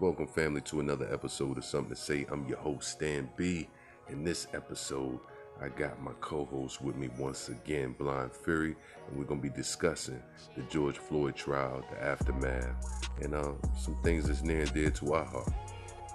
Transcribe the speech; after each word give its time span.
Welcome, 0.00 0.26
family, 0.26 0.60
to 0.62 0.80
another 0.80 1.08
episode 1.12 1.56
of 1.56 1.64
Something 1.64 1.94
to 1.94 1.96
Say. 1.96 2.26
I'm 2.28 2.48
your 2.48 2.58
host, 2.58 2.90
Stan 2.90 3.30
B. 3.36 3.68
In 4.08 4.24
this 4.24 4.48
episode, 4.52 5.20
I 5.62 5.68
got 5.68 6.02
my 6.02 6.10
co 6.20 6.46
host 6.46 6.82
with 6.82 6.96
me 6.96 7.10
once 7.16 7.48
again, 7.48 7.94
Blind 7.96 8.32
Phury, 8.32 8.74
and 9.06 9.16
we're 9.16 9.24
going 9.24 9.40
to 9.40 9.48
be 9.48 9.54
discussing 9.54 10.20
the 10.56 10.62
George 10.64 10.98
Floyd 10.98 11.36
trial, 11.36 11.84
the 11.92 12.02
aftermath, 12.02 13.08
and 13.22 13.36
uh, 13.36 13.52
some 13.78 13.96
things 14.02 14.26
that's 14.26 14.42
near 14.42 14.62
and 14.62 14.74
dear 14.74 14.90
to 14.90 15.14
our 15.14 15.24
heart. 15.24 15.52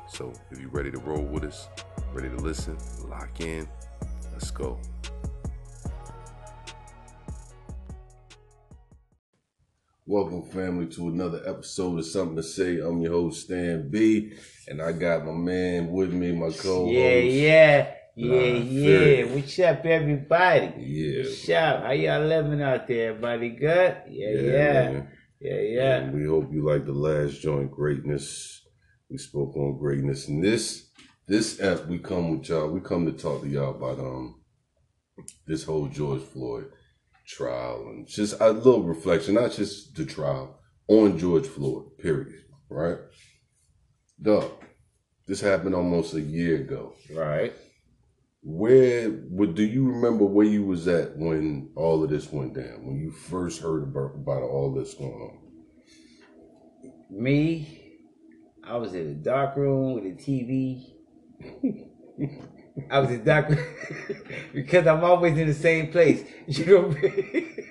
So, 0.10 0.34
if 0.52 0.60
you're 0.60 0.70
ready 0.72 0.92
to 0.92 1.00
roll 1.00 1.24
with 1.24 1.46
us, 1.46 1.70
ready 2.12 2.28
to 2.28 2.36
listen, 2.36 2.78
lock 3.08 3.40
in, 3.40 3.66
let's 4.34 4.52
go. 4.52 4.78
Welcome, 10.10 10.42
family, 10.42 10.88
to 10.88 11.10
another 11.10 11.40
episode 11.46 12.00
of 12.00 12.06
Something 12.08 12.38
to 12.38 12.42
Say. 12.42 12.80
I'm 12.80 13.00
your 13.00 13.12
host, 13.12 13.44
Stan 13.44 13.92
B, 13.92 14.34
and 14.68 14.82
I 14.82 14.92
got 14.92 15.24
my 15.24 15.34
man 15.34 15.92
with 15.92 16.12
me, 16.12 16.32
my 16.32 16.50
co-host. 16.50 16.92
Yeah, 16.92 17.20
yeah, 17.20 17.94
yeah, 18.16 18.44
yeah. 18.44 19.24
What's 19.26 19.60
up, 19.60 19.86
everybody? 19.86 20.74
Yeah. 20.80 21.22
What's 21.26 21.50
up? 21.50 21.84
How 21.84 21.92
y'all 21.92 22.26
living 22.26 22.60
out 22.60 22.88
there? 22.88 23.10
Everybody 23.12 23.50
good? 23.52 23.98
Yeah, 24.10 24.30
yeah, 24.32 24.90
man. 24.90 25.08
yeah, 25.40 25.60
yeah. 25.60 25.96
And 25.98 26.16
we 26.16 26.26
hope 26.26 26.52
you 26.52 26.66
like 26.66 26.88
the 26.88 26.92
last 26.92 27.40
joint, 27.40 27.70
Greatness. 27.70 28.66
We 29.12 29.20
spoke 29.20 29.56
on 29.58 29.78
greatness. 29.78 30.28
And 30.28 30.44
this, 30.44 30.90
this 31.28 31.62
app, 31.62 31.86
we 31.86 32.00
come 32.00 32.32
with 32.36 32.50
y'all. 32.50 32.72
We 32.72 32.80
come 32.80 33.06
to 33.06 33.12
talk 33.12 33.44
to 33.44 33.48
y'all 33.48 33.76
about 33.76 34.00
um 34.00 34.42
this 35.46 35.66
whole 35.66 35.86
George 35.86 36.24
Floyd 36.24 36.72
trial 37.30 37.88
and 37.90 38.08
just 38.08 38.40
a 38.40 38.52
little 38.52 38.84
reflection, 38.84 39.36
not 39.36 39.52
just 39.52 39.96
the 39.96 40.06
trial, 40.06 40.60
on 40.88 41.18
George 41.18 41.46
Floyd, 41.46 41.98
period. 42.00 42.44
Right? 42.70 42.98
Dog, 44.22 44.52
this 45.28 45.40
happened 45.40 45.76
almost 45.76 46.14
a 46.14 46.22
year 46.22 46.58
ago. 46.58 46.94
Right. 47.14 47.54
Where 48.42 49.10
what 49.10 49.56
do 49.56 49.64
you 49.64 49.90
remember 49.92 50.26
where 50.26 50.46
you 50.46 50.64
was 50.64 50.88
at 50.88 51.18
when 51.18 51.72
all 51.76 52.04
of 52.04 52.10
this 52.10 52.32
went 52.32 52.56
down? 52.56 52.86
When 52.86 52.98
you 52.98 53.12
first 53.12 53.62
heard 53.62 53.84
about, 53.84 54.16
about 54.16 54.44
all 54.44 54.74
this 54.74 54.94
going 54.94 55.12
on? 55.12 55.40
Me, 57.10 58.00
I 58.64 58.78
was 58.78 58.94
in 58.94 59.08
a 59.08 59.14
dark 59.14 59.56
room 59.56 59.94
with 59.94 60.06
a 60.06 60.16
TV. 60.16 60.94
I 62.90 63.00
was 63.00 63.12
in 63.12 63.24
dark 63.24 63.50
because 64.54 64.88
I'm 64.88 65.04
always 65.04 65.38
in 65.38 65.48
the 65.48 65.54
same 65.54 65.92
place. 65.92 66.24
You 66.48 66.66
know 66.66 66.82
what 66.88 66.98
I 66.98 67.02
mean? 67.02 67.66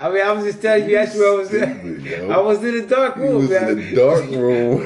I 0.00 0.10
mean, 0.10 0.22
I 0.26 0.32
was 0.32 0.44
just 0.44 0.60
telling 0.60 0.88
you 0.88 0.96
that's 0.96 1.14
where 1.14 1.32
I 1.32 1.36
was 1.36 1.54
at. 1.54 1.78
Stupid, 1.78 2.02
yo. 2.02 2.30
I 2.30 2.38
was 2.38 2.64
in 2.64 2.74
a 2.74 2.86
dark 2.86 3.16
You 3.16 3.22
room, 3.22 3.36
was 3.36 3.50
man. 3.50 3.68
in 3.70 3.76
the 3.78 3.94
dark 3.94 4.24
room. 4.30 4.78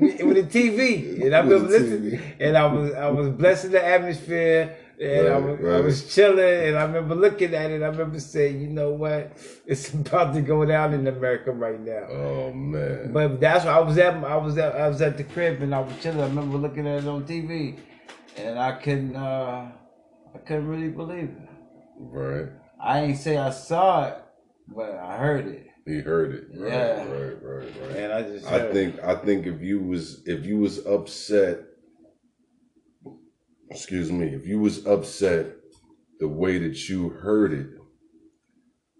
with 0.00 0.38
a 0.38 0.42
TV, 0.48 1.22
and 1.22 1.34
I 1.34 1.38
a 1.40 1.42
remember 1.42 1.68
listening, 1.68 2.12
TV. 2.18 2.20
and 2.40 2.56
I 2.56 2.66
was 2.66 2.94
I 2.94 3.08
was 3.10 3.28
blessing 3.28 3.72
the 3.72 3.84
atmosphere, 3.84 4.74
and 4.98 5.28
I 5.28 5.38
Right, 5.38 5.60
was 5.60 5.74
I 5.74 5.80
was 5.80 6.14
chilling, 6.14 6.68
and 6.68 6.78
I 6.78 6.84
remember 6.84 7.14
looking 7.14 7.54
at 7.54 7.70
it. 7.70 7.82
I 7.82 7.86
remember 7.88 8.18
saying, 8.20 8.60
you 8.62 8.68
know 8.68 8.90
what, 8.90 9.36
it's 9.66 9.92
about 9.92 10.32
to 10.34 10.40
go 10.40 10.64
down 10.64 10.94
in 10.94 11.06
America 11.06 11.52
right 11.52 11.78
now. 11.78 12.06
oh 12.10 12.52
man. 12.54 13.12
But 13.12 13.38
that's 13.38 13.64
why 13.66 13.72
I 13.72 13.80
was 13.80 13.98
at 13.98 14.14
I 14.24 14.36
was 14.38 14.56
at 14.56 14.74
I 14.74 14.88
was 14.88 15.02
at 15.02 15.18
the 15.18 15.24
crib 15.24 15.60
and 15.62 15.74
I 15.74 15.80
was 15.80 15.92
chilling. 16.02 16.20
I 16.20 16.26
remember 16.26 16.56
looking 16.56 16.86
at 16.88 17.00
it 17.04 17.06
on 17.06 17.24
TV, 17.24 17.76
and 18.36 18.58
I 18.58 18.72
couldn't 18.72 19.16
uh, 19.16 19.70
I 20.34 20.38
couldn't 20.46 20.68
really 20.68 20.88
believe 20.88 21.28
it. 21.30 21.48
right. 21.98 22.48
I 22.80 23.00
ain't 23.02 23.18
say 23.18 23.36
I 23.36 23.50
saw 23.50 24.08
it, 24.08 24.18
but 24.68 24.94
I 24.96 25.16
heard 25.16 25.46
it, 25.46 25.66
He 25.86 26.00
heard 26.00 26.34
it. 26.34 26.44
Right, 26.54 26.68
Yeah. 26.70 27.04
right, 27.06 27.42
right, 27.42 27.72
right. 27.80 27.96
and 27.96 28.12
I 28.12 28.22
just 28.22 28.46
I 28.46 28.58
heard 28.58 28.72
think 28.72 29.00
I 29.04 29.14
think 29.16 29.46
if 29.46 29.60
you 29.60 29.80
was 29.80 30.22
if 30.26 30.44
you 30.44 30.58
was 30.58 30.84
upset 30.86 31.60
excuse 33.70 34.12
me, 34.12 34.26
if 34.34 34.46
you 34.46 34.58
was 34.58 34.84
upset 34.86 35.46
the 36.20 36.28
way 36.28 36.58
that 36.58 36.88
you 36.88 37.08
heard 37.08 37.52
it, 37.52 37.68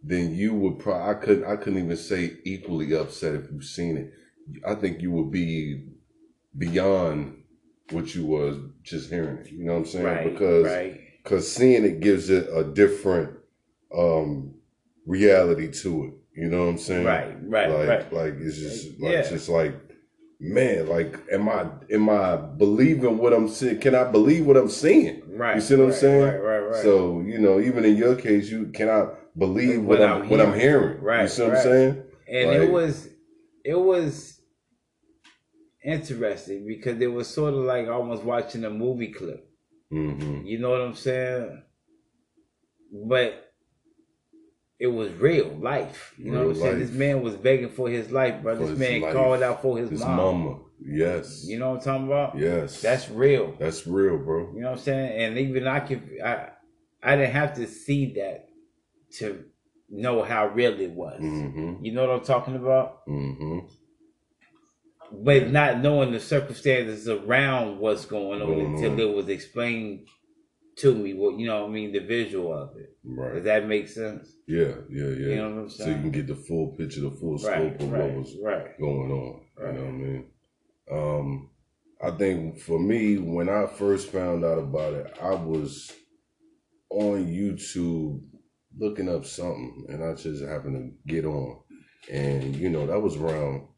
then 0.02 0.34
you 0.34 0.54
would 0.54 0.78
probably 0.78 1.10
I 1.10 1.14
couldn't 1.14 1.44
I 1.44 1.56
couldn't 1.56 1.84
even 1.84 1.96
say 1.96 2.38
equally 2.44 2.94
upset 2.96 3.34
if 3.34 3.50
you've 3.50 3.64
seen 3.64 3.96
it. 3.96 4.12
I 4.66 4.74
think 4.74 5.00
you 5.02 5.10
would 5.12 5.30
be 5.30 5.88
beyond 6.56 7.42
what 7.90 8.14
you 8.14 8.24
was 8.26 8.56
just 8.82 9.10
hearing 9.10 9.38
it. 9.38 9.50
You 9.50 9.64
know 9.64 9.72
what 9.72 9.78
I'm 9.80 9.86
saying? 9.86 10.04
right 10.04 10.32
because 10.32 10.66
right 10.66 11.00
because 11.22 11.52
seeing 11.52 11.84
it 11.84 12.00
gives 12.00 12.30
it 12.30 12.48
a 12.52 12.64
different 12.64 13.38
um 13.96 14.54
reality 15.06 15.70
to 15.82 16.04
it. 16.04 16.40
You 16.40 16.48
know 16.48 16.64
what 16.64 16.70
I'm 16.70 16.78
saying? 16.78 17.04
right 17.04 17.36
right 17.44 17.70
like 17.70 17.88
right. 17.88 18.12
like 18.12 18.34
it's 18.40 18.58
just 18.58 19.00
like 19.00 19.12
Yeah. 19.12 19.18
it's 19.20 19.30
just 19.30 19.48
like 19.48 19.74
man, 20.40 20.88
like 20.88 21.20
am 21.30 21.48
I 21.48 21.66
am 21.90 22.10
I 22.10 22.36
believing 22.36 23.18
what 23.18 23.32
I'm 23.32 23.48
seeing? 23.48 23.78
Can 23.78 23.94
I 23.94 24.04
believe 24.10 24.44
what 24.44 24.56
I'm 24.56 24.68
seeing? 24.68 25.22
Right. 25.28 25.54
You 25.54 25.60
see 25.60 25.76
what 25.76 25.86
I'm 25.86 25.92
saying? 25.92 26.22
Right, 26.22 26.36
right, 26.42 26.58
right. 26.58 26.82
So, 26.82 27.20
you 27.20 27.38
know, 27.38 27.60
even 27.60 27.84
in 27.84 27.96
your 27.96 28.16
case, 28.16 28.50
you 28.50 28.66
cannot 28.66 29.14
believe 29.38 29.82
what, 29.84 30.00
What 30.00 30.08
I'm, 30.08 30.22
I'm 30.22 30.28
what 30.28 30.40
I'm 30.40 30.58
hearing. 30.58 31.00
Right. 31.00 31.22
You 31.22 31.28
see 31.28 31.42
what 31.42 31.56
I'm 31.56 31.62
saying? 31.62 32.02
and 32.28 32.50
like- 32.50 32.60
it 32.60 32.70
was 32.72 33.08
it 33.64 33.78
was 33.78 34.40
interesting 35.84 36.66
because 36.66 37.00
it 37.00 37.12
was 37.12 37.28
sort 37.28 37.54
of 37.54 37.60
like 37.60 37.88
almost 37.88 38.22
watching 38.22 38.64
a 38.64 38.70
movie 38.70 39.12
clip. 39.12 39.48
Mm-hmm. 39.92 40.46
You 40.46 40.58
know 40.58 40.70
what 40.70 40.80
I'm 40.80 40.94
saying? 40.94 41.62
But 42.92 43.52
it 44.78 44.86
was 44.88 45.12
real 45.12 45.48
life. 45.60 46.14
You 46.18 46.32
know 46.32 46.48
what 46.48 46.56
I'm 46.56 46.62
saying? 46.62 46.78
This 46.80 46.90
man 46.90 47.22
was 47.22 47.34
begging 47.36 47.68
for 47.68 47.88
his 47.88 48.10
life. 48.10 48.42
For 48.42 48.54
This 48.56 48.78
man 48.78 49.00
life. 49.00 49.12
called 49.14 49.42
out 49.42 49.62
for 49.62 49.78
his, 49.78 49.90
His 49.90 50.00
mom. 50.00 50.16
mama. 50.16 50.58
Yes. 50.84 51.44
You 51.46 51.58
know 51.58 51.70
what 51.70 51.78
I'm 51.78 51.84
talking 51.84 52.06
about? 52.06 52.38
Yes. 52.38 52.80
That's 52.80 53.08
real. 53.08 53.54
that's 53.58 53.86
real, 53.86 54.18
bro. 54.18 54.52
You 54.54 54.62
know 54.62 54.70
what 54.70 54.78
I'm 54.78 54.84
saying? 54.84 55.22
And 55.22 55.38
even 55.38 55.66
I 55.68 55.80
could 55.80 56.02
I 56.24 56.48
I 57.02 57.16
didn't 57.16 57.32
have 57.32 57.54
to 57.54 57.66
see 57.66 58.14
that 58.14 58.48
to 59.18 59.44
know 59.88 60.22
how 60.22 60.48
real 60.48 60.80
it 60.80 60.90
was. 60.90 61.20
Mm-hmm. 61.20 61.84
You 61.84 61.92
know 61.92 62.06
what 62.08 62.18
I'm 62.18 62.24
talking 62.24 62.56
about? 62.56 63.06
Mm-hmm. 63.06 63.58
But 65.12 65.50
not 65.50 65.80
knowing 65.80 66.12
the 66.12 66.20
circumstances 66.20 67.08
around 67.08 67.78
what's 67.78 68.06
going 68.06 68.42
on 68.42 68.48
Going 68.48 68.74
until 68.74 68.98
it 68.98 69.14
was 69.14 69.28
explained 69.28 70.06
to 70.76 70.94
me. 70.94 71.14
What 71.14 71.38
you 71.38 71.46
know, 71.46 71.62
what 71.62 71.70
I 71.70 71.72
mean, 71.72 71.92
the 71.92 72.00
visual 72.00 72.52
of 72.52 72.76
it. 72.76 72.96
Right. 73.04 73.34
Does 73.34 73.44
that 73.44 73.66
make 73.66 73.88
sense? 73.88 74.30
Yeah, 74.46 74.74
yeah, 74.90 75.08
yeah. 75.08 75.26
You 75.28 75.36
know 75.36 75.50
what 75.50 75.58
I'm 75.62 75.70
saying? 75.70 75.90
so 75.90 75.96
you 75.96 76.02
can 76.02 76.10
get 76.10 76.26
the 76.26 76.34
full 76.34 76.74
picture, 76.76 77.00
the 77.00 77.10
full 77.10 77.38
scope 77.38 77.54
right, 77.54 77.82
of 77.82 77.92
right, 77.92 78.02
what 78.02 78.14
was 78.14 78.36
right. 78.42 78.78
going 78.78 79.10
on. 79.10 79.40
Right. 79.58 79.74
You 79.74 79.80
know 79.80 79.86
what 79.86 79.88
I 79.88 79.98
mean? 79.98 80.24
Um, 80.90 81.50
I 82.02 82.10
think 82.10 82.58
for 82.58 82.78
me, 82.78 83.18
when 83.18 83.48
I 83.48 83.66
first 83.66 84.10
found 84.10 84.44
out 84.44 84.58
about 84.58 84.94
it, 84.94 85.16
I 85.22 85.34
was 85.34 85.92
on 86.90 87.26
YouTube 87.26 88.20
looking 88.78 89.08
up 89.08 89.24
something, 89.24 89.86
and 89.88 90.04
I 90.04 90.14
just 90.14 90.44
happened 90.44 90.96
to 91.06 91.12
get 91.12 91.24
on, 91.24 91.60
and 92.10 92.56
you 92.56 92.68
know 92.68 92.86
that 92.86 93.00
was 93.00 93.16
around 93.16 93.68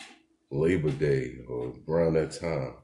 Labor 0.54 0.90
Day 0.90 1.38
or 1.48 1.74
around 1.88 2.14
that 2.14 2.32
time. 2.32 2.74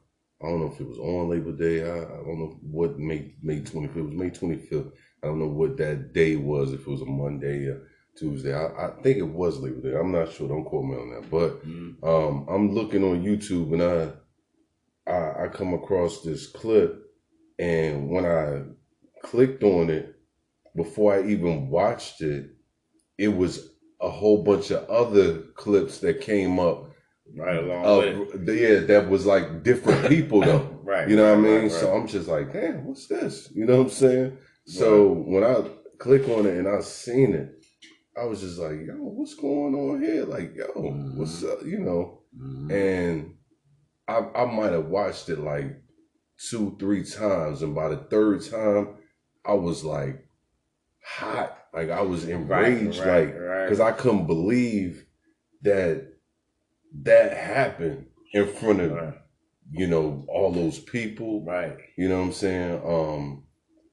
I 0.43 0.47
don't 0.49 0.61
know 0.61 0.73
if 0.73 0.81
it 0.81 0.89
was 0.89 0.99
on 0.99 1.29
Labor 1.31 1.53
Day. 1.53 1.83
I, 1.83 1.99
I 1.99 2.25
don't 2.25 2.39
know 2.41 2.59
what 2.63 2.99
May 2.99 3.35
May 3.43 3.61
twenty 3.61 3.89
fifth. 3.89 3.99
It 3.99 4.03
was 4.03 4.15
May 4.15 4.31
twenty 4.31 4.57
fifth. 4.59 4.89
I 5.23 5.27
don't 5.29 5.39
know 5.39 5.49
what 5.49 5.77
that 5.79 6.13
day 6.13 6.37
was. 6.37 6.73
If 6.73 6.81
it 6.81 6.89
was 6.91 7.03
a 7.03 7.07
Monday 7.07 7.67
or 7.67 7.89
Tuesday. 8.17 8.55
I, 8.55 8.67
I 8.89 8.91
think 9.03 9.19
it 9.19 9.23
was 9.29 9.59
Labor 9.61 9.81
Day. 9.91 9.97
I'm 9.97 10.13
not 10.13 10.33
sure. 10.33 10.49
Don't 10.49 10.65
quote 10.65 10.85
me 10.85 10.97
on 10.97 11.11
that. 11.15 11.31
But 11.31 11.65
Mm. 11.67 11.97
um, 12.03 12.47
I'm 12.49 12.75
looking 12.75 13.05
on 13.05 13.23
YouTube 13.25 13.73
and 13.73 13.83
I, 13.83 15.13
I 15.13 15.45
I 15.45 15.49
come 15.49 15.75
across 15.75 16.23
this 16.23 16.47
clip, 16.49 17.03
and 17.59 18.09
when 18.11 18.25
I 18.27 18.63
clicked 19.23 19.63
on 19.63 19.91
it, 19.91 20.17
before 20.77 21.15
I 21.15 21.27
even 21.29 21.69
watched 21.71 22.21
it, 22.23 22.51
it 23.19 23.29
was 23.29 23.71
a 24.01 24.11
whole 24.11 24.43
bunch 24.43 24.71
of 24.71 24.89
other 24.89 25.39
clips 25.57 25.99
that 26.01 26.21
came 26.23 26.59
up. 26.59 26.90
Right 27.37 27.57
along 27.59 27.99
with 28.19 28.49
yeah, 28.59 28.81
that 28.81 29.09
was 29.09 29.25
like 29.27 29.63
different 29.63 30.09
people 30.09 30.41
though. 30.43 30.77
Right. 30.91 31.09
You 31.09 31.15
know 31.15 31.31
what 31.31 31.39
I 31.39 31.41
mean? 31.41 31.63
right, 31.63 31.71
So. 31.71 31.95
I'm 31.95 32.09
just 32.09 32.27
like, 32.27 32.53
damn, 32.53 32.85
what's 32.85 33.07
this? 33.07 33.49
You 33.55 33.65
know 33.65 33.77
what 33.77 33.85
I'm 33.85 33.91
saying? 33.91 34.39
So 34.67 35.13
when 35.13 35.45
I 35.45 35.63
click 35.99 36.29
on 36.29 36.47
it 36.47 36.57
and 36.59 36.67
I 36.67 36.81
seen 36.81 37.33
it, 37.33 37.63
I 38.21 38.25
was 38.25 38.41
just 38.41 38.59
like, 38.59 38.73
yo, 38.85 38.95
what's 38.97 39.35
going 39.35 39.75
on 39.77 40.03
here? 40.03 40.25
Like, 40.25 40.57
yo, 40.57 40.67
Mm-hmm. 40.67 41.17
what's 41.17 41.45
up? 41.45 41.65
You 41.65 41.79
know? 41.79 42.23
Mhm. 42.37 42.73
And 42.73 43.35
I 44.09 44.27
I 44.35 44.45
might 44.47 44.73
have 44.73 44.87
watched 44.87 45.29
it 45.29 45.39
like 45.39 45.81
two, 46.51 46.77
three 46.81 47.05
times, 47.05 47.63
and 47.63 47.73
by 47.73 47.89
the 47.89 47.99
third 47.99 48.43
time, 48.51 48.97
I 49.45 49.53
was 49.53 49.85
like 49.85 50.27
hot. 51.05 51.57
Like 51.73 51.91
I 51.91 52.01
was 52.03 52.25
enraged, 52.29 52.99
right, 52.99 53.27
like 53.29 53.39
right. 53.39 53.65
because 53.67 53.79
I 53.81 53.93
couldn't 53.93 54.27
believe 54.27 55.07
that 55.63 56.15
that 57.03 57.37
happened 57.37 58.07
in 58.33 58.47
front 58.47 58.81
of 58.81 58.93
Right. 58.93 59.15
you 59.73 59.87
know 59.87 60.25
all 60.29 60.53
those 60.53 60.79
people. 60.79 61.45
Right. 61.45 61.77
You 61.97 62.09
know 62.09 62.19
what 62.19 62.27
I'm 62.27 62.33
saying? 62.33 62.81
Um, 62.85 63.45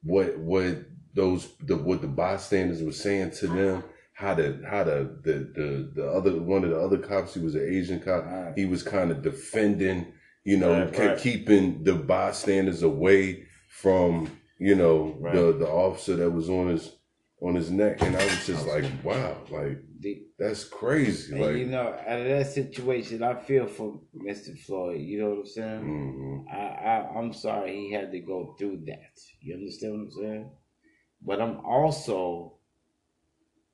what 0.02 0.38
what 0.38 0.84
those 1.14 1.48
the 1.60 1.76
what 1.76 2.00
the 2.00 2.08
bystanders 2.08 2.82
were 2.82 2.92
saying 2.92 3.32
to 3.32 3.46
them, 3.48 3.84
how 4.14 4.34
the 4.34 4.62
how 4.68 4.84
the 4.84 5.18
the 5.22 5.32
the, 5.54 5.92
the 5.94 6.08
other 6.08 6.40
one 6.40 6.64
of 6.64 6.70
the 6.70 6.80
other 6.80 6.98
cops, 6.98 7.34
he 7.34 7.40
was 7.40 7.54
an 7.54 7.66
Asian 7.68 8.00
cop, 8.00 8.24
Right. 8.24 8.52
he 8.56 8.64
was 8.66 8.82
kind 8.82 9.10
of 9.10 9.22
defending 9.22 10.12
you 10.44 10.56
know, 10.56 10.90
Right, 10.96 11.18
keeping 11.18 11.84
the 11.84 11.92
bystanders 11.94 12.82
away 12.82 13.44
from, 13.68 14.30
you 14.58 14.74
know, 14.74 15.18
the 15.32 15.52
the 15.58 15.68
officer 15.68 16.16
that 16.16 16.30
was 16.30 16.48
on 16.48 16.68
his 16.68 16.90
on 17.40 17.54
his 17.54 17.70
neck, 17.70 18.02
and 18.02 18.16
I 18.16 18.24
was 18.24 18.46
just 18.46 18.66
like, 18.66 18.84
wow, 19.04 19.36
like 19.50 19.78
that's 20.38 20.64
crazy, 20.64 21.32
and 21.34 21.40
like. 21.44 21.56
you 21.56 21.66
know, 21.66 21.94
out 22.06 22.20
of 22.20 22.26
that 22.26 22.48
situation, 22.48 23.22
I 23.22 23.34
feel 23.34 23.66
for 23.66 24.00
Mr. 24.16 24.58
Floyd. 24.58 25.00
You 25.00 25.20
know 25.20 25.30
what 25.30 25.38
I'm 25.40 25.46
saying? 25.46 26.44
mhm. 26.48 26.52
I, 26.52 26.58
I 26.58 27.18
I'm 27.18 27.32
sorry 27.32 27.76
he 27.76 27.92
had 27.92 28.10
to 28.12 28.18
go 28.20 28.56
through 28.58 28.82
that. 28.86 29.12
You 29.40 29.54
understand 29.54 29.92
what 29.92 30.00
I'm 30.00 30.10
saying? 30.10 30.50
But 31.22 31.40
I'm 31.40 31.60
also 31.64 32.54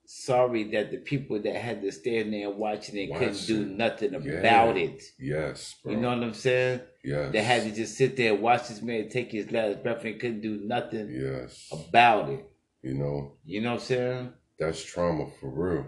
sorry 0.07 0.65
that 0.65 0.91
the 0.91 0.99
people 0.99 1.41
that 1.41 1.57
had 1.57 1.81
to 1.81 1.91
stand 1.91 2.33
there 2.35 2.51
watching 2.51 2.97
it 2.99 3.15
couldn't 3.17 3.47
do 3.47 3.65
nothing 3.65 4.13
Yeah. 4.13 4.33
about 4.35 4.77
it. 4.77 5.03
Yes, 5.19 5.77
bro. 5.83 5.93
You 5.93 5.99
know 6.01 6.11
what 6.11 6.23
I'm 6.23 6.35
saying? 6.35 6.81
yes. 7.03 7.33
They 7.33 7.43
had 7.43 7.63
to 7.63 7.71
just 7.73 7.97
sit 7.97 8.17
there 8.17 8.35
and 8.35 8.43
watch 8.43 8.69
this 8.69 8.83
man 8.83 9.09
take 9.09 9.33
his 9.33 9.51
last 9.51 9.83
breath 9.83 10.05
and 10.05 10.21
couldn't 10.21 10.43
do 10.43 10.61
nothing 10.63 11.09
Yes. 11.11 11.71
about 11.73 12.29
it. 12.29 12.45
You 12.85 12.95
know, 12.95 13.33
You 13.47 13.63
know 13.63 13.73
what 13.73 13.81
I'm 13.81 13.87
saying? 13.87 14.33
that's 14.59 14.85
trauma 14.85 15.27
for 15.41 15.49
real. 15.51 15.87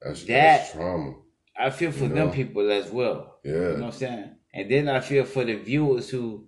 That's, 0.00 0.20
That- 0.22 0.28
that's 0.28 0.72
trauma. 0.72 1.14
I 1.58 1.70
feel 1.70 1.90
for 1.90 2.04
You 2.04 2.14
them 2.14 2.30
people 2.30 2.70
as 2.70 2.90
well. 2.90 3.38
Yeah. 3.44 3.52
You 3.52 3.60
know 3.60 3.72
what 3.72 3.84
I'm 3.84 3.92
saying? 3.92 4.30
And 4.54 4.70
then 4.70 4.88
I 4.88 5.00
feel 5.00 5.24
for 5.24 5.44
the 5.44 5.54
viewers 5.56 6.08
who, 6.10 6.46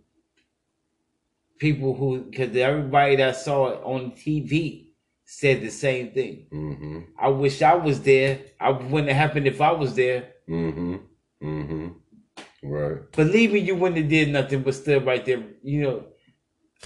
people 1.58 1.94
who, 1.94 2.20
because 2.30 2.56
everybody 2.56 3.16
that 3.16 3.36
saw 3.36 3.68
it 3.70 3.80
on 3.84 4.12
TV 4.12 4.90
said 5.24 5.60
the 5.60 5.70
same 5.70 6.12
thing. 6.12 6.46
Mm-hmm. 6.52 6.98
I 7.18 7.28
wish 7.28 7.60
I 7.62 7.74
was 7.74 8.00
there. 8.00 8.38
I 8.60 8.70
wouldn't 8.70 9.08
have 9.12 9.16
happened 9.30 9.46
if 9.46 9.60
I 9.60 9.72
was 9.72 9.94
there. 9.94 10.34
Mm-hmm. 10.48 10.96
Mm-hmm. 11.42 11.88
Right. 12.62 13.12
Believe 13.12 13.52
me, 13.52 13.60
you 13.60 13.74
wouldn't 13.76 13.98
have 14.00 14.08
did 14.08 14.28
nothing 14.30 14.62
but 14.62 14.74
stood 14.74 15.04
right 15.04 15.24
there. 15.24 15.42
You 15.62 15.82
know, 15.82 16.04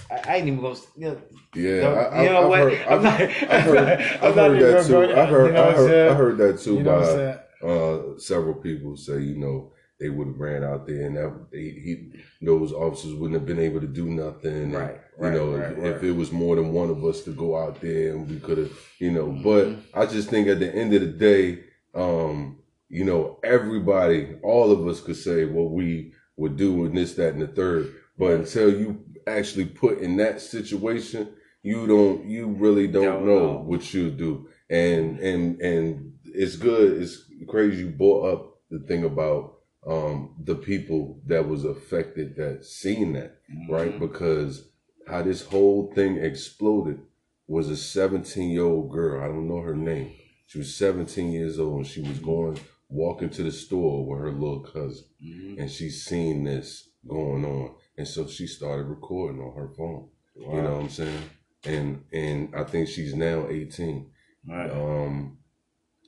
I, 0.09 0.15
I 0.27 0.35
ain't 0.37 0.47
even 0.47 0.61
gonna. 0.61 0.75
You 0.97 1.05
know, 1.07 1.21
Yeah. 1.55 1.81
Don't- 1.81 1.97
I, 2.13 2.23
you 2.23 2.29
know 2.29 2.43
I've 2.43 2.49
what? 2.49 2.59
Heard, 2.59 2.81
I'm 2.87 2.93
I've, 2.93 3.03
not- 3.03 3.21
I've 3.21 3.63
heard, 3.63 3.77
I've 3.77 4.35
heard 4.35 4.59
that 4.59 4.85
too. 4.87 4.97
I 5.13 5.25
heard, 5.25 5.47
you 5.47 5.53
know 5.53 5.63
I, 5.69 5.71
heard. 5.73 6.11
I 6.11 6.13
heard 6.15 6.37
that 6.37 6.59
too 6.59 6.73
you 6.75 6.83
know 6.83 6.91
what 6.93 7.03
I'm 7.03 7.09
by 7.09 7.15
saying? 7.15 8.13
uh, 8.15 8.19
several 8.19 8.53
people 8.55 8.97
say, 8.97 9.19
you 9.21 9.35
know, 9.37 9.71
they 9.99 10.09
would 10.09 10.27
have 10.27 10.39
ran 10.39 10.63
out 10.63 10.85
there 10.87 11.05
and 11.05 11.15
that 11.15 11.45
they, 11.51 11.59
he, 11.59 12.11
those 12.41 12.73
officers 12.73 13.13
wouldn't 13.13 13.39
have 13.39 13.45
been 13.45 13.59
able 13.59 13.79
to 13.79 13.87
do 13.87 14.05
nothing. 14.07 14.51
And, 14.53 14.73
Right, 14.73 14.99
You 15.21 15.31
know, 15.31 15.55
right, 15.55 15.71
if, 15.71 15.77
right. 15.77 15.85
if 15.95 16.03
it 16.03 16.11
was 16.11 16.31
more 16.31 16.55
than 16.57 16.73
one 16.73 16.89
of 16.89 17.05
us 17.05 17.21
to 17.21 17.31
go 17.31 17.55
out 17.57 17.79
there 17.79 18.13
and 18.13 18.27
we 18.29 18.39
could 18.39 18.57
have, 18.57 18.71
you 18.99 19.11
know, 19.11 19.27
Mhm. 19.27 19.43
but 19.43 19.99
I 19.99 20.05
just 20.07 20.29
think 20.29 20.47
at 20.47 20.59
the 20.59 20.73
end 20.75 20.93
of 20.93 21.01
the 21.01 21.07
day, 21.07 21.59
um, 21.95 22.57
you 22.89 23.05
know, 23.05 23.39
everybody, 23.43 24.35
all 24.43 24.71
of 24.71 24.85
us 24.87 24.99
could 24.99 25.15
say 25.15 25.45
what 25.45 25.71
we 25.71 26.13
would 26.35 26.57
do 26.57 26.85
and 26.85 26.97
this, 26.97 27.13
that, 27.13 27.33
and 27.33 27.41
the 27.41 27.47
third. 27.47 27.93
But 28.17 28.31
until 28.33 28.69
you 28.77 28.99
actually 29.27 29.65
put 29.65 29.99
in 29.99 30.17
that 30.17 30.41
situation, 30.41 31.29
you 31.61 31.87
don't, 31.87 32.25
you 32.25 32.47
really 32.47 32.87
don't, 32.87 33.03
Don't 33.05 33.25
know, 33.25 33.53
know. 33.53 33.57
what 33.59 33.93
you 33.93 34.09
do. 34.11 34.47
And, 34.69 35.19
and, 35.19 35.61
and 35.61 36.13
it's 36.25 36.55
good. 36.55 37.01
It's 37.01 37.23
crazy 37.47 37.79
you 37.83 37.89
brought 37.89 38.33
up 38.33 38.59
the 38.69 38.79
thing 38.79 39.03
about, 39.03 39.55
um, 39.85 40.35
the 40.43 40.55
people 40.55 41.21
that 41.27 41.47
was 41.47 41.65
affected 41.65 42.35
that 42.37 42.63
seen 42.65 43.13
that, 43.13 43.39
right? 43.69 43.93
Mhm. 43.93 43.99
Because 43.99 44.69
how 45.07 45.21
this 45.21 45.41
whole 45.43 45.91
thing 45.93 46.17
exploded 46.17 46.99
was 47.47 47.69
a 47.69 47.75
17 47.77 48.49
year 48.49 48.63
old 48.63 48.89
girl. 48.91 49.21
I 49.21 49.27
don't 49.27 49.47
know 49.49 49.59
her 49.61 49.75
name. 49.75 50.11
She 50.47 50.57
was 50.59 50.73
17 50.75 51.31
years 51.31 51.59
old 51.59 51.77
and 51.79 51.87
she 51.87 52.01
was 52.01 52.19
going, 52.19 52.57
walking 52.89 53.29
to 53.31 53.43
the 53.43 53.51
store 53.51 54.05
with 54.05 54.19
her 54.19 54.31
little 54.31 54.61
cousin 54.61 55.05
Mhm. 55.23 55.59
and 55.59 55.69
she 55.71 55.89
seen 55.89 56.43
this 56.45 56.89
going 57.07 57.43
on. 57.43 57.71
And 57.97 58.07
so 58.07 58.27
she 58.27 58.47
started 58.47 58.83
recording 58.85 59.41
on 59.41 59.55
her 59.55 59.69
phone. 59.77 60.09
You 60.35 60.61
know 60.61 60.73
what 60.75 60.81
I'm 60.83 60.89
saying? 60.89 61.29
And, 61.65 62.03
and 62.11 62.55
I 62.55 62.63
think 62.63 62.87
she's 62.89 63.13
now 63.13 63.47
18. 63.49 64.09
Right. 64.49 64.71
Um, 64.71 65.37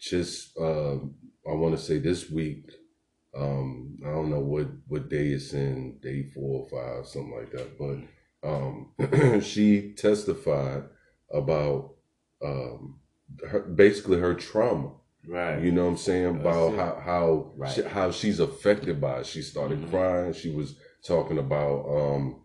just 0.01 0.57
uh, 0.57 0.95
I 0.95 1.53
want 1.53 1.75
to 1.77 1.81
say 1.81 1.99
this 1.99 2.29
week. 2.29 2.69
Um, 3.37 3.97
I 4.05 4.09
don't 4.11 4.29
know 4.29 4.39
what 4.39 4.67
what 4.87 5.09
day 5.09 5.27
it's 5.27 5.53
in, 5.53 5.99
day 6.01 6.29
four 6.33 6.61
or 6.63 6.69
five, 6.69 7.07
something 7.07 7.35
like 7.35 7.51
that. 7.51 7.77
But 7.77 8.49
um, 8.49 9.41
she 9.41 9.93
testified 9.93 10.83
about 11.33 11.95
um, 12.43 12.99
her, 13.49 13.61
basically 13.61 14.19
her 14.19 14.33
trauma. 14.33 14.91
Right. 15.27 15.61
You 15.61 15.71
know 15.71 15.85
what 15.85 15.91
I'm 15.91 15.97
saying 15.97 16.33
That's 16.43 16.45
about 16.45 16.73
it. 16.73 16.79
how 16.79 17.01
how 17.03 17.51
Right. 17.57 17.71
she, 17.71 17.81
how 17.83 18.11
she's 18.11 18.39
affected 18.39 18.99
by 19.01 19.19
it. 19.19 19.25
She 19.25 19.41
started 19.41 19.81
Mhm. 19.81 19.89
crying. 19.89 20.33
She 20.33 20.51
was 20.51 20.77
talking 21.07 21.37
about 21.37 21.85
um, 21.89 22.41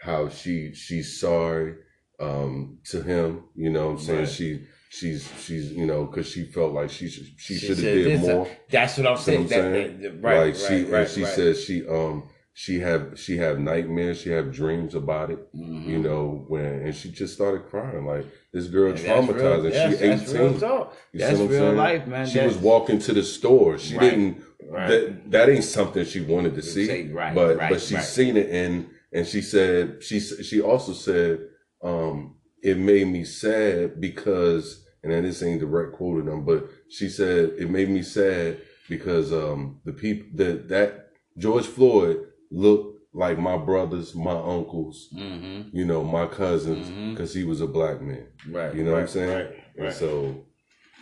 how 0.00 0.28
she 0.28 0.72
she's 0.74 1.20
sorry 1.20 1.74
um, 2.20 2.78
to 2.90 3.02
him. 3.02 3.44
You 3.54 3.70
know 3.70 3.86
what 3.86 3.92
I'm 3.92 3.98
saying 3.98 4.18
Right. 4.20 4.28
she 4.28 4.64
she's 4.90 5.30
she's 5.40 5.72
you 5.72 5.86
know 5.86 6.04
because 6.06 6.28
she 6.28 6.44
felt 6.44 6.72
like 6.72 6.90
she 6.90 7.08
should 7.08 7.26
she, 7.36 7.54
She 7.58 7.66
should 7.66 7.76
have 7.78 7.84
did 7.84 8.20
more. 8.20 8.48
That's 8.70 8.96
what 8.98 9.06
I'm 9.06 9.16
See 9.18 9.36
what 9.36 9.48
saying. 9.48 9.64
I'm 9.66 9.72
saying? 9.72 10.00
that- 10.02 10.12
that- 10.22 10.22
right, 10.22 10.46
like 10.46 10.54
she 10.56 10.84
right, 10.84 11.08
she 11.08 11.24
right. 11.24 11.32
said 11.34 11.56
she 11.56 11.86
um 11.86 12.28
she 12.54 12.80
have 12.80 13.16
she 13.16 13.36
have 13.36 13.60
nightmares. 13.60 14.20
She 14.20 14.30
have 14.30 14.52
dreams 14.52 14.94
about 14.96 15.30
it. 15.30 15.38
Mhm. 15.54 15.86
You 15.86 15.98
know 15.98 16.44
when 16.48 16.64
and 16.64 16.94
she 16.94 17.10
just 17.10 17.34
started 17.34 17.66
crying 17.68 18.04
like 18.04 18.26
this 18.52 18.66
girl 18.66 18.90
And 18.90 18.98
traumatized 18.98 19.64
and 19.66 19.74
yes, 19.74 19.98
she 20.00 20.06
that's 20.06 20.32
real 20.32 20.46
18. 20.48 20.60
talk. 20.60 20.96
You 21.12 21.20
That's 21.20 21.38
what 21.38 21.44
I'm 21.44 21.50
real 21.50 21.60
saying? 21.60 21.76
life, 21.76 22.06
man. 22.08 22.26
She 22.26 22.34
That's- 22.34 22.54
was 22.54 22.62
walking 22.62 22.98
to 23.00 23.12
the 23.12 23.22
store. 23.22 23.78
She 23.78 23.96
didn't. 23.98 24.42
Right. 24.70 24.88
That 24.88 25.30
that 25.30 25.48
ain't 25.48 25.64
something 25.64 26.04
she 26.04 26.20
wanted 26.20 26.54
to 26.56 26.62
see. 26.62 26.86
Say, 26.86 27.08
right, 27.08 27.34
but 27.34 27.56
right, 27.56 27.70
but 27.70 27.80
she 27.80 27.94
right. 27.94 28.04
seen 28.04 28.36
it 28.36 28.50
and 28.50 28.88
and 29.12 29.26
she 29.26 29.40
said 29.40 30.02
she 30.02 30.20
she 30.20 30.60
also 30.60 30.92
said 30.92 31.40
um 31.82 32.36
it 32.62 32.76
made 32.76 33.06
me 33.06 33.24
sad 33.24 34.00
because 34.00 34.84
and 35.02 35.12
then 35.12 35.22
this 35.22 35.42
ain't 35.42 35.60
direct 35.60 35.92
quote 35.92 36.20
of 36.20 36.26
them, 36.26 36.44
but 36.44 36.68
she 36.90 37.08
said 37.08 37.50
it 37.58 37.70
made 37.70 37.88
me 37.88 38.02
sad 38.02 38.58
because 38.88 39.32
um 39.32 39.80
the 39.84 39.92
people 39.92 40.26
that 40.34 40.68
that 40.68 41.10
George 41.38 41.66
Floyd 41.66 42.18
looked 42.50 42.98
like 43.14 43.38
my 43.38 43.56
brothers, 43.56 44.14
my 44.14 44.32
uncles, 44.38 45.08
Mhm. 45.16 45.70
you 45.72 45.84
know, 45.84 46.04
my 46.04 46.26
cousins, 46.26 46.90
because 47.10 47.32
he 47.32 47.42
was 47.44 47.60
a 47.60 47.66
black 47.66 48.02
man. 48.02 48.26
Right. 48.50 48.74
You 48.74 48.84
know 48.84 48.92
what 48.92 49.02
I'm 49.02 49.08
saying? 49.08 49.30
Right. 49.78 49.86
And 49.86 49.94
so, 49.94 50.44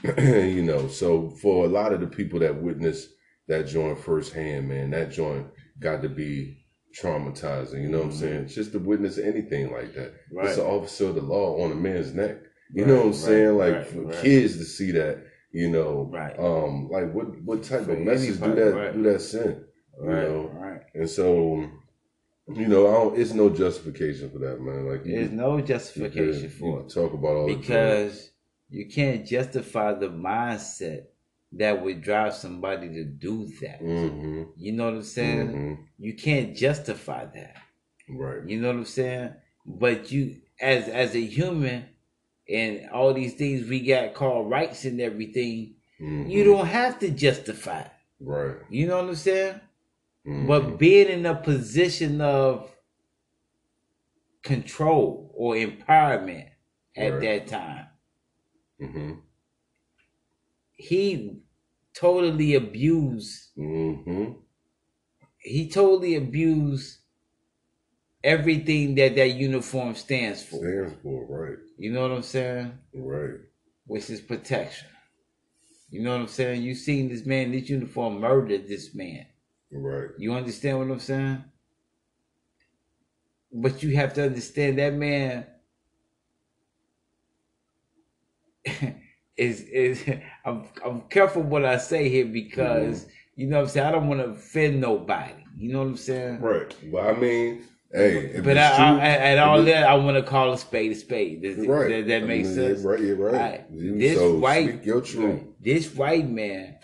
you 0.19 0.63
know, 0.63 0.89
so 0.89 1.31
for 1.43 1.65
a 1.65 1.69
lot 1.69 1.93
of 1.93 2.01
the 2.01 2.07
people 2.07 2.39
that 2.41 2.63
witnessed 2.63 3.11
that 3.49 3.67
joint 3.67 3.99
firsthand, 3.99 4.69
man, 4.69 4.91
that 4.91 5.11
joint 5.13 5.47
got 5.81 6.03
to 6.03 6.09
be 6.09 6.59
traumatizing. 7.01 7.83
You 7.83 7.89
know 7.89 7.99
what 7.99 8.07
I'm 8.07 8.13
Mhm. 8.13 8.21
saying? 8.21 8.47
Just 8.49 8.73
to 8.73 8.79
witness 8.79 9.19
anything 9.19 9.71
like 9.73 9.95
that. 9.95 10.13
Right. 10.33 10.49
It's 10.49 10.59
an 10.59 10.65
officer 10.67 11.07
of 11.09 11.15
the 11.15 11.21
law 11.23 11.63
on 11.63 11.73
a 11.73 11.75
man's 11.75 12.15
neck. 12.15 12.39
You 12.73 12.83
Right, 12.83 12.89
know 12.89 12.97
what 12.97 13.03
I'm 13.03 13.07
right, 13.09 13.15
saying? 13.17 13.57
Like 13.59 13.87
for 13.87 14.05
kids 14.23 14.57
to 14.59 14.65
see 14.65 14.91
that, 14.93 15.19
you 15.53 15.71
know, 15.71 16.11
Right. 16.13 16.37
um, 16.39 16.89
like 16.91 17.13
what 17.15 17.41
what 17.43 17.63
type 17.63 17.85
For 17.85 17.93
of 17.93 18.01
message 18.01 18.41
do 18.41 18.55
that 18.55 18.93
do 18.95 19.03
that 19.05 19.21
send? 19.21 19.65
You 20.03 20.09
right. 20.09 20.23
know, 20.29 20.51
Right. 20.53 20.81
and 20.95 21.09
so, 21.09 21.65
you 22.55 22.67
know, 22.69 22.87
I 22.89 22.93
don't, 22.93 23.19
it's 23.19 23.33
no 23.35 23.51
justification 23.51 24.31
for 24.31 24.39
that, 24.41 24.61
man. 24.61 24.87
Like 24.87 25.05
There's 25.05 25.31
no 25.31 25.61
justification 25.61 26.43
could- 26.43 26.53
for 26.53 26.81
you 26.81 26.87
it 26.87 26.89
talk 26.93 27.13
about 27.13 27.37
all 27.37 27.47
the 27.47 27.55
because 27.55 28.31
you 28.69 28.87
can't 28.87 29.25
justify 29.25 29.93
the 29.95 30.09
mindset 30.09 31.05
that 31.53 31.83
would 31.83 32.03
drive 32.03 32.35
somebody 32.35 32.89
to 32.89 33.05
do 33.05 33.47
that. 33.61 33.79
hmm 33.81 34.45
You 34.57 34.73
know 34.73 34.87
what 34.87 34.95
I'm 34.95 35.03
saying? 35.03 35.49
hmm 35.49 35.75
You 35.99 36.15
can't 36.15 36.57
justify 36.57 37.27
that. 37.27 37.57
Right. 38.09 38.47
You 38.47 38.61
know 38.61 38.69
what 38.69 38.77
I'm 38.77 38.85
saying? 38.85 39.35
But 39.65 40.13
you, 40.13 40.37
as 40.61 40.89
as 40.89 41.15
a 41.15 41.25
human, 41.25 41.87
and 42.49 42.89
all 42.91 43.13
these 43.15 43.35
things 43.35 43.69
we 43.69 43.81
got 43.81 44.15
called 44.15 44.49
rights 44.51 44.85
and 44.85 45.01
everything, 45.01 45.75
Mhm. 46.01 46.31
you 46.31 46.45
don't 46.45 46.67
have 46.67 46.99
to 47.01 47.11
justify. 47.11 47.81
it. 47.81 47.91
Right. 48.21 48.57
You 48.71 48.87
know 48.87 48.97
what 48.99 49.09
I'm 49.09 49.15
saying? 49.17 49.61
But 50.25 50.79
being 50.79 51.09
in 51.09 51.25
a 51.27 51.35
position 51.37 52.21
of 52.21 52.71
control 54.43 55.33
or 55.35 55.55
empowerment 55.55 56.49
at 56.97 57.13
Right. 57.13 57.21
that 57.21 57.47
time, 57.47 57.87
Mhm. 58.81 59.23
He 60.77 61.41
totally 61.95 62.55
abused. 62.55 63.55
Mhm. 63.57 64.43
He 65.39 65.69
totally 65.71 66.17
abused 66.17 66.99
everything 68.23 68.95
that 68.97 69.15
that 69.17 69.31
uniform 69.31 69.95
stands 69.95 70.43
for. 70.43 70.59
Stands 70.59 70.95
for 71.03 71.27
right. 71.27 71.59
You 71.79 71.93
know 71.93 72.03
what 72.03 72.13
I'm 72.13 72.23
saying? 72.23 72.79
Right. 72.95 73.41
Which 73.87 74.11
is 74.11 74.21
protection. 74.21 74.89
You 75.91 76.03
know 76.03 76.13
what 76.13 76.23
I'm 76.23 76.29
saying? 76.29 76.63
You 76.63 76.75
seen 76.75 77.09
this 77.09 77.25
man, 77.25 77.53
this 77.53 77.69
uniform 77.71 78.21
murdered 78.21 78.67
this 78.67 78.95
man. 78.95 79.27
Right. 79.71 80.11
You 80.19 80.35
understand 80.35 80.79
what 80.79 80.91
I'm 80.91 80.99
saying? 81.01 81.45
But 83.53 83.83
you 83.83 83.97
have 83.97 84.13
to 84.15 84.25
understand 84.25 84.79
that 84.79 84.93
man 84.95 85.47
is 89.37 89.61
is 89.63 90.05
I'm 90.47 90.65
I'm 90.85 91.03
careful 91.03 91.43
what 91.43 91.65
I 91.67 91.79
say 91.79 92.09
here 92.09 92.27
because 92.27 93.07
You 93.37 93.47
know 93.49 93.59
what 93.59 93.65
I'm 93.65 93.69
saying? 93.69 93.87
I 93.87 93.93
don't 93.93 94.09
want 94.09 94.21
to 94.21 94.29
offend 94.31 94.81
nobody. 94.81 95.35
You 95.59 95.73
know 95.73 95.81
what 95.81 95.89
I'm 95.89 95.97
saying? 95.99 96.41
Right. 96.41 96.75
But 96.91 97.05
I 97.05 97.13
mean, 97.21 97.65
hey, 97.93 98.41
But 98.43 98.57
I, 98.59 98.77
true, 98.77 98.99
I, 98.99 99.09
at 99.09 99.39
all 99.39 99.63
that, 99.63 99.87
I 99.87 99.95
want 99.95 100.17
to 100.17 100.23
call 100.23 100.53
a 100.53 100.59
spade 100.59 100.93
a 100.93 100.95
spade. 100.95 101.43
Does 101.43 101.59
right. 101.59 101.89
That, 101.91 102.07
that 102.09 102.23
I 102.23 102.27
makes 102.27 102.49
mean, 102.49 102.55
sense. 102.57 102.83
Right, 102.83 103.01
yeah, 103.01 103.13
right. 103.13 103.33
Right. 103.35 103.65
This 103.99 104.19
so 104.19 104.39
white, 104.39 104.69
speak 104.69 104.87
your 104.87 105.01
truth. 105.03 105.43
this 105.61 105.95
white 105.95 106.29
man, 106.29 106.79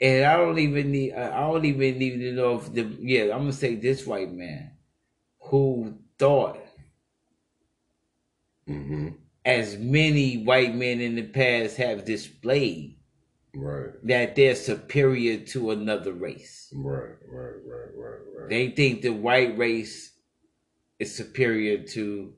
and 0.00 0.24
I 0.24 0.36
don't 0.36 0.58
even 0.58 0.92
need. 0.92 1.14
I 1.14 1.40
don't 1.40 1.64
even 1.64 1.98
need 1.98 2.18
to 2.18 2.32
know 2.32 2.56
if 2.56 2.72
the. 2.72 2.82
Yeah, 3.00 3.34
I'm 3.34 3.40
gonna 3.40 3.52
say 3.52 3.76
this 3.76 4.06
white 4.06 4.32
man, 4.32 4.72
who 5.40 5.98
thought 6.18 6.58
hmm 8.66 9.08
as 9.44 9.76
many 9.78 10.42
white 10.44 10.74
men 10.74 11.00
in 11.00 11.14
the 11.14 11.22
past 11.22 11.76
have 11.78 12.04
displayed 12.04 12.96
Right, 13.52 13.90
that 14.04 14.36
they're 14.36 14.54
superior 14.54 15.38
to 15.46 15.72
another 15.72 16.12
race. 16.12 16.72
right, 16.72 17.16
right, 17.28 17.56
right, 17.66 17.88
right, 17.96 18.18
right. 18.38 18.48
They 18.48 18.70
think 18.70 19.02
the 19.02 19.10
white 19.10 19.58
race 19.58 20.12
is 21.00 21.12
superior 21.16 21.78
to 21.94 22.34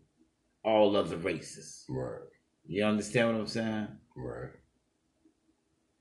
all 0.65 0.97
other 0.97 1.19
races. 1.19 1.85
right, 1.91 2.21
You 2.67 2.85
understand 2.85 3.29
what 3.29 3.41
I'm 3.41 3.47
saying? 3.47 3.89
right. 4.17 4.51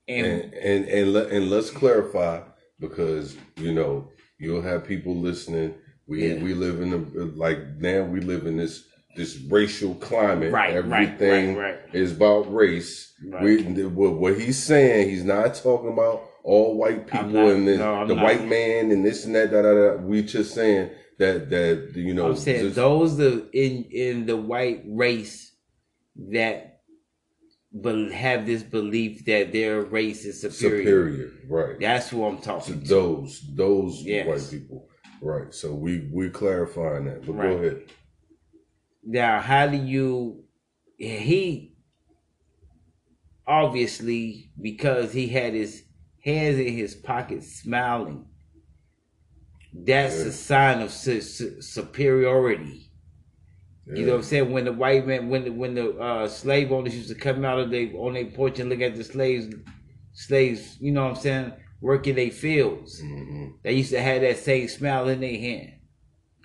And, 0.08 0.26
And 0.26 0.54
and 0.54 0.88
and, 0.88 1.12
let, 1.12 1.30
and 1.30 1.50
let's 1.50 1.70
clarify 1.70 2.42
because 2.80 3.36
you 3.56 3.72
know 3.72 4.08
you'll 4.38 4.62
have 4.62 4.86
people 4.86 5.14
listening. 5.14 5.74
We 6.06 6.26
Yeah. 6.34 6.42
we 6.42 6.54
live 6.54 6.80
in 6.80 6.92
a 6.92 6.96
like 7.36 7.76
now 7.78 8.02
we 8.04 8.20
live 8.20 8.46
in 8.46 8.56
this 8.56 8.84
this 9.16 9.38
racial 9.48 9.94
climate. 9.96 10.52
right, 10.52 10.74
right, 10.84 11.08
Everything 11.08 11.56
right, 11.56 11.80
right. 11.84 11.94
is 11.94 12.12
about 12.12 12.52
race. 12.52 13.12
Right. 13.24 13.42
We 13.42 13.62
what, 13.86 14.40
he's 14.40 14.62
saying, 14.62 15.08
he's 15.10 15.24
not 15.24 15.54
talking 15.54 15.92
about 15.92 16.24
all 16.44 16.76
white 16.76 17.06
people 17.06 17.28
not- 17.28 17.50
and 17.50 17.68
the, 17.68 17.76
no, 17.76 18.06
the 18.06 18.14
not. 18.14 18.24
white 18.24 18.46
man 18.48 18.90
and 18.90 19.04
this 19.04 19.24
and 19.24 19.34
that. 19.34 19.50
Da, 19.52 19.62
da, 19.62 19.74
da. 19.74 19.96
We 20.02 20.22
just 20.22 20.54
saying 20.54 20.90
that 21.18 21.50
that 21.50 21.92
you 21.94 22.14
know 22.14 22.26
I'm 22.30 22.36
saying 22.36 22.64
just- 22.64 22.76
those 22.76 23.16
the 23.16 23.48
in 23.52 23.84
in 23.92 24.26
the 24.26 24.36
white 24.36 24.82
race 24.88 25.54
that 26.30 26.80
have 28.12 28.44
this 28.44 28.62
belief 28.62 29.24
that 29.26 29.52
their 29.52 29.82
race 29.82 30.24
is 30.24 30.40
superior. 30.40 30.78
superior, 31.10 31.30
right? 31.48 31.80
That's 31.80 32.08
who 32.10 32.24
I'm 32.24 32.38
talking 32.38 32.80
to. 32.82 32.88
those 32.88 33.40
those 33.54 34.02
Yes. 34.02 34.26
white 34.26 34.50
people, 34.60 34.88
right? 35.22 35.54
So 35.54 35.72
we 35.74 36.08
we 36.12 36.28
clarifying 36.28 37.04
that, 37.06 37.24
but 37.24 37.32
Right. 37.34 37.48
go 37.48 37.56
ahead. 37.58 37.82
Now, 39.04 39.40
how 39.40 39.66
do 39.66 39.76
you? 39.76 40.44
He 40.98 41.74
obviously 43.46 44.50
because 44.60 45.12
he 45.12 45.28
had 45.28 45.54
his 45.54 45.84
hands 46.24 46.58
in 46.58 46.72
his 46.74 46.94
pockets, 46.94 47.60
smiling. 47.62 48.26
That's 49.74 50.20
Yeah. 50.20 50.26
a 50.26 50.32
sign 50.32 50.80
of 50.82 50.92
su- 50.92 51.20
su- 51.20 51.60
superiority. 51.60 52.88
You 53.86 54.06
know 54.06 54.12
what 54.12 54.18
I'm 54.18 54.22
saying? 54.22 54.52
When 54.52 54.64
the 54.64 54.72
white 54.72 55.06
man, 55.06 55.28
when 55.28 55.44
the 55.44 55.50
when 55.50 55.74
the 55.74 55.90
uh, 55.98 56.28
slave 56.28 56.70
owners 56.70 56.94
used 56.94 57.08
to 57.08 57.16
come 57.16 57.44
out 57.44 57.58
of 57.58 57.70
their 57.70 57.88
on 57.96 58.14
their 58.14 58.26
porch 58.26 58.60
and 58.60 58.70
look 58.70 58.80
at 58.80 58.94
the 58.94 59.02
slaves, 59.02 59.52
slaves, 60.12 60.76
you 60.80 60.92
know 60.92 61.02
what 61.04 61.16
I'm 61.16 61.22
saying, 61.22 61.52
working 61.80 62.14
their 62.14 62.30
fields. 62.30 63.00
hmm 63.00 63.48
They 63.64 63.72
used 63.72 63.90
to 63.90 64.00
have 64.00 64.20
that 64.20 64.38
same 64.38 64.68
smile 64.68 65.08
in 65.08 65.20
their 65.20 65.36
hand. 65.38 65.72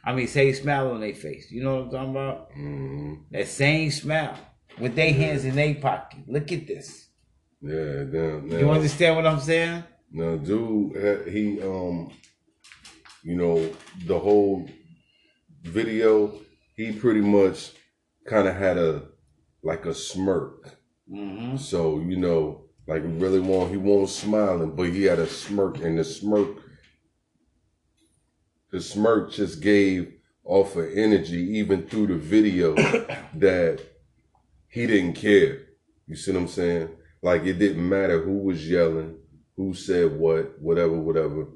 I 0.07 0.13
mean, 0.15 0.27
same 0.27 0.53
smile 0.53 0.91
on 0.91 1.01
their 1.01 1.13
face. 1.13 1.51
You 1.51 1.63
know 1.63 1.75
what 1.75 1.83
I'm 1.85 1.91
talking 1.91 2.11
about? 2.11 2.51
hmm 2.53 3.13
That 3.31 3.47
same 3.47 3.91
smile 3.91 4.35
with 4.79 4.95
their 4.95 5.13
hands 5.13 5.43
in 5.43 5.55
their 5.55 5.75
pocket. 5.75 6.19
Look 6.27 6.51
at 6.51 6.65
this. 6.65 7.09
Yeah. 7.61 8.03
Now, 8.03 8.57
You 8.59 8.71
understand 8.71 9.15
what 9.17 9.27
I'm 9.27 9.39
saying? 9.41 9.83
now, 10.11 10.37
dude, 10.37 11.27
he 11.27 11.61
um, 11.61 12.11
you 13.23 13.35
know, 13.35 13.57
the 14.05 14.17
whole 14.17 14.69
video, 15.63 16.11
he 16.77 16.93
pretty 16.93 17.21
much 17.21 17.71
kind 18.25 18.47
of 18.47 18.55
had 18.55 18.77
a 18.77 19.03
like 19.63 19.85
a 19.85 19.93
smirk. 19.93 20.77
Mm-hmm. 21.11 21.57
So 21.57 21.99
you 21.99 22.17
know, 22.17 22.65
like 22.87 23.01
really 23.05 23.41
won't 23.41 23.71
he 23.71 23.77
won't 23.77 24.09
smiling, 24.09 24.71
but 24.75 24.89
he 24.89 25.03
had 25.03 25.19
a 25.19 25.27
smirk, 25.27 25.79
and 25.83 25.97
the 25.99 26.03
smirk, 26.05 26.56
the 28.71 28.81
smirk 28.81 29.31
just 29.31 29.61
gave 29.61 30.13
off 30.43 30.75
of 30.75 30.85
energy 30.95 31.57
even 31.59 31.85
through 31.87 32.07
the 32.07 32.15
video 32.15 32.73
that 33.35 33.81
he 34.69 34.87
didn't 34.87 35.13
care. 35.13 35.59
You 36.07 36.15
see 36.15 36.31
what 36.31 36.41
I'm 36.41 36.47
saying? 36.47 36.89
Like 37.21 37.43
it 37.45 37.53
didn't 37.59 37.87
matter 37.87 38.21
who 38.21 38.39
was 38.39 38.69
yelling, 38.69 39.15
who 39.55 39.73
said 39.73 40.17
what, 40.17 40.59
whatever, 40.61 40.93
whatever. 40.93 41.47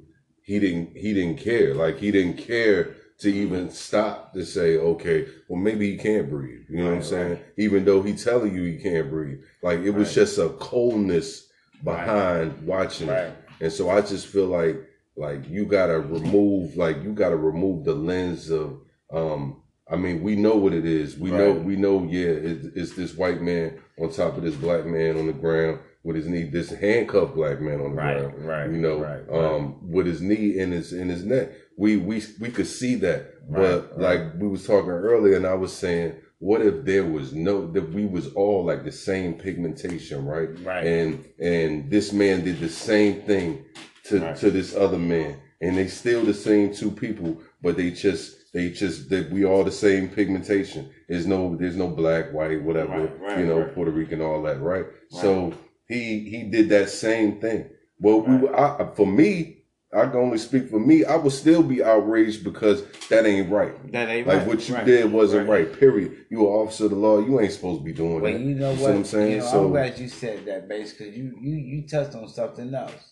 He 0.44 0.60
didn't 0.60 0.98
he 0.98 1.14
didn't 1.14 1.38
care. 1.40 1.74
Like 1.76 1.98
he 2.00 2.12
didn't 2.12 2.38
care 2.38 2.96
to 3.20 3.32
even 3.32 3.70
stop 3.70 4.34
to 4.34 4.44
say, 4.44 4.78
okay, 4.78 5.28
well 5.48 5.60
maybe 5.62 5.92
he 5.92 5.98
can't 5.98 6.30
breathe. 6.30 6.66
You 6.70 6.78
know 6.78 6.86
what 6.90 6.96
I'm 6.96 7.04
saying? 7.04 7.30
right. 7.34 7.46
Even 7.58 7.86
though 7.86 8.02
he 8.02 8.14
telling 8.14 8.54
you 8.56 8.64
he 8.64 8.78
can't 8.78 9.10
breathe. 9.10 9.40
Like 9.62 9.80
it 9.80 9.92
was 9.92 10.08
Right. 10.10 10.16
just 10.16 10.38
a 10.40 10.50
coldness 10.50 11.48
behind 11.84 12.66
watching 12.66 13.10
it. 13.10 13.36
And 13.60 13.72
so 13.72 13.90
I 13.90 14.02
just 14.02 14.28
feel 14.28 14.48
like 14.48 14.76
like 15.16 15.48
you 15.50 15.66
gotta 15.66 16.00
remove 16.00 16.76
like 16.78 17.04
you 17.04 17.14
gotta 17.14 17.36
remove 17.36 17.86
the 17.86 17.94
lens 17.94 18.50
of 18.50 18.80
um 19.14 19.62
I 19.92 19.96
mean 19.98 20.24
we 20.24 20.36
know 20.36 20.56
what 20.56 20.74
it 20.74 20.86
is. 20.86 21.18
We 21.18 21.32
know 21.32 21.52
we 21.52 21.76
know 21.76 22.04
yeah 22.04 22.30
it, 22.30 22.72
it's 22.76 22.94
this 22.94 23.14
white 23.16 23.42
man 23.42 23.80
on 24.00 24.12
top 24.12 24.38
of 24.38 24.44
this 24.44 24.56
black 24.56 24.86
man 24.86 25.18
on 25.18 25.28
the 25.28 25.34
ground 25.34 25.80
with 26.04 26.16
his 26.16 26.28
knee 26.28 26.44
this 26.46 26.70
handcuffed 26.70 27.36
black 27.36 27.60
man 27.62 27.82
on 27.82 27.96
the 27.96 28.02
ground. 28.02 28.46
right. 28.46 28.70
You 28.70 28.78
know, 28.78 29.00
right, 29.00 29.30
um 29.30 29.78
with 29.92 30.06
his 30.08 30.22
knee 30.22 30.58
in 30.58 30.72
his 30.72 30.94
in 30.94 31.10
his 31.10 31.24
neck. 31.26 31.50
We 31.78 31.98
we 31.98 32.24
we 32.40 32.50
could 32.50 32.68
see 32.68 32.96
that. 32.96 33.50
But 33.50 33.60
Right, 33.60 33.84
right. 33.98 34.00
like 34.00 34.34
we 34.40 34.48
was 34.48 34.66
talking 34.66 34.90
earlier 34.92 35.36
and 35.36 35.46
I 35.46 35.56
was 35.56 35.74
saying 35.74 36.16
what 36.40 36.62
if 36.62 36.86
there 36.86 37.06
was 37.06 37.34
no 37.34 37.70
that 37.72 37.92
we 37.94 38.06
was 38.06 38.34
all 38.34 38.64
like 38.66 38.84
the 38.84 38.92
same 38.92 39.36
pigmentation, 39.36 40.26
right? 40.26 40.50
Right. 40.64 40.86
and 40.86 41.26
and 41.40 41.90
this 41.92 42.14
man 42.14 42.44
did 42.46 42.60
the 42.60 42.70
same 42.70 43.22
thing 43.24 43.66
to 44.12 44.20
Right. 44.20 44.36
to 44.38 44.52
this 44.52 44.76
other 44.76 44.98
man 45.00 45.38
and 45.62 45.78
they 45.78 45.88
still 45.88 46.24
the 46.24 46.34
same 46.34 46.74
two 46.74 46.92
people 46.92 47.38
but 47.62 47.76
they 47.78 47.92
just 47.92 48.52
they 48.54 48.70
just 48.70 49.10
that 49.10 49.30
we 49.32 49.46
all 49.46 49.64
the 49.64 49.72
same 49.72 50.08
pigmentation 50.10 50.90
there's 51.10 51.26
no 51.28 51.56
there's 51.56 51.76
no 51.78 51.88
black 51.88 52.32
white 52.34 52.62
whatever 52.64 52.92
Right, 53.02 53.20
right, 53.22 53.40
you 53.40 53.46
know 53.46 53.60
right. 53.60 53.74
puerto 53.76 53.92
rican 53.92 54.22
all 54.22 54.42
that 54.44 54.62
right, 54.62 54.86
so 55.10 55.54
he 55.88 56.30
he 56.30 56.44
did 56.44 56.70
that 56.70 56.90
same 56.90 57.40
thing 57.42 57.70
well 58.00 58.22
we 58.22 58.48
I, 58.50 58.90
for 58.96 59.06
me 59.08 59.58
i 59.94 60.06
can 60.08 60.16
only 60.26 60.38
speak 60.38 60.70
for 60.70 60.80
me 60.80 61.04
i 61.06 61.16
would 61.18 61.32
still 61.34 61.64
be 61.64 61.84
outraged 61.84 62.44
because 62.44 62.84
that 63.10 63.26
ain't 63.26 63.50
right 63.52 63.76
That 63.92 64.08
ain't 64.10 64.26
like 64.28 64.40
right. 64.40 64.48
what 64.48 64.68
you 64.70 64.76
right, 64.76 64.86
did 64.86 65.12
wasn't 65.12 65.50
right. 65.50 65.68
Period. 65.84 66.26
You 66.30 66.40
an 66.48 66.54
officer 66.62 66.86
of 66.86 66.92
the 66.92 66.96
law. 66.96 67.20
You 67.20 67.42
ain't 67.42 67.52
supposed 67.52 67.82
to 67.82 67.86
be 67.86 67.92
doing 67.92 68.22
Well, 68.22 68.32
that. 68.32 68.40
you 68.40 68.56
know 68.56 68.74
see 68.76 68.82
what? 68.84 68.96
I'm 68.96 69.04
saying? 69.04 69.32
You 69.32 69.38
know, 69.40 69.52
so 69.52 69.66
I'm 69.66 69.72
glad 69.72 70.00
you 70.00 70.08
said 70.08 70.46
that, 70.46 70.70
base, 70.70 70.94
because 70.94 71.14
you, 71.18 71.36
you 71.42 71.56
you 71.58 71.88
touched 71.88 72.16
on 72.16 72.30
something 72.30 72.74
else. 72.74 73.11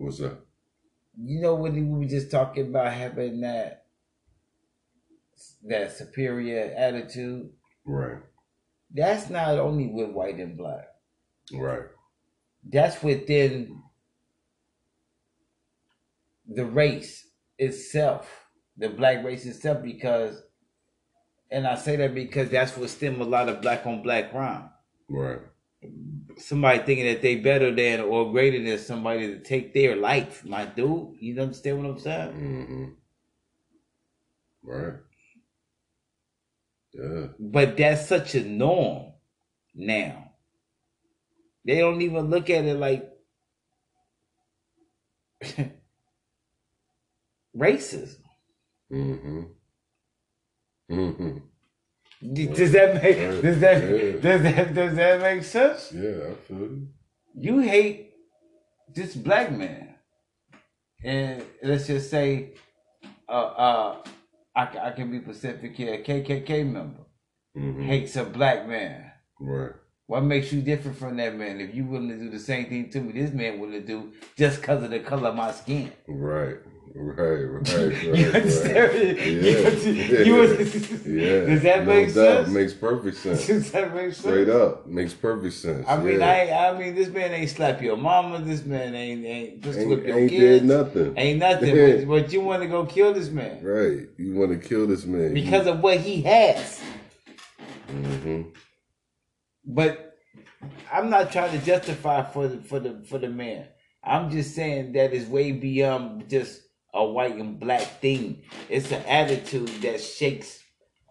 What's 0.00 0.18
that? 0.18 0.38
You 1.22 1.40
know 1.40 1.54
what 1.54 1.72
we 1.72 1.82
were 1.82 2.04
just 2.04 2.30
talking 2.30 2.68
about 2.68 2.92
having 2.92 3.40
that 3.42 3.84
that 5.64 5.96
superior 5.96 6.72
attitude. 6.76 7.50
Right. 7.84 8.18
That's 8.92 9.30
not 9.30 9.58
only 9.58 9.86
with 9.86 10.10
white 10.10 10.36
and 10.36 10.56
black. 10.56 10.88
Right. 11.52 11.84
That's 12.64 13.02
within 13.02 13.82
the 16.46 16.64
race 16.64 17.28
itself, 17.58 18.28
the 18.76 18.88
black 18.88 19.24
race 19.24 19.46
itself, 19.46 19.82
because, 19.82 20.42
and 21.50 21.66
I 21.66 21.76
say 21.76 21.96
that 21.96 22.14
because 22.14 22.50
that's 22.50 22.76
what 22.76 22.90
stem 22.90 23.20
a 23.20 23.24
lot 23.24 23.48
of 23.48 23.60
black 23.60 23.86
on 23.86 24.02
black 24.02 24.32
crime. 24.32 24.70
Right. 25.08 25.40
Somebody 26.38 26.78
thinking 26.80 27.06
that 27.06 27.22
they 27.22 27.36
better 27.36 27.74
than 27.74 28.00
or 28.00 28.30
greater 28.32 28.62
than 28.62 28.78
somebody 28.78 29.28
to 29.28 29.38
take 29.40 29.74
their 29.74 29.96
life, 29.96 30.44
my 30.44 30.66
dude. 30.66 31.16
You 31.20 31.40
understand 31.40 31.78
what 31.78 31.90
I'm 31.90 31.98
saying? 31.98 32.32
Mm-hmm. 32.32 32.84
Right. 34.62 34.94
Yeah. 36.92 37.26
But 37.38 37.76
that's 37.76 38.08
such 38.08 38.34
a 38.34 38.44
norm 38.44 39.12
now. 39.74 40.32
They 41.64 41.78
don't 41.78 42.02
even 42.02 42.30
look 42.30 42.50
at 42.50 42.64
it 42.64 42.76
like 42.76 43.10
racism. 47.56 48.18
Mm-hmm. 48.92 49.42
Mm-hmm. 50.90 51.38
Does 52.22 52.72
that 52.72 53.02
make 53.02 53.42
does 53.42 53.60
that 53.60 53.82
Yeah. 53.82 54.20
does 54.20 54.42
that 54.42 54.74
does 54.74 54.94
that 54.96 55.20
make 55.22 55.42
sense? 55.42 55.90
Yeah, 55.92 56.34
feel 56.46 56.68
you. 57.34 57.60
Hate 57.60 58.12
this 58.94 59.14
black 59.16 59.50
man, 59.52 59.94
and 61.02 61.42
let's 61.62 61.86
just 61.86 62.10
say, 62.10 62.54
uh, 63.28 63.32
uh, 63.32 64.02
I, 64.54 64.62
I 64.88 64.90
can 64.90 65.10
be 65.10 65.20
specific 65.20 65.74
here. 65.76 65.94
A 65.94 66.02
KKK 66.02 66.64
member 66.70 67.04
Mm-hmm. 67.56 67.82
hates 67.82 68.14
a 68.16 68.24
black 68.24 68.68
man. 68.68 69.10
Right. 69.40 69.72
What 70.06 70.22
makes 70.22 70.52
you 70.52 70.60
different 70.62 70.98
from 70.98 71.16
that 71.16 71.34
man? 71.34 71.60
If 71.60 71.74
you 71.74 71.84
willing 71.84 72.10
to 72.10 72.16
do 72.16 72.30
the 72.30 72.38
same 72.38 72.66
thing 72.66 72.90
to 72.90 73.00
me, 73.00 73.12
this 73.12 73.32
man 73.32 73.58
willing 73.58 73.80
to 73.80 73.86
do 73.86 74.12
just 74.36 74.60
because 74.60 74.84
of 74.84 74.90
the 74.90 75.00
color 75.00 75.30
of 75.30 75.34
my 75.36 75.50
skin. 75.52 75.90
Right. 76.06 76.58
Right, 76.92 77.42
right, 77.44 77.68
right. 77.68 78.02
you 78.02 78.12
right. 78.12 78.34
understand? 78.34 79.18
Yeah. 79.18 79.22
You- 80.24 80.24
you- 80.24 81.20
Yeah. 81.20 81.46
Does 81.46 81.62
that 81.62 81.86
no 81.86 81.94
make 81.94 82.06
doubt. 82.08 82.44
sense? 82.44 82.48
Makes 82.48 82.74
perfect 82.74 83.16
sense. 83.24 83.46
Does 83.46 83.70
that 83.72 83.94
make 83.94 84.06
sense? 84.12 84.18
Straight 84.18 84.48
up. 84.48 84.86
Makes 84.86 85.14
perfect 85.14 85.54
sense. 85.54 85.86
I 85.88 85.96
mean, 85.98 86.18
yeah. 86.18 86.26
I 86.26 86.70
I 86.74 86.78
mean, 86.78 86.94
this 86.94 87.08
man 87.08 87.32
ain't 87.32 87.50
slap 87.50 87.80
your 87.80 87.96
mama. 87.96 88.40
This 88.40 88.64
man 88.64 88.94
ain't 88.94 89.24
ain't 89.24 89.60
just 89.60 89.78
ain't, 89.78 89.88
whip 89.88 90.04
your 90.04 90.18
ain't 90.18 90.30
kids. 90.30 90.60
did 90.60 90.64
nothing. 90.64 91.14
Ain't 91.16 91.38
nothing. 91.38 92.06
but, 92.06 92.08
but 92.22 92.32
you 92.32 92.40
want 92.40 92.62
to 92.62 92.68
go 92.68 92.84
kill 92.86 93.12
this 93.14 93.28
man 93.30 93.62
Right. 93.64 94.08
You 94.18 94.34
want 94.34 94.50
to 94.60 94.68
kill 94.68 94.86
this 94.86 95.04
man. 95.04 95.32
because 95.32 95.66
of 95.68 95.80
what 95.80 95.98
he 96.00 96.22
has. 96.22 96.80
Mm-hmm. 97.88 98.42
But 99.64 100.16
I'm 100.92 101.10
not 101.10 101.32
trying 101.32 101.58
to 101.58 101.64
justify 101.64 102.22
for 102.24 102.48
the 102.48 102.58
for 102.62 102.80
the 102.80 103.02
for 103.08 103.18
the 103.18 103.28
man. 103.28 103.66
I'm 104.02 104.30
just 104.30 104.54
saying 104.54 104.92
that 104.92 105.12
is 105.12 105.26
way 105.26 105.52
beyond 105.52 106.28
just 106.28 106.62
a 106.94 107.04
white 107.04 107.36
and 107.36 107.58
black 107.60 108.00
thing. 108.00 108.42
It's 108.68 108.90
an 108.92 109.04
attitude 109.06 109.68
that 109.82 110.00
shakes 110.00 110.62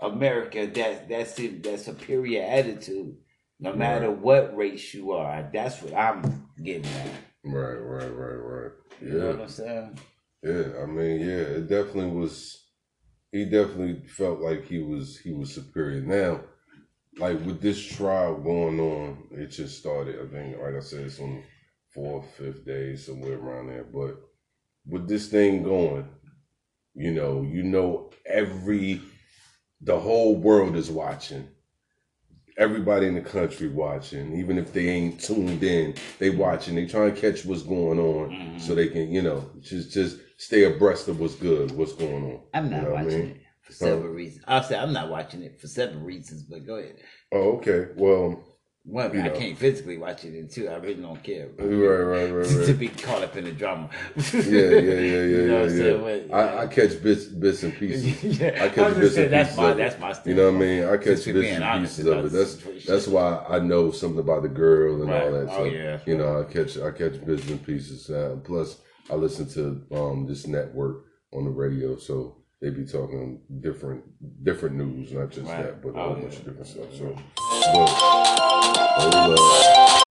America. 0.01 0.67
That 0.67 1.09
that's 1.09 1.39
it. 1.39 1.63
That 1.63 1.79
superior 1.79 2.43
attitude. 2.43 3.17
No 3.59 3.73
matter 3.73 4.09
what 4.09 4.55
race 4.55 4.93
you 4.93 5.11
are, 5.11 5.49
that's 5.53 5.81
what 5.81 5.93
I'm 5.93 6.49
getting 6.63 6.85
at. 6.85 7.11
Right, 7.43 7.73
right, 7.75 8.07
right, 8.15 8.35
right. 8.35 8.71
You 9.01 9.13
know 9.13 9.27
what 9.27 9.37
Yeah. 9.37 9.43
I'm 9.43 9.49
saying? 9.49 9.99
Yeah. 10.43 10.81
I 10.81 10.85
mean, 10.85 11.19
yeah, 11.21 11.43
it 11.57 11.67
definitely 11.69 12.11
was 12.11 12.65
he 13.31 13.45
definitely 13.45 14.07
felt 14.07 14.39
like 14.39 14.65
he 14.65 14.79
was 14.79 15.17
he 15.19 15.31
was 15.33 15.53
superior. 15.53 16.01
Now, 16.01 16.41
like 17.17 17.43
with 17.45 17.61
this 17.61 17.83
trial 17.85 18.37
going 18.37 18.79
on, 18.79 19.27
it 19.31 19.47
just 19.47 19.79
started, 19.79 20.15
I 20.21 20.27
think, 20.33 20.57
like 20.61 20.75
I 20.75 20.79
said, 20.79 21.01
it's 21.05 21.19
on 21.19 21.35
the 21.35 21.43
fourth, 21.93 22.25
fifth 22.37 22.65
day, 22.65 22.95
somewhere 22.95 23.37
around 23.37 23.67
there. 23.67 23.83
But 23.83 24.17
with 24.87 25.07
this 25.07 25.27
thing 25.27 25.63
going, 25.63 26.07
you 26.95 27.11
know, 27.11 27.41
you 27.43 27.63
know 27.63 28.11
every 28.25 29.01
the 29.81 29.97
whole 29.99 30.35
world 30.35 30.75
is 30.75 30.89
watching. 30.91 31.47
Everybody 32.57 33.07
in 33.07 33.15
the 33.15 33.21
country 33.21 33.69
watching, 33.69 34.37
even 34.37 34.57
if 34.57 34.73
they 34.73 34.89
ain't 34.89 35.21
tuned 35.21 35.63
in, 35.63 35.95
they 36.17 36.29
watching. 36.29 36.75
They 36.75 36.85
trying 36.85 37.15
to 37.15 37.21
catch 37.21 37.45
what's 37.45 37.63
going 37.63 37.99
on, 37.99 38.29
Mhm. 38.31 38.59
so 38.59 38.75
they 38.75 38.89
can, 38.89 39.09
you 39.13 39.21
know, 39.21 39.49
just 39.61 39.91
just 39.91 40.17
stay 40.37 40.65
abreast 40.65 41.07
of 41.07 41.21
what's 41.21 41.35
good, 41.35 41.71
what's 41.71 41.93
going 41.93 42.23
on. 42.25 42.41
I'm 42.53 42.69
not 42.69 42.75
You 42.75 42.81
know 42.83 42.89
what 42.91 42.99
I 42.99 43.03
watching 43.05 43.19
mean? 43.21 43.29
it 43.31 43.41
for 43.61 43.71
several 43.73 44.11
reasons. 44.11 44.43
I'll 44.45 44.63
say 44.63 44.75
I'm 44.77 44.91
not 44.91 45.09
watching 45.09 45.41
it 45.43 45.61
for 45.61 45.67
several 45.67 46.01
reasons, 46.01 46.43
but 46.43 46.65
go 46.65 46.75
ahead. 46.75 46.97
Oh, 47.31 47.51
okay. 47.57 47.93
Well, 47.95 48.43
One, 48.83 49.13
You 49.13 49.21
I 49.21 49.29
know. 49.29 49.33
can't 49.33 49.57
physically 49.57 49.97
watch 49.97 50.23
it, 50.25 50.33
and 50.33 50.49
two, 50.49 50.67
I 50.69 50.75
really 50.77 50.95
don't 51.01 51.21
care. 51.23 51.49
right, 51.57 51.67
right, 51.67 52.31
right, 52.31 52.49
to 52.63 52.73
right. 52.73 52.79
be 52.79 52.89
caught 52.89 53.23
up 53.23 53.35
in 53.35 53.43
the 53.45 53.51
drama. 53.51 53.89
Yeah, 54.33 54.41
yeah, 54.77 54.99
yeah, 54.99 55.21
yeah, 55.23 55.23
You 55.23 55.43
know 55.43 55.55
yeah, 55.57 55.61
what 55.61 55.69
I'm 55.69 55.77
yeah. 55.77 55.77
saying? 55.77 56.27
But, 56.29 56.35
I, 56.35 56.63
I 56.63 56.67
catch 56.67 57.01
bits, 57.03 57.25
bits 57.25 57.63
and 57.63 57.75
pieces. 57.77 58.23
yeah, 58.39 58.57
I 58.59 58.69
catch 58.69 58.97
bits 58.99 59.15
saying 59.15 59.31
and 59.31 59.31
that's 59.31 59.51
pieces 59.51 59.57
my 59.57 59.71
of 59.71 59.77
it. 59.77 59.77
that's 59.77 59.99
my 59.99 60.13
You 60.23 60.35
know 60.35 60.45
what 60.51 60.55
I 60.55 60.59
mean? 60.59 60.83
I 60.85 60.97
catch 60.97 61.31
bits 61.31 61.51
and 61.51 61.69
pieces 61.69 62.05
of 62.07 62.25
it. 62.25 62.31
That's 62.31 62.51
situation. 62.51 62.93
that's 62.93 63.07
why 63.07 63.43
I 63.49 63.59
know 63.59 63.91
something 63.91 64.19
about 64.19 64.43
the 64.43 64.49
girl 64.49 65.01
and 65.01 65.13
all 65.13 65.31
that. 65.31 65.49
Oh, 65.49 65.65
yeah. 65.65 65.99
you 66.05 66.17
know, 66.17 66.41
I 66.41 66.45
catch 66.51 66.77
I 66.77 66.91
catch 66.91 67.23
bits 67.25 67.47
and 67.49 67.63
pieces. 67.65 68.09
Uh, 68.09 68.37
plus, 68.43 68.81
I 69.09 69.15
listen 69.15 69.47
to 69.49 69.85
um 69.95 70.25
this 70.27 70.47
network 70.47 71.05
on 71.33 71.45
the 71.45 71.51
radio, 71.51 71.97
so 71.97 72.38
they 72.61 72.69
be 72.71 72.85
talking 72.85 73.41
different 73.61 74.03
different 74.43 74.75
news, 74.75 75.11
not 75.13 75.29
just 75.31 75.47
Right. 75.47 75.63
that, 75.63 75.81
but 75.81 75.89
a 75.95 75.99
Oh, 75.99 76.13
whole 76.13 76.21
bunch 76.21 76.37
of 76.37 76.45
different 76.45 76.67
stuff. 76.67 76.93
So, 76.93 77.15
but 77.15 77.89
hold 77.89 79.39
up. 79.39 80.03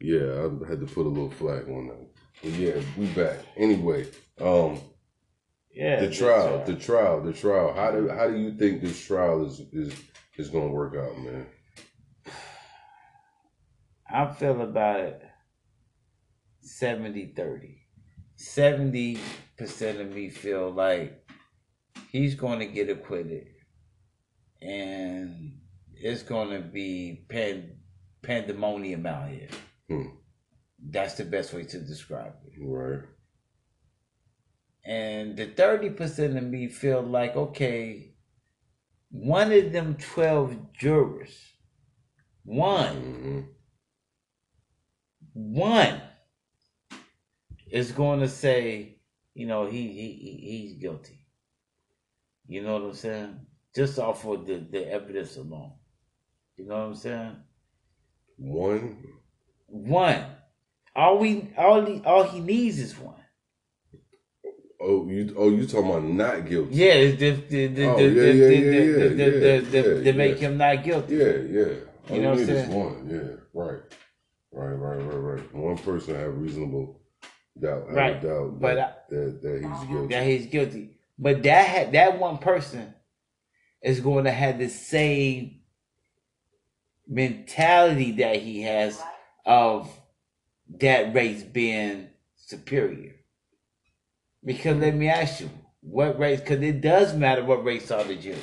yeah, 0.00 0.48
I 0.48 0.68
had 0.68 0.80
to 0.80 0.86
put 0.86 1.06
a 1.06 1.08
little 1.08 1.30
flag 1.30 1.68
on 1.68 1.88
that. 1.88 2.08
But 2.42 2.52
yeah, 2.54 2.80
we 2.96 3.06
back 3.06 3.38
anyway. 3.56 4.06
Um, 4.40 4.80
yeah, 5.72 6.00
the 6.00 6.10
trial, 6.10 6.56
right. 6.56 6.66
the 6.66 6.74
trial, 6.76 7.20
the 7.22 7.32
trial. 7.32 7.72
How 7.72 7.92
do 7.92 8.08
how 8.08 8.26
do 8.28 8.36
you 8.36 8.52
think 8.56 8.82
this 8.82 9.00
trial 9.04 9.46
is 9.46 9.60
is 9.72 9.94
is 10.36 10.50
going 10.50 10.68
to 10.68 10.74
work 10.74 10.96
out, 10.96 11.18
man? 11.22 11.46
I 14.10 14.26
feel 14.34 14.60
about 14.60 15.00
it 15.00 15.22
70 16.60 17.32
30. 17.34 17.78
70% 18.38 19.20
of 20.00 20.10
me 20.12 20.28
feel 20.28 20.70
like 20.70 21.21
he's 22.12 22.34
going 22.34 22.60
to 22.60 22.66
get 22.66 22.88
acquitted 22.88 23.48
and 24.60 25.58
it's 25.94 26.22
going 26.22 26.50
to 26.50 26.60
be 26.60 27.24
pan- 27.28 27.78
pandemonium 28.22 29.06
out 29.06 29.28
here. 29.28 29.48
Hmm. 29.88 30.08
That's 30.78 31.14
the 31.14 31.24
best 31.24 31.52
way 31.52 31.64
to 31.64 31.80
describe 31.80 32.34
it. 32.46 32.52
Right. 32.60 33.00
And 34.84 35.36
the 35.36 35.46
30% 35.46 36.36
of 36.36 36.44
me 36.44 36.68
feel 36.68 37.02
like, 37.02 37.34
okay, 37.36 38.14
one 39.10 39.52
of 39.52 39.72
them 39.72 39.96
12 39.96 40.72
jurors, 40.72 41.36
one, 42.44 42.96
hmm 42.96 43.40
one 45.34 46.00
is 47.70 47.92
going 47.92 48.20
to 48.20 48.28
say, 48.28 48.98
you 49.34 49.46
know, 49.46 49.66
he, 49.66 49.88
he, 49.88 50.12
he 50.12 50.58
he's 50.58 50.74
guilty. 50.74 51.21
You 52.46 52.62
know 52.62 52.74
what 52.74 52.82
I'm 52.82 52.94
saying? 52.94 53.40
Just 53.74 53.98
off 53.98 54.24
of 54.26 54.46
the, 54.46 54.58
the 54.70 54.86
evidence 54.90 55.36
alone. 55.36 55.72
You 56.56 56.66
know 56.66 56.74
what 56.76 56.86
I'm 56.88 56.94
saying? 56.94 57.36
One. 58.36 58.98
One. 59.66 60.24
All 60.94 61.18
we 61.18 61.50
all 61.56 61.84
he 61.86 62.02
all 62.04 62.24
he 62.24 62.40
needs 62.40 62.78
is 62.78 62.98
one. 62.98 63.14
Oh, 64.78 65.08
you 65.08 65.34
oh 65.38 65.48
you 65.48 65.66
talking 65.66 65.88
about 65.90 66.04
not 66.04 66.46
guilty? 66.46 66.74
Yeah, 66.74 66.94
the 67.12 67.12
the 67.12 67.30
the 67.30 67.66
the 67.68 67.84
oh, 67.86 67.96
the 67.96 68.02
yeah, 68.02 68.10
the 68.10 68.34
yeah, 68.34 68.34
the- 68.34 68.54
yeah, 68.54 68.60
yeah, 68.62 68.82
the- 68.82 69.14
yeah, 69.14 69.60
the- 69.60 69.60
the- 69.70 69.98
yeah, 70.04 70.04
to 70.04 70.12
make 70.18 70.38
him 70.38 70.58
not 70.58 70.84
guilty. 70.84 71.14
Yeah, 71.14 71.24
yeah. 71.24 71.74
All 72.10 72.16
You 72.16 72.22
know 72.22 72.30
what 72.30 72.40
I'm 72.40 72.46
saying? 72.46 72.70
one. 72.70 73.08
Yeah, 73.08 73.36
right, 73.54 73.80
right, 74.50 74.72
right, 74.74 74.96
right, 74.98 75.16
right. 75.16 75.54
One 75.54 75.78
person 75.78 76.14
have 76.16 76.36
reasonable 76.36 77.00
doubt, 77.58 77.90
Right, 77.92 78.20
doubt 78.20 78.60
but 78.60 78.74
that, 78.74 79.08
that 79.08 79.40
that 79.42 79.64
he's 79.64 79.88
guilty. 79.88 80.14
that 80.14 80.26
he's 80.26 80.46
guilty. 80.46 80.91
But 81.18 81.42
that 81.42 81.66
had, 81.66 81.92
that 81.92 82.18
one 82.18 82.38
person 82.38 82.94
is 83.82 84.00
going 84.00 84.24
to 84.24 84.30
have 84.30 84.58
the 84.58 84.68
same 84.68 85.60
mentality 87.06 88.12
that 88.12 88.36
he 88.36 88.62
has 88.62 89.00
of 89.44 89.90
that 90.80 91.14
race 91.14 91.42
being 91.42 92.08
superior. 92.36 93.14
Because 94.44 94.78
let 94.78 94.94
me 94.94 95.08
ask 95.08 95.40
you, 95.40 95.50
what 95.80 96.18
race? 96.18 96.40
Because 96.40 96.62
it 96.62 96.80
does 96.80 97.14
matter 97.14 97.44
what 97.44 97.64
race 97.64 97.90
are 97.90 98.04
the 98.04 98.16
Jews. 98.16 98.38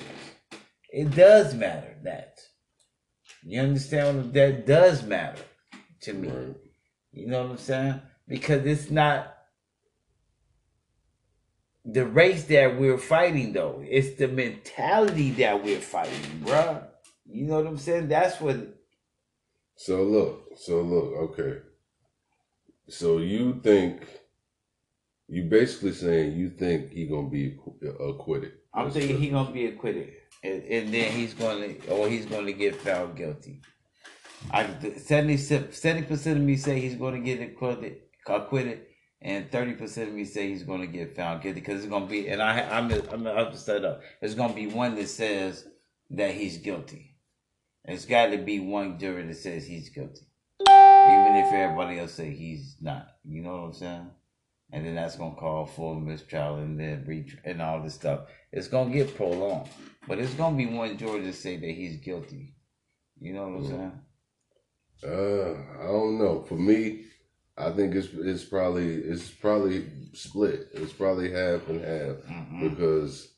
It 0.91 1.15
does 1.15 1.53
matter 1.53 1.95
that. 2.03 2.39
You 3.43 3.62
understand 3.62 4.17
what 4.17 4.34
that 4.34 4.65
does 4.65 5.03
matter 5.03 5.41
to 6.01 6.13
me. 6.13 6.32
You 7.12 7.27
know 7.27 7.43
what 7.43 7.51
I'm 7.51 7.58
saying? 7.58 8.01
Because 8.27 8.65
it's 8.65 8.89
not 8.89 9.38
the 11.93 12.06
race 12.06 12.45
that 12.45 12.80
we're 12.80 12.97
fighting, 12.97 13.54
though. 13.54 13.82
It's 13.88 14.17
the 14.17 14.28
mentality 14.28 15.32
that 15.32 15.63
we're 15.63 15.80
fighting, 15.80 16.41
bruh. 16.43 16.88
You 17.25 17.45
know 17.47 17.56
what 17.58 17.67
I'm 17.67 17.78
saying? 17.78 18.08
That's 18.08 18.39
what. 18.41 18.58
So 19.75 20.04
look, 20.04 20.58
so 20.58 20.82
look, 20.82 21.13
okay. 21.39 21.60
So 22.89 23.19
you 23.19 23.60
think 23.63 24.02
you 25.28 25.43
basically 25.43 25.93
saying 25.93 26.34
you 26.38 26.49
think 26.49 26.91
he 26.91 27.06
gonna 27.08 27.30
be 27.30 27.58
acquitted? 28.10 28.54
I'm 28.73 28.86
That's 28.86 28.95
thinking 29.06 29.34
what- 29.34 29.43
gonna 29.45 29.54
be 29.54 29.67
acquitted, 29.67 30.10
and, 30.43 30.63
and 30.63 30.93
then 30.93 31.12
he's 31.12 31.34
gonna, 31.34 31.73
or 31.89 32.10
he's 32.10 32.25
gonna 32.25 32.52
get 32.52 32.75
found 32.75 33.15
guilty. 33.15 33.62
I 34.52 34.67
70 34.97 35.38
percent 36.04 36.38
of 36.39 36.43
me 36.43 36.56
say 36.56 36.80
he's 36.80 36.95
gonna 36.95 37.19
get 37.19 37.41
acquitted, 37.41 37.97
acquitted, 38.25 38.82
and 39.21 39.51
thirty 39.51 39.73
percent 39.73 40.10
of 40.10 40.15
me 40.15 40.25
say 40.25 40.49
he's 40.49 40.63
gonna 40.63 40.88
get 40.88 41.15
found 41.15 41.41
guilty 41.41 41.60
because 41.60 41.79
it's 41.84 41.89
gonna 41.89 42.05
be, 42.05 42.27
and 42.29 42.41
I, 42.41 42.62
I'm, 42.62 42.91
I'm, 43.12 43.27
I'm 43.27 43.53
set 43.55 43.84
up. 43.86 44.01
There's 44.19 44.36
gonna 44.36 44.53
be 44.53 44.67
one 44.67 44.95
that 44.95 45.10
says 45.10 45.67
that 46.12 46.32
he's 46.34 46.58
guilty. 46.58 47.15
It's 47.86 48.05
got 48.05 48.27
to 48.27 48.38
be 48.38 48.60
one 48.60 48.99
jury 48.99 49.25
that 49.25 49.36
says 49.38 49.65
he's 49.65 49.89
guilty, 49.89 50.27
even 50.62 51.36
if 51.38 51.51
everybody 51.53 51.97
else 51.99 52.13
say 52.13 52.32
he's 52.32 52.75
not. 52.82 53.08
You 53.27 53.41
know 53.41 53.51
what 53.51 53.63
I'm 53.63 53.73
saying? 53.73 54.10
And 54.71 54.86
then 54.86 54.95
that's 54.95 55.15
gonna 55.15 55.36
call 55.36 55.65
for 55.65 55.95
mistrial 55.99 56.58
and 56.58 56.79
then 56.79 57.03
re- 57.08 57.39
and 57.43 57.62
all 57.62 57.82
this 57.82 57.95
stuff. 57.95 58.21
It's 58.51 58.67
gonna 58.67 58.93
get 58.93 59.15
prolonged, 59.15 59.69
but 60.08 60.19
it's 60.19 60.34
gonna 60.36 60.55
be 60.55 60.67
one 60.67 60.97
jury 60.97 61.21
to 61.21 61.34
say 61.34 61.58
that 61.58 61.71
he's 61.71 61.97
guilty. 61.97 62.53
You 63.19 63.34
know 63.34 63.47
what 63.47 63.58
I'm 63.58 63.63
Mm. 63.63 63.69
saying? 63.69 64.01
Uh, 65.03 65.82
I 65.84 65.88
don't 65.88 66.19
know. 66.19 66.43
For 66.43 66.55
me, 66.55 67.05
I 67.60 67.72
think 67.72 67.93
it's 67.93 68.08
it's 68.13 68.45
probably 68.45 68.93
it's 68.95 69.30
probably 69.30 69.86
split. 70.13 70.69
It's 70.74 70.93
probably 70.93 71.32
half 71.32 71.67
and 71.67 71.82
half 71.82 72.17
Mhm. 72.26 72.69
because 72.69 73.34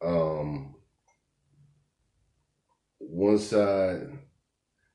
um 0.00 0.74
one 2.98 3.38
side 3.38 4.08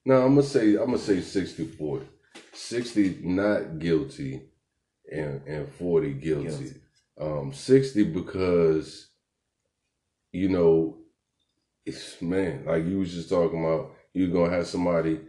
No, 0.06 0.22
I'm 0.26 0.36
gonna 0.36 0.44
say 0.48 0.76
I'm 0.76 0.86
gonna 0.86 0.98
say 0.98 1.22
60 1.22 1.66
40. 1.66 2.06
60 2.54 3.20
not 3.24 3.78
guilty 3.80 4.50
and 5.12 5.42
and 5.48 5.70
40 5.74 6.14
guilty. 6.14 6.48
Guilty. 6.50 6.82
Um 7.20 7.54
60 7.54 8.04
because 8.06 9.10
you 10.32 10.50
know 10.50 10.98
it's 11.86 12.22
man, 12.22 12.66
like 12.66 12.86
you 12.86 13.00
was 13.00 13.14
just 13.14 13.30
talking 13.30 13.64
about 13.64 13.96
you're 14.14 14.30
gonna 14.32 14.52
have 14.56 14.68
somebody 14.68 15.20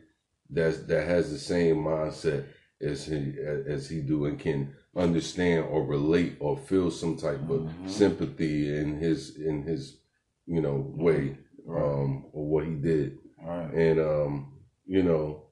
that's 0.51 0.79
that 0.87 1.07
has 1.07 1.31
the 1.31 1.38
same 1.38 1.77
mindset 1.77 2.47
as 2.81 3.07
he 3.07 3.35
as 3.67 3.88
he 3.88 4.01
do 4.01 4.27
and 4.27 4.38
can 4.38 4.75
understand 4.97 5.64
or 5.67 5.85
relate 5.85 6.37
or 6.41 6.57
feel 6.57 6.91
some 6.91 7.17
type 7.17 7.41
of 7.51 7.61
Mhm. 7.62 7.88
sympathy 7.88 8.77
in 8.77 8.99
his 8.99 9.37
in 9.37 9.62
his 9.62 10.01
you 10.47 10.61
know 10.61 10.93
way 10.97 11.37
um 11.69 12.27
or 12.33 12.47
what 12.49 12.64
he 12.67 12.75
did 12.75 13.19
right. 13.45 13.73
and 13.75 14.01
um 14.01 14.53
you 14.87 15.03
know 15.03 15.43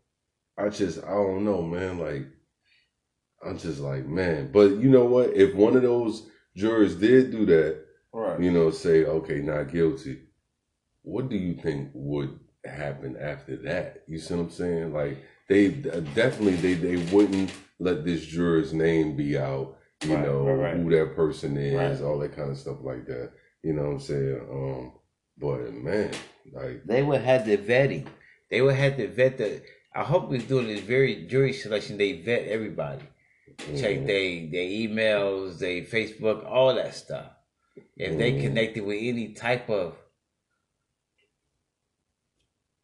i 0.57 0.69
just 0.69 1.03
i 1.05 1.11
don't 1.11 1.45
know 1.45 1.61
man 1.63 1.99
like 1.99 2.25
i'm 3.45 3.59
just 3.59 3.81
like 3.81 4.07
man 4.07 4.51
but 4.53 4.71
you 4.77 4.89
know 4.89 5.05
what 5.05 5.31
if 5.35 5.55
one 5.55 5.77
of 5.77 5.83
those 5.83 6.27
jurors 6.55 6.97
did 6.97 7.31
do 7.31 7.45
that 7.47 7.83
Right. 8.13 8.41
you 8.41 8.51
know 8.51 8.71
say 8.71 9.05
okay 9.05 9.41
not 9.41 9.71
guilty 9.71 10.21
what 11.03 11.29
do 11.29 11.37
you 11.37 11.55
think 11.55 11.91
would 11.93 12.39
happen 12.65 13.17
after 13.19 13.57
that 13.59 14.03
you 14.09 14.19
see 14.19 14.35
what 14.35 14.41
i'm 14.45 14.51
saying 14.51 14.93
like 14.95 15.19
they 15.49 15.69
definitely 15.69 16.57
they 16.57 16.75
they 16.75 16.97
wouldn't 17.13 17.53
let 17.79 18.05
this 18.05 18.25
juror's 18.27 18.73
name 18.73 19.17
be 19.17 19.37
out 19.39 19.77
you 20.05 20.15
Right, 20.15 20.25
know 20.27 20.45
right, 20.45 20.75
right. 20.75 20.77
who 20.77 20.91
that 20.91 21.15
person 21.17 21.57
is 21.57 22.01
Right. 22.01 22.07
all 22.07 22.19
that 22.19 22.35
kind 22.37 22.51
of 22.51 22.59
stuff 22.59 22.79
like 22.83 23.07
that 23.07 23.33
you 23.63 23.73
know 23.73 23.83
what 23.85 23.93
i'm 23.93 24.01
saying 24.01 24.41
um 24.51 24.93
but 25.39 25.73
man 25.73 26.11
like 26.53 26.85
They 26.85 27.03
would 27.03 27.23
have 27.23 27.45
the 27.47 27.57
vetting. 27.57 28.07
They 28.51 28.63
would 28.63 28.77
have 28.77 28.97
to 28.99 29.09
vet 29.09 29.39
the. 29.39 29.63
I 29.95 30.05
hope 30.05 30.29
we're 30.31 30.41
doing 30.41 30.69
this 30.69 30.81
very 30.81 31.27
jury 31.27 31.53
selection. 31.53 31.99
They 31.99 32.13
vet 32.23 32.47
everybody. 32.47 33.03
Check 33.77 33.97
mhm. 33.99 34.07
they 34.07 34.47
their 34.53 34.69
emails, 34.85 35.59
their 35.59 35.83
Facebook, 35.83 36.47
all 36.47 36.73
that 36.75 36.95
stuff. 36.95 37.31
If 37.97 38.17
they 38.17 38.33
Mhm. 38.33 38.41
connected 38.43 38.85
with 38.85 38.99
any 39.03 39.33
type 39.35 39.69
of 39.69 39.97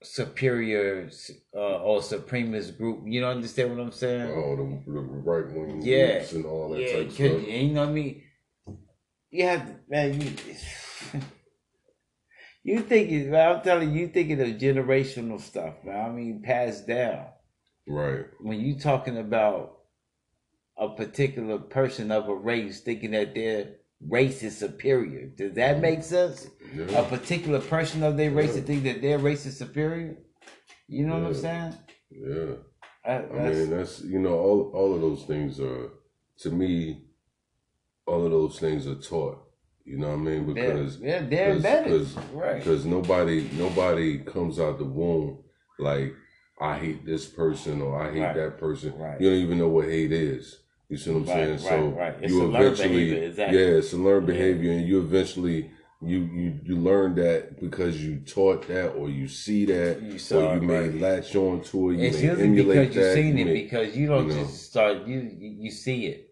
superior 0.05 1.09
uh, 1.55 1.59
or 1.59 2.01
supremacist 2.01 2.77
group, 2.79 3.03
you 3.07 3.21
don't 3.21 3.37
understand 3.37 3.71
what 3.77 3.81
I'm 3.83 3.93
saying? 3.93 4.31
Oh, 4.31 4.57
the, 4.57 4.93
the 4.93 5.01
right 5.01 5.51
wing 5.53 5.83
Yeah. 5.83 6.19
groups 6.19 6.33
and 6.33 6.47
all 6.47 6.69
that 6.71 6.81
yeah, 6.81 6.93
type 6.93 7.01
of 7.01 7.07
'cause- 7.09 7.15
stuff. 7.17 7.49
and 7.49 7.69
you 7.69 7.75
know 7.75 7.81
what 7.81 7.89
I 7.89 7.93
mean. 7.93 8.23
You 9.31 9.45
have 9.47 9.67
to, 9.67 9.77
man. 9.89 10.21
You, 10.21 10.31
you 12.65 12.81
thinking? 12.83 13.31
man, 13.31 13.57
I'm 13.57 13.63
telling 13.63 13.93
you, 13.95 14.01
you 14.03 14.09
thinking 14.09 14.41
of 14.41 14.47
generational 14.49 15.41
stuff, 15.41 15.75
man. 15.85 16.05
I 16.05 16.09
mean, 16.11 16.43
passed 16.43 16.87
down. 16.87 17.27
Right. 17.87 18.27
When 18.41 18.61
you 18.61 18.79
talking 18.79 19.19
about 19.19 19.79
a 20.77 20.89
particular 20.91 21.59
person 21.59 22.11
of 22.13 22.29
a 22.29 22.35
race, 22.35 22.81
thinking 22.81 23.13
that 23.13 23.35
their 23.35 23.77
race 24.09 24.43
is 24.43 24.57
superior, 24.57 25.27
does 25.29 25.55
that 25.55 25.81
make 25.81 26.03
sense? 26.03 26.49
A 26.95 27.03
particular 27.05 27.61
person 27.61 28.03
of 28.03 28.17
their 28.17 28.31
race 28.31 28.55
Yeah. 28.55 28.61
to 28.61 28.67
think 28.67 28.83
that 28.85 29.03
their 29.03 29.19
race 29.19 29.47
is 29.47 29.57
superior. 29.57 30.17
You 30.89 31.07
know 31.07 31.19
what 31.19 31.27
I'm 31.29 31.35
saying? 31.35 31.75
Yeah. 32.11 32.55
That- 33.05 33.31
I 33.33 33.51
mean, 33.51 33.71
that's 33.71 34.03
you 34.03 34.19
know, 34.21 34.39
all 34.39 34.71
all 34.75 34.95
of 34.95 35.01
those 35.01 35.25
things 35.25 35.61
are 35.61 35.91
to 36.39 36.51
me. 36.51 37.05
All 38.07 38.25
of 38.25 38.31
those 38.33 38.59
things 38.59 38.87
are 38.87 38.97
taught. 38.97 39.39
You 39.85 39.99
know 39.99 40.09
what 40.09 40.15
I 40.15 40.17
mean? 40.17 40.47
Because 40.53 40.99
yeah, 41.01 41.23
they're 41.23 41.49
cause- 41.49 41.57
embedded, 41.57 41.91
cause- 41.93 42.17
right? 42.33 42.59
because 42.59 42.85
nobody 42.87 43.49
nobody 43.59 44.19
comes 44.19 44.59
out 44.61 44.79
the 44.79 44.85
womb 44.85 45.43
like 45.79 46.13
I 46.61 46.79
hate 46.79 47.05
this 47.05 47.27
person 47.29 47.81
or 47.83 48.01
I 48.01 48.13
hate 48.13 48.21
Right. 48.21 48.37
that 48.37 48.59
person. 48.59 48.97
Right. 48.97 49.21
You 49.21 49.31
don't 49.31 49.39
even 49.41 49.59
know 49.59 49.69
what 49.69 49.87
hate 49.89 50.13
is. 50.13 50.62
You 50.93 50.99
see 50.99 51.11
what 51.11 51.21
I'm 51.21 51.25
Right, 51.25 51.35
saying? 51.35 51.51
right, 51.53 51.59
so 51.61 51.99
right. 51.99 52.15
It's 52.21 52.31
you 52.31 52.43
a 52.43 52.45
learned 52.45 52.65
eventually, 52.67 52.89
behavior, 53.07 53.29
exactly. 53.29 53.59
yeah, 53.59 53.79
it's 53.79 53.93
a 53.95 53.97
learned 53.97 54.29
Yeah. 54.29 54.35
behavior, 54.35 54.73
and 54.73 54.87
you 54.87 54.99
eventually 55.01 55.71
you 56.03 56.19
you 56.41 56.53
you 56.67 56.77
learn 56.77 57.15
that 57.15 57.59
because 57.59 58.05
you 58.05 58.17
taught 58.27 58.69
that 58.69 58.89
or 58.91 59.09
you 59.09 59.27
see 59.27 59.65
that 59.65 60.03
You 60.03 60.19
or 60.37 60.43
you 60.43 60.59
it, 60.59 60.63
may 60.65 60.89
right. 60.91 61.01
latch 61.01 61.35
on 61.35 61.63
to 61.63 61.91
it. 61.93 61.97
You 61.97 62.09
It's 62.09 62.21
may 62.21 62.29
usually 62.29 62.45
emulate 62.49 62.89
because 62.91 62.97
you've 62.97 63.15
seen 63.25 63.39
you 63.39 63.43
it 63.43 63.47
may- 63.47 63.63
because 63.63 63.97
you 63.97 64.07
don't 64.07 64.29
you 64.29 64.35
know. 64.35 64.43
just 64.43 64.65
start 64.71 65.07
you 65.07 65.19
you 65.41 65.51
you 65.65 65.71
see 65.71 66.09
it, 66.09 66.29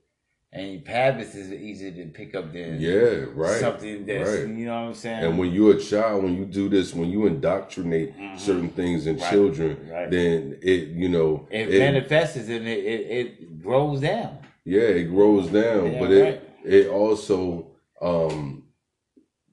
and 0.52 0.86
habits 0.86 1.34
is 1.34 1.50
easy 1.54 1.90
to 1.92 2.04
pick 2.18 2.34
up 2.34 2.52
then. 2.52 2.78
yeah, 2.82 3.24
right. 3.34 3.60
Something 3.60 4.04
that's 4.04 4.28
right. 4.28 4.40
you 4.40 4.66
know 4.66 4.74
what 4.82 4.88
I'm 4.88 4.94
saying. 4.94 5.24
And 5.24 5.38
when 5.38 5.52
you're 5.54 5.76
a 5.76 5.80
child, 5.80 6.22
when 6.24 6.36
you 6.36 6.44
do 6.44 6.68
this, 6.68 6.92
when 6.92 7.08
you 7.08 7.24
indoctrinate 7.26 8.14
Mhm. 8.14 8.38
certain 8.38 8.68
things 8.68 9.06
in 9.06 9.16
Right, 9.16 9.30
children, 9.30 9.88
right. 9.90 10.10
then 10.10 10.58
it, 10.60 10.88
you 10.88 11.08
know, 11.08 11.48
it, 11.50 11.72
it- 11.72 11.78
manifests 11.78 12.36
and 12.36 12.68
it, 12.68 12.84
it 12.94 13.00
it 13.18 13.62
grows 13.62 14.00
down. 14.02 14.36
Yeah, 14.70 14.82
it 14.82 15.04
grows 15.06 15.48
down. 15.48 15.92
Yeah, 15.92 15.98
but 15.98 16.08
right. 16.10 16.14
it, 16.14 16.54
it 16.64 16.88
also, 16.88 17.72
um, 18.00 18.68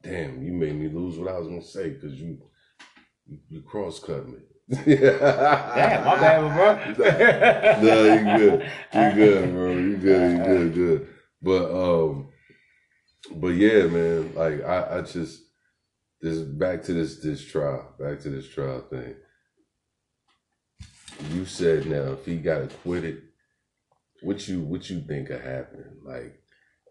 damn, 0.03 0.43
you 0.43 0.53
made 0.53 0.75
me 0.75 0.89
lose 0.89 1.17
what 1.17 1.33
I 1.33 1.39
was 1.39 1.47
gonna 1.47 1.63
say 1.63 1.89
because 1.89 2.13
you, 2.13 2.37
you, 3.25 3.39
you 3.49 3.61
cross 3.63 3.99
cut 3.99 4.27
me. 4.27 4.37
Damn, 4.69 6.03
my 6.05 6.19
bad, 6.19 6.95
bro. 6.97 7.81
no, 7.81 8.13
you 8.13 8.37
good. 8.37 8.71
You 8.93 9.11
good, 9.15 9.53
bro. 9.53 9.71
You 9.71 9.97
good. 9.97 10.31
You 10.31 10.43
good. 10.43 10.73
Good. 10.75 11.07
But 11.41 11.71
um, 11.71 12.27
but 13.37 13.55
yeah, 13.55 13.87
man. 13.87 14.35
Like 14.35 14.63
I, 14.65 14.97
I 14.97 15.01
just 15.01 15.41
this 16.21 16.39
back 16.39 16.83
to 16.83 16.93
this 16.93 17.19
this 17.19 17.43
trial. 17.43 17.95
Back 17.97 18.19
to 18.21 18.29
this 18.29 18.49
trial 18.49 18.81
thing. 18.89 19.15
You 21.33 21.45
said 21.45 21.85
now 21.85 22.11
if 22.11 22.25
he 22.25 22.35
got 22.35 22.63
acquitted, 22.63 23.26
what 24.21 24.47
you 24.47 24.61
what 24.61 24.89
you 24.89 25.01
think 25.01 25.27
could 25.27 25.41
happen? 25.41 25.97
Like 26.03 26.39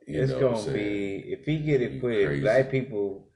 you 0.07 0.23
it's 0.23 0.33
know 0.33 0.41
gonna 0.53 0.73
be 0.73 1.25
if 1.27 1.45
he 1.45 1.59
get 1.59 1.81
You 1.81 1.97
acquitted, 1.97 2.27
crazy. 2.27 2.41
black 2.43 2.71
people. 2.71 3.29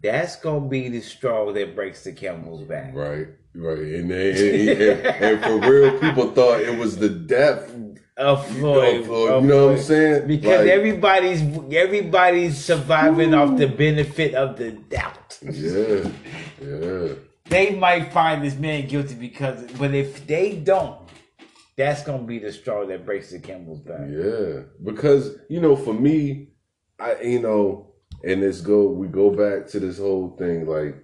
That's 0.00 0.36
gonna 0.36 0.68
be 0.68 0.88
the 0.88 1.00
straw 1.00 1.52
that 1.52 1.74
breaks 1.74 2.04
the 2.04 2.12
camel's 2.12 2.62
back. 2.62 2.94
Right, 2.94 3.26
right, 3.54 3.78
and, 3.78 4.08
they, 4.10 4.70
and, 4.70 4.80
and, 4.80 5.06
and 5.24 5.42
for 5.42 5.68
real, 5.68 5.98
people 5.98 6.30
thought 6.30 6.60
it 6.60 6.78
was 6.78 6.96
the 6.98 7.08
death 7.08 7.68
Of 8.16 8.46
Floyd, 8.58 9.00
of 9.00 9.06
Floyd. 9.06 9.30
of 9.32 9.42
You 9.42 9.48
know 9.48 9.66
what 9.66 9.76
I'm 9.78 9.82
saying? 9.82 10.28
Because 10.28 10.60
Like, 10.60 10.68
everybody's 10.68 11.42
everybody's 11.74 12.56
surviving 12.64 13.34
off 13.34 13.56
the 13.58 13.66
benefit 13.66 14.34
of 14.34 14.56
the 14.56 14.70
doubt. 14.72 15.38
yeah, 15.42 16.08
yeah. 16.62 17.14
They 17.48 17.74
might 17.74 18.12
find 18.12 18.44
this 18.44 18.54
man 18.54 18.86
guilty 18.86 19.14
because, 19.16 19.64
but 19.78 19.94
if 19.94 20.26
they 20.28 20.56
don't, 20.56 20.98
that's 21.78 22.02
gonna 22.02 22.24
be 22.24 22.40
the 22.40 22.52
straw 22.52 22.84
that 22.84 23.06
breaks 23.06 23.30
the 23.30 23.38
camel's 23.38 23.78
back. 23.78 24.08
Yeah, 24.10 24.64
because 24.84 25.36
you 25.48 25.60
know, 25.60 25.76
for 25.76 25.94
me, 25.94 26.48
I 26.98 27.20
you 27.22 27.40
know, 27.40 27.94
and 28.24 28.42
this 28.42 28.60
go 28.60 28.88
we 28.88 29.06
go 29.06 29.30
back 29.30 29.68
to 29.68 29.80
this 29.80 29.98
whole 29.98 30.36
thing. 30.36 30.66
Like, 30.66 30.96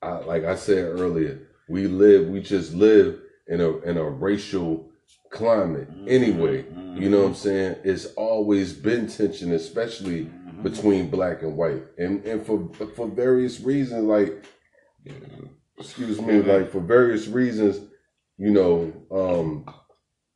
I 0.00 0.12
like 0.20 0.44
I 0.44 0.56
said 0.56 0.98
earlier, 0.98 1.46
we 1.68 1.86
live, 1.86 2.28
we 2.28 2.40
just 2.40 2.72
live 2.72 3.20
in 3.48 3.60
a 3.60 3.78
in 3.80 3.98
a 3.98 4.04
racial 4.04 4.90
climate 5.30 5.90
mm-hmm. 5.90 6.08
anyway. 6.08 6.64
You 6.94 7.10
know 7.10 7.18
what 7.18 7.26
I'm 7.26 7.32
mm-hmm. 7.34 7.42
saying? 7.42 7.76
It's 7.84 8.06
always 8.14 8.72
been 8.72 9.08
tension, 9.08 9.52
especially 9.52 10.24
mm-hmm. 10.24 10.62
between 10.62 11.10
black 11.10 11.42
and 11.42 11.54
white, 11.54 11.82
and 11.98 12.24
and 12.24 12.46
for 12.46 12.70
for 12.96 13.08
various 13.08 13.60
reasons, 13.60 14.04
like 14.04 14.42
excuse 15.78 16.18
me, 16.18 16.40
like 16.40 16.72
for 16.72 16.80
various 16.80 17.28
reasons, 17.28 17.78
you 18.38 18.50
know, 18.50 18.92
um, 19.10 19.66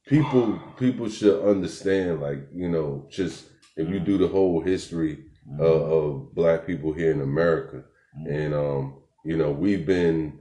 people 0.07 0.59
people 0.79 1.09
should 1.09 1.45
understand, 1.45 2.21
like 2.21 2.49
you 2.55 2.69
know, 2.69 3.07
just 3.11 3.47
if 3.77 3.89
you 3.89 4.01
do 4.01 4.19
the 4.19 4.29
whole 4.29 4.61
history 4.61 5.25
uh, 5.59 5.65
of 5.65 6.35
black 6.35 6.67
people 6.67 6.93
here 6.93 7.11
in 7.11 7.21
America, 7.21 7.85
and 8.29 8.55
um, 8.55 9.03
you 9.25 9.37
know, 9.37 9.51
we've 9.51 9.87
been 9.87 10.39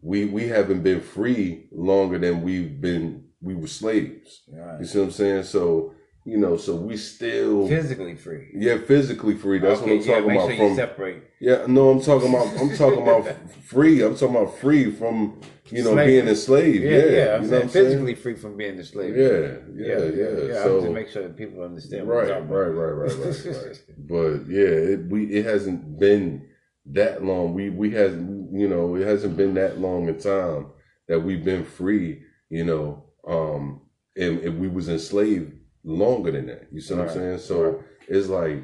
we 0.00 0.26
we 0.26 0.48
haven't 0.48 0.82
been 0.82 1.00
free 1.00 1.68
longer 1.72 2.18
than 2.18 2.42
we've 2.42 2.80
been 2.80 3.24
we 3.40 3.54
were 3.54 3.66
slaves. 3.66 4.42
Right. 4.50 4.80
You 4.80 4.86
see 4.86 4.98
what 4.98 5.04
I'm 5.06 5.10
saying? 5.10 5.42
So 5.44 5.94
you 6.26 6.38
know, 6.38 6.56
so 6.56 6.74
we 6.74 6.96
still 6.96 7.68
Physically 7.68 8.14
free. 8.16 8.48
yeah 8.54 8.78
physically 8.78 9.34
free. 9.36 9.58
That's 9.58 9.80
okay, 9.82 9.98
what 9.98 10.00
I'm 10.02 10.08
yeah, 10.08 10.14
talking 10.14 10.28
make 10.28 10.36
about. 10.38 10.48
sure 10.48 10.56
from 10.56 10.68
you 10.70 10.74
separate. 10.76 11.30
yeah, 11.40 11.66
no, 11.68 11.90
I'm 11.90 12.00
talking 12.00 12.28
about 12.30 12.48
I'm 12.60 12.76
talking 12.76 13.02
about 13.02 13.50
free. 13.64 14.02
I'm 14.02 14.16
talking 14.16 14.36
about 14.36 14.58
free 14.58 14.90
from 14.90 15.40
you 15.70 15.82
know 15.82 15.92
Slavery. 15.92 16.06
being 16.12 16.28
enslaved. 16.28 16.84
Yeah, 16.84 16.90
Yeah, 16.90 17.04
yeah. 17.16 17.34
I'm 17.36 17.46
saying 17.48 17.68
physically 17.68 18.14
free 18.14 18.34
from 18.36 18.56
being 18.56 18.78
a 18.78 18.84
slave. 18.84 19.14
saying? 19.14 19.76
Yeah, 19.76 19.86
yeah, 19.86 20.04
yeah. 20.04 20.46
yeah. 20.54 20.62
So 20.62 20.80
to 20.80 20.90
make 20.90 21.08
sure 21.10 21.22
that 21.22 21.36
people 21.36 21.62
understand. 21.62 22.06
What 22.06 22.28
right, 22.28 22.30
right, 22.30 22.68
right, 22.68 22.88
right, 22.90 23.12
right, 23.18 23.46
right. 23.46 23.82
But 23.98 24.48
yeah, 24.48 24.94
it, 24.94 25.06
we 25.06 25.26
it 25.26 25.44
hasn't 25.44 25.98
been 25.98 26.48
that 26.86 27.22
long. 27.24 27.54
We 27.54 27.70
we 27.70 27.90
hasn't 27.90 28.52
you 28.58 28.68
know 28.68 28.94
it 28.96 29.06
hasn't 29.06 29.36
been 29.36 29.54
that 29.54 29.78
long 29.78 30.08
a 30.08 30.14
time 30.14 30.68
that 31.08 31.20
we've 31.20 31.44
been 31.44 31.64
free. 31.64 32.22
You 32.50 32.64
know, 32.64 33.04
um, 33.26 33.80
and, 34.16 34.38
and 34.40 34.60
we 34.60 34.68
was 34.68 34.88
enslaved 34.88 35.52
longer 35.84 36.30
than 36.32 36.46
that. 36.46 36.68
You 36.72 36.80
see 36.80 36.94
what 36.94 37.06
Right, 37.06 37.10
I'm 37.10 37.16
saying? 37.16 37.38
So 37.38 37.62
right. 37.62 37.84
it's 38.08 38.28
like 38.28 38.62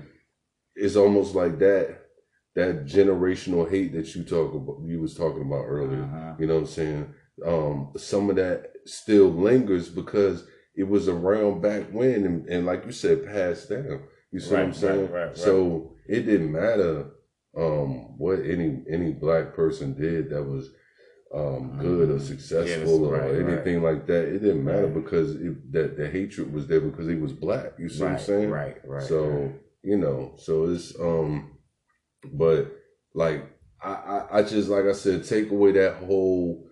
it's 0.74 0.96
almost 0.96 1.34
like 1.34 1.58
that 1.58 1.98
that 2.56 2.84
generational 2.86 3.68
hate 3.70 3.92
that 3.92 4.14
you 4.14 4.24
talk 4.24 4.54
about 4.54 4.80
you 4.84 5.00
was 5.00 5.14
talking 5.14 5.42
about 5.42 5.64
earlier. 5.66 6.02
Uh-huh. 6.02 6.34
You 6.38 6.46
know 6.46 6.54
what 6.54 6.60
I'm 6.60 6.66
saying? 6.66 7.14
um, 7.46 7.90
some 7.96 8.28
of 8.28 8.36
that 8.36 8.72
still 8.84 9.28
lingers 9.30 9.88
because 9.88 10.44
it 10.74 10.84
was 10.84 11.08
around 11.08 11.62
back 11.62 11.84
when, 11.90 12.24
and, 12.26 12.46
and 12.48 12.66
like 12.66 12.84
you 12.84 12.92
said, 12.92 13.24
passed 13.26 13.70
down. 13.70 14.02
You 14.30 14.40
see 14.40 14.54
Right, 14.54 14.60
what 14.60 14.66
I'm 14.66 14.74
saying? 14.74 15.10
right. 15.10 15.36
So 15.36 15.94
it 16.06 16.22
didn't 16.26 16.52
matter 16.52 17.10
um, 17.56 18.18
what 18.18 18.40
any 18.40 18.82
any 18.90 19.12
black 19.12 19.54
person 19.54 19.94
did 19.94 20.28
that 20.30 20.42
was 20.42 20.70
um, 21.32 21.78
good 21.78 22.10
or 22.10 22.18
successful 22.18 22.66
Yes, 22.66 22.88
or 22.88 23.12
right, 23.12 23.32
right. 23.32 23.48
anything 23.54 23.82
like 23.82 24.06
that. 24.06 24.24
It 24.26 24.40
didn't 24.40 24.64
matter 24.64 24.86
Right. 24.86 24.94
because 25.04 25.36
it, 25.36 25.72
that 25.72 25.96
the 25.96 26.08
hatred 26.10 26.52
was 26.52 26.66
there 26.66 26.80
because 26.80 27.06
he 27.06 27.14
was 27.14 27.32
black. 27.32 27.74
You 27.78 27.88
see 27.88 28.02
what 28.02 28.12
I'm 28.12 28.18
saying? 28.18 28.50
right, 28.50 28.76
right. 28.84 29.02
so 29.02 29.28
right. 29.28 29.52
you 29.82 29.96
know, 29.96 30.34
so 30.38 30.64
it's 30.66 30.98
um, 30.98 31.52
but 32.32 32.72
like 33.14 33.44
I, 33.82 33.90
I 33.92 34.38
I 34.38 34.42
just 34.42 34.68
like 34.68 34.86
I 34.86 34.92
said, 34.92 35.24
take 35.24 35.50
away 35.50 35.72
that 35.72 35.96
whole 36.04 36.66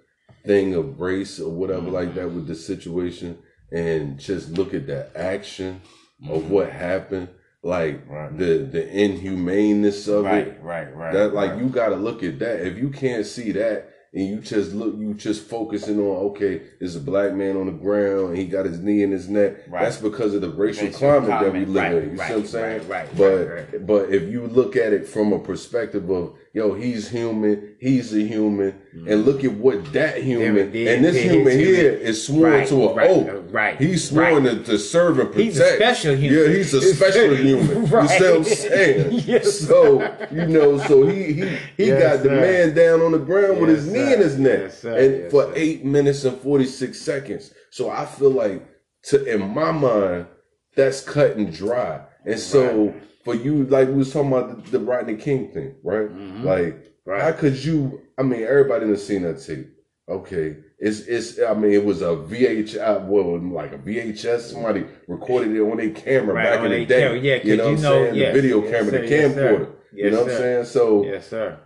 thing 0.44 0.74
of 0.74 0.98
race 1.00 1.38
or 1.38 1.50
whatever 1.52 1.90
like 1.90 2.14
that 2.16 2.30
with 2.32 2.48
the 2.48 2.54
situation, 2.56 3.38
and 3.70 4.18
just 4.18 4.50
look 4.50 4.74
at 4.74 4.86
the 4.88 5.08
action 5.16 5.80
of 6.28 6.42
Mhm. 6.42 6.48
what 6.48 6.70
happened, 6.72 7.28
like 7.62 8.08
Right. 8.10 8.36
the 8.36 8.58
the 8.70 8.88
inhumaneness 8.88 10.08
of 10.08 10.24
right, 10.24 10.48
it. 10.48 10.58
right, 10.62 10.92
right. 10.96 11.12
That 11.12 11.32
like 11.32 11.52
right. 11.52 11.60
you 11.62 11.68
got 11.68 11.90
to 11.90 11.96
look 11.96 12.24
at 12.24 12.40
that. 12.40 12.66
If 12.66 12.76
you 12.76 12.90
can't 12.90 13.24
see 13.24 13.52
that. 13.52 13.90
And 14.14 14.26
you 14.26 14.36
just 14.40 14.72
look, 14.72 14.96
you 14.96 15.12
just 15.12 15.44
focusing 15.48 15.98
on 15.98 16.16
okay, 16.30 16.62
there's 16.80 16.96
a 16.96 17.00
black 17.00 17.34
man 17.34 17.58
on 17.58 17.66
the 17.66 17.72
ground 17.72 18.30
and 18.30 18.38
he 18.38 18.46
got 18.46 18.64
his 18.64 18.80
knee 18.80 19.02
in 19.02 19.10
his 19.10 19.28
neck. 19.28 19.68
Right. 19.68 19.82
That's 19.84 19.98
because 19.98 20.32
of 20.32 20.40
the 20.40 20.48
racial 20.48 20.88
climate 20.88 21.28
that 21.28 21.52
we 21.52 21.66
live 21.66 21.82
right, 21.92 21.94
in. 22.02 22.10
You 22.12 22.16
right, 22.18 22.28
see 22.28 22.34
what 22.34 22.40
I'm 22.40 22.46
saying? 22.46 22.88
right, 22.88 23.06
right, 23.18 23.70
but 23.78 23.86
but 23.86 24.08
if 24.10 24.22
you 24.30 24.46
look 24.46 24.76
at 24.76 24.94
it 24.94 25.06
from 25.06 25.34
a 25.34 25.38
perspective 25.38 26.08
of 26.08 26.34
yo, 26.54 26.72
he's 26.72 27.10
human, 27.10 27.76
he's 27.78 28.12
a 28.14 28.20
human, 28.22 28.74
and 29.06 29.24
look 29.26 29.44
at 29.44 29.52
what 29.52 29.92
that 29.92 30.22
human 30.24 30.54
Damn 30.54 30.58
it, 30.58 30.72
did- 30.72 30.88
and 30.88 31.04
this 31.04 31.22
human 31.22 31.52
here 31.58 31.92
human- 31.92 32.00
is 32.00 32.26
sworn 32.26 32.66
to 32.66 32.88
an 32.88 32.96
right, 32.96 33.10
oath. 33.10 33.52
right, 33.52 33.78
He's 33.78 34.08
sworn 34.08 34.42
to, 34.44 34.64
to 34.64 34.78
serve 34.78 35.18
and 35.20 35.28
protect. 35.30 35.44
He's 35.44 35.60
a 35.60 35.76
special 35.76 36.16
human. 36.16 36.38
Yeah, 36.50 36.56
he's 36.56 36.74
a 36.74 36.80
special 36.94 37.36
human. 37.36 37.68
You 37.68 37.74
Right. 37.94 38.08
see 38.08 38.24
what 38.24 38.36
I'm 38.38 38.44
saying? 38.44 39.22
Yes, 39.28 39.60
so 39.60 40.00
you 40.32 40.46
know, 40.46 40.78
so 40.78 41.06
he 41.06 41.24
he 41.34 41.48
he 41.76 41.86
Yes, 41.88 42.02
got 42.16 42.22
the 42.22 42.30
man 42.30 42.74
down 42.74 43.02
on 43.02 43.12
the 43.12 43.18
ground 43.18 43.60
with 43.60 43.68
his 43.70 43.86
knee 43.86 43.97
sir. 43.98 44.14
in 44.14 44.20
his 44.20 44.38
neck, 44.38 44.58
Yes, 44.60 44.78
sir. 44.80 44.96
and 44.98 45.14
Yes, 45.22 45.30
for 45.30 45.42
sir. 45.44 45.52
eight 45.56 45.84
minutes 45.84 46.24
and 46.24 46.38
forty 46.38 46.64
six 46.66 47.00
seconds. 47.00 47.52
So 47.70 47.90
I 47.90 48.04
feel 48.06 48.30
like, 48.30 48.62
to 49.04 49.24
in 49.24 49.48
my 49.54 49.72
mind, 49.72 50.26
that's 50.74 51.00
cut 51.00 51.36
and 51.36 51.52
dry. 51.52 52.00
And 52.24 52.38
so 52.38 52.94
for 53.24 53.34
you, 53.34 53.64
like 53.64 53.88
we 53.88 53.94
was 53.94 54.12
talking 54.12 54.32
about 54.32 54.64
the, 54.64 54.78
the 54.78 54.84
Rodney 54.84 55.16
King 55.16 55.48
thing, 55.52 55.74
right? 55.82 56.08
Mhm. 56.10 56.44
Like, 56.44 56.84
Right. 57.04 57.22
how 57.22 57.32
could 57.32 57.62
you? 57.64 58.00
I 58.18 58.22
mean, 58.22 58.42
everybody 58.42 58.86
done 58.86 58.96
seen 58.96 59.22
that 59.22 59.40
tape. 59.42 59.68
Okay, 60.08 60.56
it's 60.78 61.00
it's. 61.00 61.38
I 61.40 61.52
mean, 61.54 61.72
it 61.72 61.84
was 61.84 62.00
a 62.02 62.16
VHS, 62.16 63.06
well, 63.06 63.38
like 63.38 63.72
a 63.72 63.78
VHS. 63.78 64.52
Somebody 64.52 64.84
recorded 65.06 65.54
it 65.54 65.60
on 65.60 65.76
their 65.76 65.90
camera 65.90 66.34
Right, 66.34 66.44
back 66.44 66.64
in 66.64 66.70
the 66.70 66.84
day. 66.86 67.00
camera, 67.02 67.18
yeah, 67.18 67.34
you 67.42 67.56
know 67.56 67.64
you 67.70 67.76
what 67.76 67.76
I'm 67.76 67.78
saying? 67.78 68.14
yes, 68.14 68.34
the 68.34 68.40
video 68.40 68.62
yes, 68.62 68.70
camera, 68.70 68.90
sir, 68.90 68.98
the 69.00 69.08
yes, 69.08 69.34
sir. 69.34 69.52
camcorder. 69.52 69.60
you 69.92 70.04
Yes, 70.04 70.12
know 70.12 70.22
what 70.22 70.30
I'm 70.32 70.36
saying? 70.38 70.64
So, 70.64 71.04
Yes, 71.04 71.26
sir. 71.28 71.58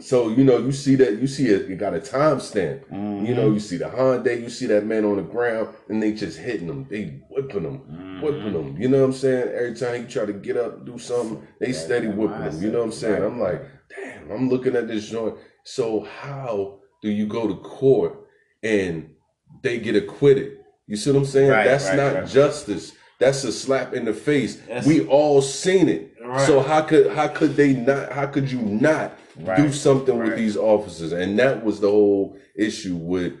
So 0.00 0.28
you 0.28 0.44
know, 0.44 0.58
you 0.58 0.72
see 0.72 0.94
that 0.96 1.18
you 1.20 1.26
see 1.26 1.46
it. 1.46 1.68
You 1.68 1.76
got 1.76 1.94
a 1.94 1.98
timestamp. 1.98 2.86
Mhm. 2.90 3.26
You 3.26 3.34
know, 3.34 3.50
you 3.50 3.60
see 3.60 3.76
the 3.78 3.86
Hyundai, 3.86 4.40
you 4.40 4.50
see 4.50 4.66
that 4.66 4.84
man 4.84 5.04
on 5.04 5.16
the 5.16 5.22
ground, 5.22 5.68
and 5.88 6.02
they 6.02 6.12
just 6.12 6.38
hitting 6.38 6.66
them. 6.66 6.86
They 6.90 7.22
whipping 7.30 7.62
them, 7.62 7.80
Mhm. 7.90 8.22
whipping 8.22 8.52
them. 8.52 8.76
You 8.78 8.88
know 8.88 8.98
what 8.98 9.04
I'm 9.06 9.12
saying? 9.14 9.48
Every 9.54 9.74
time 9.74 10.02
he 10.02 10.06
try 10.06 10.26
to 10.26 10.32
get 10.34 10.56
up, 10.56 10.84
do 10.84 10.98
something, 10.98 11.42
they 11.60 11.72
steady 11.72 12.08
whipping 12.08 12.40
them. 12.44 12.62
You 12.62 12.70
know 12.70 12.78
what 12.80 12.84
I'm 12.86 12.92
saying? 12.92 13.22
right. 13.22 13.22
I'm 13.24 13.40
like, 13.40 13.62
damn, 13.94 14.30
I'm 14.30 14.48
looking 14.50 14.76
at 14.76 14.86
this 14.88 15.08
joint. 15.08 15.34
So 15.64 16.00
how 16.00 16.80
do 17.02 17.10
you 17.10 17.26
go 17.26 17.48
to 17.48 17.54
court 17.56 18.18
and 18.62 19.10
they 19.62 19.78
get 19.78 19.96
acquitted? 19.96 20.58
You 20.86 20.96
see 20.96 21.10
what 21.10 21.18
I'm 21.20 21.24
saying? 21.24 21.50
Right, 21.50 21.64
That's 21.64 21.88
right, 21.88 21.96
not 21.96 22.26
justice. 22.28 22.92
That's 23.18 23.42
a 23.44 23.52
slap 23.52 23.94
in 23.94 24.04
the 24.04 24.12
face. 24.12 24.56
That's- 24.68 24.86
we 24.86 25.06
all 25.06 25.40
seen 25.40 25.88
it. 25.88 26.12
Right. 26.26 26.46
So 26.46 26.60
how 26.60 26.82
could 26.82 27.12
how 27.12 27.28
could 27.28 27.56
they 27.56 27.72
not? 27.74 28.12
How 28.12 28.26
could 28.26 28.50
you 28.50 28.60
not 28.60 29.18
Right, 29.38 29.56
do 29.58 29.70
something 29.72 30.18
with 30.18 30.36
these 30.36 30.56
officers? 30.56 31.12
And 31.12 31.38
that 31.38 31.64
was 31.64 31.80
the 31.80 31.90
whole 31.90 32.36
issue 32.56 32.96
with 32.96 33.34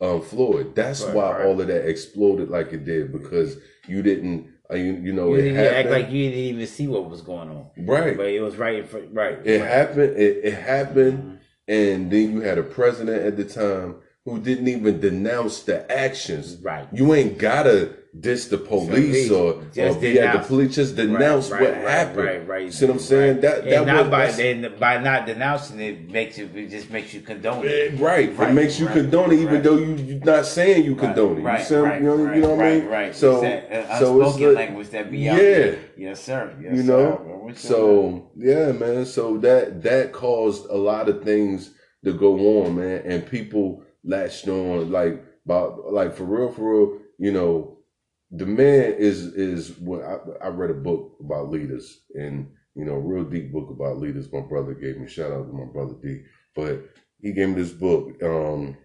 um, 0.00 0.20
Floyd. 0.22 0.74
That's 0.74 1.02
Right, 1.04 1.14
why 1.14 1.32
right. 1.32 1.46
all 1.46 1.60
of 1.60 1.66
that 1.68 1.88
exploded 1.88 2.50
like 2.50 2.72
it 2.72 2.84
did 2.84 3.12
because 3.12 3.56
you 3.88 4.02
didn't. 4.02 4.48
Uh, 4.68 4.74
you, 4.74 4.94
you 4.94 5.12
know 5.12 5.32
You 5.32 5.42
didn't 5.42 5.58
act 5.58 5.88
like 5.90 6.10
you 6.10 6.24
didn't 6.28 6.44
even 6.44 6.66
see 6.66 6.88
what 6.88 7.08
was 7.08 7.22
going 7.22 7.48
on, 7.48 7.66
right. 7.86 8.16
but 8.16 8.26
it 8.26 8.40
was 8.40 8.56
right 8.56 8.74
in 8.80 8.86
front. 8.86 9.10
Right. 9.12 9.38
It 9.44 9.60
right. 9.60 9.70
happened. 9.70 10.16
It, 10.16 10.40
it 10.44 10.54
happened, 10.54 11.18
Mhm. 11.22 11.38
and 11.68 12.10
then 12.10 12.32
you 12.32 12.40
had 12.40 12.58
a 12.58 12.64
president 12.64 13.22
at 13.22 13.36
the 13.36 13.44
time 13.44 13.94
who 14.24 14.40
didn't 14.40 14.66
even 14.66 14.98
denounce 15.00 15.60
the 15.62 15.88
actions. 15.90 16.56
Right. 16.60 16.88
You 16.92 17.14
ain't 17.14 17.38
gotta 17.38 17.90
diss 18.20 18.46
the 18.48 18.56
police 18.58 19.30
or, 19.30 19.62
Just 19.74 19.98
or 19.98 20.00
be 20.00 20.18
at 20.18 20.40
the 20.40 20.46
police. 20.46 20.74
Just 20.74 20.96
denounce 20.96 21.50
Right, 21.50 21.60
what 21.62 21.74
happened. 21.74 22.16
Right, 22.18 22.48
right. 22.48 22.64
You 22.64 22.70
see 22.70 22.86
what 22.86 22.94
I'm 22.94 22.98
saying? 22.98 23.32
Right. 23.34 23.40
That 23.42 23.58
and 23.64 23.72
that 23.72 23.86
not 23.86 24.10
was 24.10 24.36
by 24.36 24.68
by 24.78 24.98
not 24.98 25.26
denouncing 25.26 25.80
it 25.80 26.10
makes 26.10 26.38
you 26.38 26.48
it 26.54 26.68
just 26.70 26.90
makes 26.90 27.12
you 27.12 27.20
condone 27.20 27.66
Eh, 27.66 27.68
it. 27.70 28.00
Right. 28.00 28.36
Right, 28.36 28.50
It 28.50 28.54
makes 28.54 28.78
you 28.80 28.86
right, 28.86 28.94
condone 28.96 29.32
it, 29.32 29.40
even 29.40 29.54
right. 29.54 29.62
though 29.62 29.76
you, 29.78 29.94
you're 29.96 30.24
not 30.24 30.46
saying 30.46 30.84
you 30.84 30.94
condone 30.94 31.38
it. 31.38 31.42
Right, 31.42 31.58
you, 31.60 31.64
see, 31.66 31.74
right, 31.76 32.00
you 32.00 32.06
know, 32.06 32.16
right, 32.16 32.36
you 32.36 32.42
know 32.42 32.54
what 32.54 32.64
I 32.66 32.74
mean? 32.78 32.86
Right. 32.86 33.14
So, 33.14 33.44
uh, 33.44 33.98
so 33.98 34.22
it's 34.22 34.38
like- 34.38 34.56
language 34.56 34.88
that 34.90 35.10
be 35.10 35.28
out 35.28 35.36
yeah. 35.36 35.42
there. 35.42 35.78
Yes, 35.96 36.22
sir. 36.22 36.56
Yes, 36.62 36.74
you 36.76 36.82
sir. 36.82 36.86
know. 36.86 37.16
I'm 37.18 37.44
with 37.44 37.64
you 37.64 37.70
on 37.70 37.76
So 37.76 38.30
yeah, 38.36 38.72
man. 38.72 39.04
So 39.06 39.36
that 39.38 39.82
that 39.82 40.12
caused 40.12 40.66
a 40.70 40.76
lot 40.76 41.08
of 41.08 41.22
things 41.22 41.72
to 42.04 42.12
go 42.12 42.62
on, 42.64 42.76
man, 42.76 43.02
and 43.04 43.26
people 43.26 43.82
latched 44.04 44.46
on 44.48 44.90
like 44.90 45.22
about 45.44 45.92
like 45.92 46.14
for 46.14 46.24
real, 46.24 46.50
for 46.50 46.72
real. 46.72 47.00
You 47.18 47.32
know, 47.32 47.75
the 48.30 48.46
man 48.46 48.94
is 48.98 49.24
is 49.34 49.78
what 49.78 50.02
I, 50.02 50.46
I 50.46 50.48
read 50.48 50.70
a 50.70 50.74
book 50.74 51.16
about 51.20 51.50
leaders, 51.50 52.00
and 52.14 52.50
you 52.74 52.84
know, 52.84 52.94
a 52.94 53.00
real 53.00 53.24
deep 53.24 53.52
book 53.52 53.70
about 53.70 53.98
leaders. 53.98 54.32
My 54.32 54.40
brother 54.40 54.74
gave 54.74 54.98
me 54.98 55.08
shout 55.08 55.32
out 55.32 55.46
to 55.46 55.52
my 55.52 55.64
brother 55.72 55.94
D, 56.02 56.22
but 56.54 56.84
he 57.20 57.32
gave 57.32 57.48
me 57.50 57.54
this 57.54 57.72
book, 57.72 58.22
um, 58.22 58.76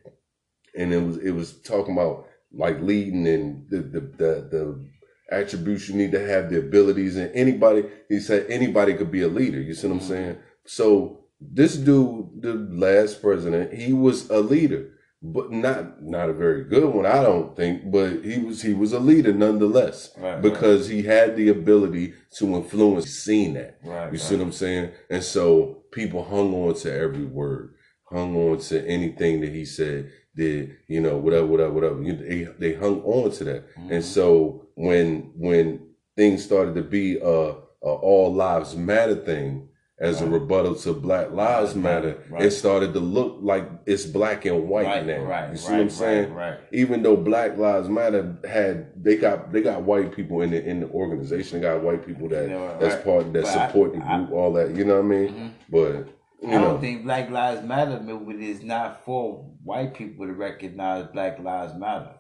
and 0.78 0.94
it 0.94 1.04
was 1.04 1.18
it 1.18 1.32
was 1.32 1.62
talking 1.62 1.94
about 1.94 2.28
like 2.54 2.82
leading 2.82 3.28
and 3.28 3.70
the 3.70 3.78
the 3.78 4.00
the, 4.00 4.48
the 4.52 4.90
attributes 5.32 5.88
you 5.90 5.96
need 5.96 6.12
to 6.12 6.26
have, 6.26 6.50
the 6.50 6.60
abilities, 6.60 7.18
and 7.18 7.34
anybody. 7.36 7.86
He 8.10 8.20
said 8.20 8.48
anybody 8.50 8.94
could 8.94 9.12
be 9.12 9.22
a 9.24 9.28
leader. 9.28 9.62
You 9.62 9.74
see 9.74 9.88
what 9.88 9.96
I'm 9.96 10.00
Mhm. 10.02 10.08
saying? 10.08 10.38
So 10.66 11.26
this 11.40 11.76
dude, 11.76 12.42
the 12.42 12.54
last 12.54 13.22
president, 13.22 13.74
he 13.74 13.94
was 13.94 14.30
a 14.30 14.40
leader, 14.40 14.92
but 15.22 15.52
not 15.52 16.02
not 16.02 16.30
a 16.30 16.34
very 16.34 16.64
good 16.64 16.94
one, 16.94 17.06
I 17.06 17.22
don't 17.22 17.56
think. 17.56 17.92
But 17.92 18.24
he 18.24 18.40
was 18.40 18.62
he 18.62 18.74
was 18.74 18.92
a 18.94 19.00
leader 19.00 19.34
nonetheless 19.34 20.12
Right, 20.18 20.34
right. 20.34 20.42
because 20.42 20.88
he 20.88 21.04
had 21.04 21.36
the 21.36 21.50
ability 21.50 22.14
to 22.38 22.56
influence. 22.56 23.06
Seen 23.12 23.54
that. 23.54 23.80
Right, 23.84 24.12
You 24.12 24.18
see 24.18 24.36
what 24.36 24.44
I'm 24.44 24.52
saying? 24.52 24.92
And 25.10 25.24
so 25.24 25.84
people 25.92 26.24
hung 26.24 26.54
on 26.56 26.74
to 26.76 26.94
every 26.94 27.26
word, 27.26 27.76
hung 28.10 28.36
on 28.36 28.58
to 28.60 28.88
anything 28.88 29.42
that 29.42 29.52
he 29.54 29.66
said, 29.66 30.10
did, 30.36 30.78
you 30.88 31.02
know, 31.02 31.18
whatever, 31.18 31.46
whatever, 31.46 31.74
whatever. 31.74 32.02
You, 32.02 32.14
they, 32.14 32.48
they 32.60 32.74
hung 32.74 33.02
on 33.04 33.32
to 33.32 33.44
that. 33.44 33.76
Mhm. 33.78 33.92
And 33.92 34.04
so 34.04 34.66
when 34.76 35.32
when 35.36 35.88
things 36.16 36.44
started 36.44 36.74
to 36.76 36.84
be 36.84 37.18
a, 37.18 37.26
a 37.28 37.56
all 37.82 38.34
lives 38.34 38.76
matter 38.76 39.16
thing 39.16 39.68
as 40.02 40.20
a 40.22 40.28
rebuttal 40.28 40.74
to 40.76 40.94
Black 40.94 41.32
Lives 41.32 41.74
Right, 41.76 41.84
Matter, 41.84 42.24
right. 42.30 42.44
it 42.44 42.52
started 42.52 42.92
to 42.94 43.00
look 43.00 43.38
like 43.42 43.70
it's 43.86 44.06
black 44.06 44.46
and 44.46 44.68
white 44.68 44.86
right, 44.88 45.06
now. 45.06 45.22
right, 45.24 45.52
you 45.52 45.58
see 45.58 45.68
right, 45.70 45.74
what 45.78 45.82
I'm 45.84 45.90
saying? 45.92 46.34
Right, 46.34 46.50
right. 46.52 46.60
even 46.74 47.04
though 47.04 47.16
Black 47.16 47.58
Lives 47.58 47.88
Matter 47.88 48.36
had 48.50 48.92
they 49.04 49.16
got 49.16 49.52
they 49.54 49.62
got 49.62 49.84
white 49.84 50.12
people 50.14 50.42
in 50.42 50.50
the 50.52 50.64
in 50.66 50.80
the 50.82 50.90
organization, 50.90 51.60
they 51.62 51.68
got 51.68 51.84
white 51.84 52.06
people 52.06 52.28
that 52.30 52.44
You 52.44 52.56
know, 52.56 52.78
that's 52.80 52.96
right. 52.96 53.04
part 53.06 53.34
that 53.34 53.44
But 53.44 53.56
I- 53.58 53.68
support 53.68 53.94
the 53.94 54.00
I- 54.04 54.18
group, 54.18 54.32
all 54.32 54.52
that. 54.54 54.76
You 54.76 54.84
know 54.86 54.96
what 54.96 55.06
I 55.06 55.08
mean? 55.08 55.30
Mhm. 55.30 55.52
But 55.70 56.08
you 56.42 56.50
I 56.50 56.56
know, 56.56 56.62
don't 56.62 56.82
think 56.82 57.04
Black 57.04 57.30
Lives 57.30 57.62
Matter 57.64 58.00
movement 58.02 58.42
is 58.42 58.64
not 58.64 59.06
for 59.06 59.46
white 59.64 59.94
people 59.94 60.26
to 60.26 60.34
recognize 60.34 61.06
Black 61.14 61.38
Lives 61.40 61.76
Matter. 61.76 62.16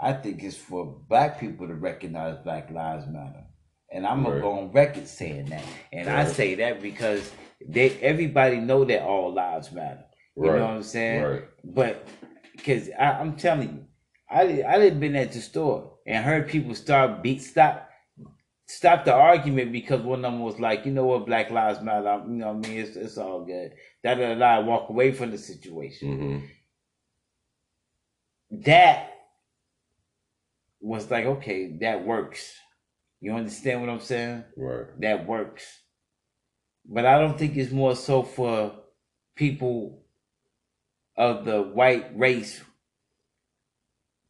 I 0.00 0.12
think 0.14 0.42
it's 0.42 0.56
for 0.56 0.96
black 1.08 1.38
people 1.40 1.66
to 1.68 1.74
recognize 1.74 2.36
Black 2.44 2.70
Lives 2.70 3.06
Matter. 3.06 3.44
And 3.90 4.06
I'm 4.06 4.22
gonna 4.22 4.40
go 4.40 4.52
on 4.58 4.72
record 4.72 5.08
saying 5.08 5.46
that. 5.46 5.64
And 5.92 6.08
I 6.08 6.24
say 6.26 6.54
that 6.56 6.82
because 6.82 7.30
they 7.66 7.90
everybody 8.00 8.58
know 8.60 8.84
that 8.84 9.02
all 9.02 9.32
lives 9.32 9.72
matter. 9.72 10.04
You 10.36 10.50
right, 10.50 10.58
know 10.58 10.66
what 10.66 10.74
I'm 10.74 10.82
saying? 10.82 11.22
right, 11.24 11.44
But 11.64 12.06
because 12.52 12.90
I'm 12.98 13.36
telling 13.36 13.68
you, 13.68 13.84
I 14.30 14.62
I 14.62 14.78
did 14.78 15.00
been 15.00 15.16
at 15.16 15.32
the 15.32 15.40
store 15.40 15.94
and 16.06 16.24
heard 16.24 16.48
people 16.48 16.74
start 16.74 17.22
beat 17.22 17.42
stop 17.42 17.88
stop 18.66 19.04
the 19.06 19.14
argument 19.14 19.72
because 19.72 20.02
one 20.02 20.22
of 20.24 20.30
them 20.32 20.40
was 20.40 20.60
like, 20.60 20.84
you 20.84 20.92
know 20.92 21.06
what, 21.06 21.24
Black 21.26 21.50
Lives 21.50 21.80
Matter. 21.80 22.08
I'm- 22.08 22.30
You 22.32 22.36
know 22.36 22.52
what 22.52 22.66
I 22.66 22.68
mean? 22.68 22.78
It's 22.80 22.96
it's 22.96 23.16
all 23.18 23.44
good. 23.44 23.72
Da 24.04 24.14
da 24.14 24.34
da. 24.34 24.60
Walk 24.60 24.90
away 24.90 25.12
from 25.12 25.30
the 25.30 25.38
situation. 25.38 26.18
hmm 26.18 26.38
That 28.64 29.10
was 30.80 31.10
like, 31.10 31.24
okay, 31.26 31.76
that 31.80 32.04
works. 32.04 32.54
You 33.20 33.34
understand 33.34 33.80
what 33.80 33.90
I'm 33.90 34.00
saying? 34.00 34.44
right, 34.56 34.86
that 35.00 35.26
works. 35.26 35.64
But 36.86 37.06
I 37.06 37.18
don't 37.18 37.38
think 37.38 37.56
it's 37.56 37.72
more 37.72 37.96
so 37.96 38.22
for 38.22 38.72
people 39.36 40.04
of 41.16 41.44
the 41.44 41.62
white 41.62 42.16
race 42.18 42.62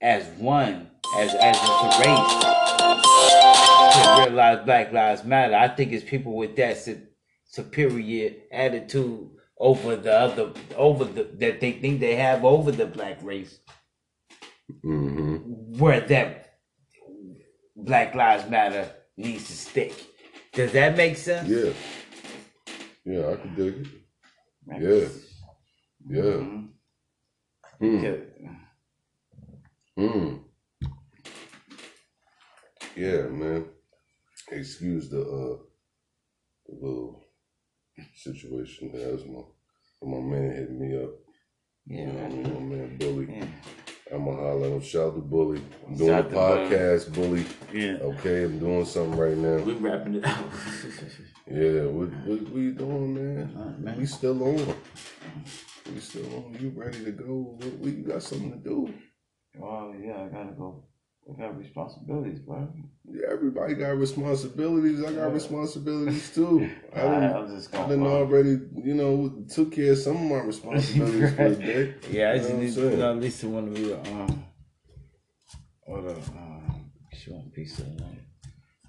as 0.01 0.27
one, 0.39 0.91
as 1.19 1.35
as 1.35 1.57
a 1.59 2.01
race, 2.01 2.45
to 3.95 4.25
realize 4.25 4.65
Black 4.65 4.93
Lives 4.93 5.25
Matter. 5.25 5.55
I 5.57 5.69
think 5.69 5.93
it's 5.93 6.09
people 6.09 6.37
with 6.37 6.57
that 6.57 6.79
su- 6.79 7.03
superior 7.45 8.33
attitude 8.53 9.31
over 9.59 9.97
the 9.97 10.15
other, 10.15 10.53
over 10.77 11.05
the 11.05 11.25
that 11.39 11.61
they 11.61 11.73
think 11.73 12.01
they 12.01 12.17
have 12.17 12.45
over 12.45 12.73
the 12.73 12.87
black 12.87 13.19
race, 13.23 13.61
hmm 14.83 15.37
where 15.79 16.01
that 16.01 16.48
Black 17.79 18.15
Lives 18.15 18.49
Matter 18.51 18.91
needs 19.17 19.47
to 19.47 19.53
stick. 19.53 19.95
Does 20.53 20.73
that 20.73 20.97
make 20.97 21.17
sense? 21.17 21.49
Yeah. 21.49 21.73
Yeah, 23.05 23.31
I 23.31 23.37
can 23.37 23.55
dig 23.55 23.75
it. 23.77 23.87
Yeah. 24.81 25.09
Yeah. 26.11 26.23
Mhm. 26.23 26.69
Hmm. 27.79 28.05
Yeah. 28.05 28.17
Hmm. 29.97 30.35
Yeah, 32.97 33.23
man. 33.29 33.67
Excuse 34.51 35.09
the 35.11 35.21
uh 35.21 35.57
the 36.67 36.75
little 36.75 37.25
situation. 38.17 38.91
That's 38.93 39.25
my 39.27 39.43
my 40.03 40.21
man 40.21 40.51
hit 40.55 40.71
me 40.73 40.97
up. 41.03 41.11
Yeah, 41.87 42.01
You 42.01 42.07
know 42.07 42.19
I 42.19 42.29
man. 42.29 42.43
mean? 42.43 42.55
My 42.55 42.77
man 42.77 42.97
Bully. 42.99 43.27
Yeah. 43.31 43.47
I'ma 44.13 44.33
holler 44.35 44.67
at 44.67 44.73
him. 44.73 44.81
Shout 44.83 45.09
out 45.09 45.15
to 45.17 45.21
Bully. 45.21 45.61
I'm 45.87 45.97
doing 45.97 46.11
Shout 46.11 46.27
a 46.27 46.29
to 46.29 46.35
Bully. 46.35 46.69
podcast, 46.69 47.15
Bully. 47.15 47.47
Yeah. 47.73 47.93
Okay, 48.03 48.45
I'm 48.45 48.59
doing 48.59 48.85
something 48.85 49.19
right 49.19 49.37
now. 49.37 49.57
We 49.65 49.73
wrapping 49.75 50.15
it 50.17 50.25
up. 50.25 50.39
Yeah, 51.51 51.85
what 51.87 52.11
what, 52.27 52.41
what 52.43 52.61
you 52.61 52.73
doing, 52.73 53.15
man? 53.15 53.57
Alright, 53.57 53.79
man. 53.79 53.97
We 53.99 54.05
still 54.05 54.43
on. 54.43 54.75
We 55.95 55.99
still 55.99 56.27
on. 56.37 56.59
You 56.61 56.71
ready 56.77 57.03
to 57.05 57.11
go? 57.13 57.57
What, 57.59 57.73
what 57.79 57.91
you 57.91 58.03
got 58.05 58.23
something 58.23 58.53
to 58.53 58.59
do? 58.59 58.93
oh 59.63 59.95
yeah, 59.99 60.25
I 60.25 60.29
gotta 60.29 60.53
go. 60.53 60.85
I 61.31 61.41
got 61.41 61.59
responsibilities, 61.59 62.39
bro. 62.41 62.69
Yeah, 63.11 63.27
everybody 63.31 63.75
got 63.75 63.97
responsibilities. 63.99 65.05
I 65.05 65.13
got 65.13 65.33
responsibilities 65.33 66.35
too. 66.35 66.71
I 66.97 67.01
I, 67.01 67.03
done, 67.05 67.23
I 67.25 67.39
was 67.41 67.53
just 67.53 67.75
I 67.75 67.87
going. 67.87 68.01
done 68.01 68.09
already, 68.09 68.59
you 68.83 68.95
know, 68.95 69.45
took 69.53 69.73
care 69.73 69.93
of 69.93 69.99
some 69.99 70.17
of 70.17 70.23
my 70.23 70.39
responsibilities 70.39 71.35
for 71.35 71.49
the 71.51 71.57
day. 71.73 71.95
Yeah, 72.11 72.33
I 72.33 72.39
just 72.39 72.51
need 72.51 72.55
I'm 72.55 72.67
to 72.67 72.73
saying? 72.73 72.99
know 72.99 73.11
at 73.13 73.19
least 73.19 73.45
one 73.45 73.69
of 73.69 73.79
you 73.79 73.95
um 73.95 74.45
order 75.87 76.11
um 76.11 76.91
she 77.13 77.31
want 77.31 77.53
pizza 77.53 77.83
tonight. 77.83 78.21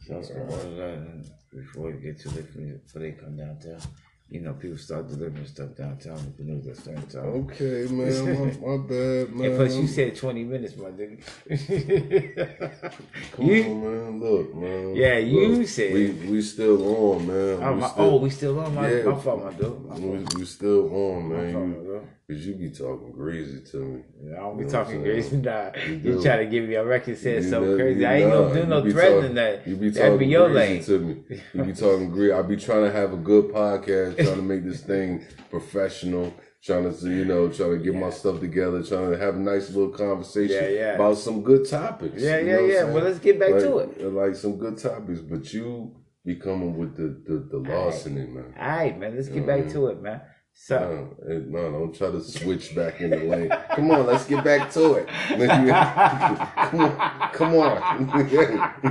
So 0.06 0.15
I 0.15 0.17
was 0.17 0.30
gonna 0.30 0.43
order 0.43 0.75
that 0.75 1.25
before 1.52 1.91
we 1.91 1.99
get 1.99 2.19
too 2.21 2.30
late 2.30 2.47
for 2.54 2.60
before 2.60 3.02
they 3.02 3.12
come 3.12 3.36
downtown. 3.38 3.82
You 4.31 4.41
know, 4.41 4.53
people 4.53 4.77
start 4.77 5.07
delivering 5.07 5.43
stuff 5.47 5.75
downtown 5.75 6.13
with 6.13 6.37
the 6.37 6.43
news 6.43 6.67
at 6.67 6.77
certain 6.77 7.07
time. 7.07 7.25
Okay, 7.49 7.87
man. 7.91 8.61
My, 8.61 8.67
my 8.77 8.77
bad, 8.85 9.33
man. 9.35 9.47
And 9.47 9.55
plus, 9.57 9.75
you 9.75 9.87
said 9.87 10.15
twenty 10.15 10.43
minutes, 10.43 10.77
my 10.77 10.91
nigga. 10.91 11.17
Come 13.31 13.45
you, 13.45 13.63
on, 13.63 13.81
man. 13.81 14.19
Look, 14.19 14.53
man. 14.53 14.95
Yeah, 14.95 15.17
you 15.17 15.47
Look, 15.47 15.67
said- 15.67 15.93
we 15.93 16.11
we 16.29 16.41
still 16.43 16.77
on, 17.13 17.25
man. 17.25 17.59
oh, 17.63 17.73
we 17.73 17.79
my, 17.81 17.87
still, 17.89 18.05
oh, 18.05 18.15
we 18.17 18.29
still 18.29 18.59
on 18.59 18.75
my, 18.75 18.91
Yeah. 18.91 19.03
my 19.03 19.19
fault, 19.19 19.43
my 19.45 19.51
dude. 19.53 19.85
My 19.85 19.95
we, 19.95 20.25
we 20.35 20.45
still 20.45 20.93
on, 20.93 21.29
man. 21.29 22.01
Fault, 22.29 22.45
You, 22.45 22.53
my 22.53 22.59
dude. 22.59 22.69
Cause 22.69 22.69
you 22.69 22.69
be 22.69 22.69
talking 22.69 23.13
crazy 23.13 23.61
to 23.71 23.77
me. 23.77 24.01
Yeah, 24.23 24.33
I 24.33 24.39
don't 24.39 24.57
be 24.57 24.63
You 24.63 24.69
know 24.69 24.71
talking 24.71 25.01
crazy 25.03 25.37
now. 25.37 25.71
You 25.87 25.93
You, 25.95 26.21
try 26.21 26.37
to 26.37 26.45
give 26.45 26.69
me 26.69 26.75
a 26.75 26.85
record 26.85 27.23
You 27.23 27.43
so 27.43 27.75
crazy. 27.75 28.05
I 28.05 28.15
ain't 28.15 28.31
gonna 28.31 28.53
do 28.53 28.65
no 28.67 28.81
threatening 28.91 29.21
talking- 29.21 29.35
that. 29.35 29.67
You 29.67 29.75
be 29.75 29.91
talking 29.91 30.17
be 30.17 30.25
your 30.27 30.51
crazy 30.51 30.85
to 30.85 30.99
me. 30.99 31.41
You 31.53 31.63
be 31.63 31.73
talking 31.73 32.11
great. 32.11 32.31
I 32.31 32.41
be 32.41 32.57
trying 32.57 32.83
to 32.85 32.91
have 32.91 33.13
a 33.13 33.17
good 33.17 33.53
podcast, 33.53 34.15
trying 34.23 34.35
to 34.35 34.41
make 34.41 34.63
this 34.63 34.81
thing 34.81 35.25
professional, 35.49 36.33
trying 36.63 36.93
to 36.93 37.09
you 37.09 37.25
know, 37.25 37.49
trying 37.49 37.77
to 37.77 37.83
get 37.83 37.95
my 37.95 38.09
stuff 38.09 38.39
together, 38.39 38.83
trying 38.83 39.11
to 39.11 39.17
have 39.17 39.35
a 39.35 39.39
nice 39.39 39.69
little 39.69 39.89
conversation 39.89 40.55
Yeah, 40.55 40.69
yeah. 40.69 40.93
about 40.93 41.17
some 41.17 41.41
good 41.43 41.67
topics. 41.69 42.21
Yeah, 42.21 42.39
yeah, 42.39 42.59
yeah. 42.59 42.83
Well, 42.83 43.03
let's 43.03 43.19
get 43.19 43.39
back 43.39 43.51
like, 43.51 43.61
to 43.61 43.79
it. 43.79 43.97
Uh, 44.01 44.09
like 44.09 44.35
some 44.35 44.57
good 44.57 44.77
topics, 44.77 45.19
but 45.19 45.51
you 45.53 45.95
be 46.25 46.35
coming 46.35 46.77
with 46.77 46.95
the 46.95 47.23
the, 47.25 47.39
the 47.49 47.57
larceny, 47.57 48.27
man. 48.27 48.53
All 48.59 48.67
right, 48.67 48.99
man. 48.99 49.15
Let's 49.15 49.29
get 49.29 49.47
back 49.47 49.69
to 49.69 49.87
it, 49.87 50.01
man. 50.01 50.21
So, 50.62 50.78
No, 50.78 51.15
eh, 51.34 51.39
no, 51.48 51.72
don't 51.72 51.95
try 51.95 52.12
to 52.12 52.19
switch 52.22 52.76
back 52.76 53.00
in 53.00 53.12
the 53.12 53.17
lane. 53.17 53.50
Come 53.76 53.91
on, 53.91 54.06
let's 54.06 54.26
get 54.26 54.43
back 54.43 54.69
to 54.74 54.95
it. 54.95 55.08
come 56.58 56.82
on, 56.82 57.32
come 57.32 57.56
on. 57.56 57.78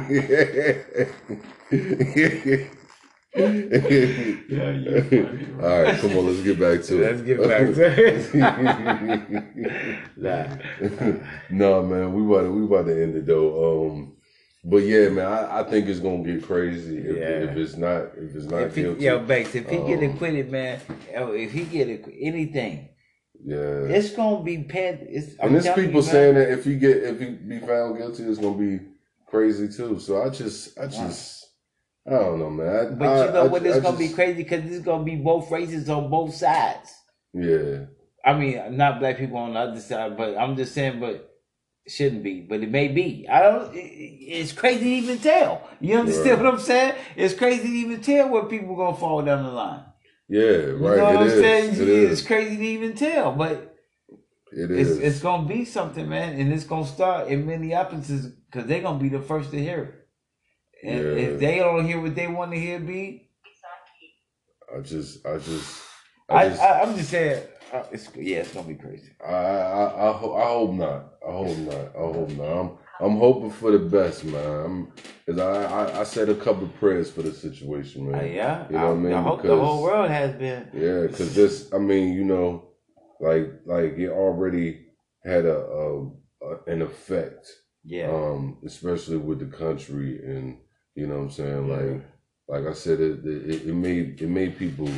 yeah, 0.08 0.78
All 5.62 5.82
right, 5.82 5.98
come 6.00 6.16
on, 6.16 6.26
let's 6.26 6.40
get 6.40 6.58
back 6.58 6.82
to 6.84 6.96
it. 6.96 7.02
let's 7.02 7.20
get 7.22 7.38
back 7.42 7.74
to 7.74 7.82
it. 8.08 8.34
nah. 10.16 10.46
no, 11.50 11.82
man, 11.82 12.14
we 12.14 12.22
about 12.24 12.44
to, 12.44 12.50
we 12.50 12.64
about 12.64 12.86
to 12.86 13.02
end 13.02 13.14
it 13.14 13.26
though. 13.26 13.90
Um, 13.90 14.16
but 14.70 14.78
yeah, 14.78 15.08
man, 15.08 15.26
I, 15.26 15.60
I 15.60 15.62
think 15.64 15.88
it's 15.88 16.00
gonna 16.00 16.22
get 16.22 16.42
crazy 16.44 16.98
if, 16.98 17.16
Yeah. 17.16 17.50
if 17.50 17.56
it's 17.56 17.76
not 17.76 18.02
if 18.16 18.34
it's 18.34 18.44
not 18.46 18.62
If 18.62 18.74
he, 18.76 18.82
guilty. 18.82 19.04
yo, 19.04 19.18
Banks, 19.20 19.54
if 19.54 19.68
he 19.70 19.76
get 19.78 19.98
Um, 20.02 20.10
acquitted, 20.10 20.50
man, 20.52 20.80
if 21.14 21.52
he 21.52 21.64
get 21.64 21.88
acqu- 21.88 22.18
anything, 22.20 22.88
yeah, 23.44 23.84
it's 23.96 24.10
gonna 24.12 24.42
be 24.44 24.58
pen. 24.64 25.06
It's, 25.08 25.34
I'm 25.40 25.54
and 25.54 25.64
there's 25.64 25.74
people 25.74 26.02
you, 26.02 26.02
saying 26.02 26.34
that 26.34 26.50
if 26.50 26.64
he 26.64 26.76
get 26.76 26.96
if 26.98 27.18
he 27.20 27.26
be 27.30 27.58
found 27.60 27.96
guilty, 27.98 28.24
it's 28.24 28.38
gonna 28.38 28.58
be 28.58 28.80
crazy 29.26 29.68
too. 29.68 29.98
So 30.00 30.22
I 30.22 30.28
just 30.28 30.78
I 30.78 30.86
just 30.86 31.46
I 32.06 32.10
don't 32.10 32.38
know, 32.38 32.50
man. 32.50 32.68
I, 32.68 32.90
But 32.90 33.08
I, 33.08 33.26
you 33.26 33.32
know 33.32 33.46
what? 33.46 33.64
It's 33.66 33.80
gonna 33.80 33.96
be 33.98 34.08
crazy 34.10 34.42
because 34.42 34.64
it's 34.70 34.84
gonna 34.84 35.04
be 35.04 35.16
both 35.16 35.50
races 35.50 35.88
on 35.88 36.10
both 36.10 36.34
sides. 36.34 36.94
Yeah, 37.32 37.86
I 38.24 38.34
mean, 38.34 38.76
not 38.76 38.98
black 39.00 39.18
people 39.18 39.38
on 39.38 39.54
the 39.54 39.60
other 39.60 39.80
side, 39.80 40.16
but 40.16 40.36
I'm 40.36 40.56
just 40.56 40.74
saying, 40.74 41.00
but 41.00 41.27
shouldn't 41.90 42.24
be, 42.24 42.42
but 42.42 42.62
it 42.62 42.70
may 42.70 42.88
be. 42.88 43.26
I 43.28 43.42
don't. 43.42 43.74
it- 43.74 44.16
It's 44.28 44.52
crazy 44.52 44.84
to 44.84 44.90
even 44.90 45.18
tell. 45.18 45.68
You 45.80 45.98
understand 45.98 46.40
Right. 46.40 46.44
what 46.44 46.54
I'm 46.54 46.60
saying? 46.60 46.94
It's 47.16 47.34
crazy 47.34 47.68
to 47.68 47.74
even 47.74 48.00
tell 48.02 48.28
where 48.30 48.44
people 48.44 48.76
gonna 48.76 48.96
fall 48.96 49.22
down 49.22 49.44
the 49.44 49.50
line. 49.52 49.84
yeah, 50.28 50.72
You 50.80 50.80
right. 50.80 50.96
know 50.96 51.04
what 51.06 51.16
It 51.16 51.22
I'm 51.22 51.28
is. 51.28 51.40
saying? 51.40 51.74
It 51.80 51.88
it's 51.88 52.22
is. 52.22 52.22
crazy 52.22 52.56
to 52.56 52.64
even 52.64 52.94
tell, 52.94 53.32
but 53.32 53.76
It 54.52 54.70
it's 54.72 54.90
it's 54.98 55.20
gonna 55.20 55.48
be 55.48 55.64
something, 55.64 56.08
man, 56.08 56.40
and 56.40 56.52
it's 56.52 56.64
gonna 56.64 56.86
start 56.86 57.28
in 57.28 57.46
Minneapolis 57.46 58.08
because 58.50 58.66
they're 58.68 58.82
gonna 58.82 58.98
be 59.00 59.10
the 59.10 59.22
first 59.22 59.50
to 59.52 59.58
hear 59.60 59.82
it. 59.84 59.94
And 60.88 60.98
Yeah. 60.98 61.16
if 61.18 61.38
they 61.40 61.58
don't 61.58 61.86
hear 61.86 62.00
what 62.00 62.14
they 62.16 62.28
want 62.28 62.52
to 62.52 62.58
hear, 62.60 62.80
be 62.80 63.30
I 64.76 64.80
just 64.80 65.26
I 65.26 65.38
just 65.38 65.82
I 66.30 66.38
I, 66.38 66.48
just 66.48 66.62
I, 66.62 66.82
I'm 66.82 66.96
just 66.96 67.10
saying, 67.10 67.44
uh, 67.72 67.82
it's 67.92 68.08
yeah, 68.16 68.38
it's 68.38 68.52
gonna 68.52 68.66
be 68.68 68.74
crazy. 68.74 69.10
I 69.24 69.32
I 69.32 70.08
I, 70.08 70.12
ho- 70.12 70.36
I 70.36 70.46
hope 70.46 70.72
not. 70.74 71.14
I 71.26 71.32
hope 71.32 71.58
not. 71.58 71.96
I 71.96 72.12
hope 72.12 72.30
not. 72.30 72.46
I'm 72.60 72.78
I'm 73.00 73.16
hoping 73.18 73.50
for 73.50 73.70
the 73.70 73.78
best, 73.78 74.24
man. 74.24 74.64
I'm, 74.64 74.92
Cause 75.26 75.38
I, 75.38 75.64
I 75.64 76.00
I 76.00 76.04
said 76.04 76.28
a 76.30 76.34
couple 76.34 76.64
of 76.64 76.74
prayers 76.80 77.10
for 77.10 77.22
the 77.22 77.32
situation, 77.32 78.10
man. 78.10 78.20
Uh, 78.20 78.24
yeah, 78.24 78.66
You 78.70 78.76
know 78.78 78.86
what 78.86 78.92
I 78.92 78.96
mean? 78.96 79.12
I 79.12 79.22
hope 79.22 79.42
the 79.42 79.56
whole 79.56 79.82
world 79.82 80.08
has 80.10 80.34
been. 80.34 80.68
Yeah, 80.72 81.02
because 81.06 81.34
this, 81.34 81.70
I 81.72 81.78
mean, 81.78 82.14
you 82.14 82.24
know, 82.24 82.70
like 83.20 83.50
like 83.66 83.98
it 83.98 84.08
already 84.08 84.86
had 85.22 85.44
a, 85.44 85.58
a, 85.58 86.06
a 86.42 86.64
an 86.66 86.80
effect, 86.82 87.46
Yeah, 87.84 88.10
um, 88.10 88.58
especially 88.64 89.18
with 89.18 89.38
the 89.40 89.56
country, 89.56 90.20
and 90.24 90.58
you 90.94 91.06
know 91.06 91.16
what 91.18 91.24
I'm 91.24 91.30
saying, 91.30 91.68
Yeah. 91.68 91.76
like 91.76 92.02
like 92.48 92.66
I 92.66 92.72
said, 92.72 93.00
it, 93.00 93.24
it 93.24 93.66
it 93.68 93.74
made 93.74 94.20
it 94.22 94.28
made 94.28 94.58
people 94.58 94.88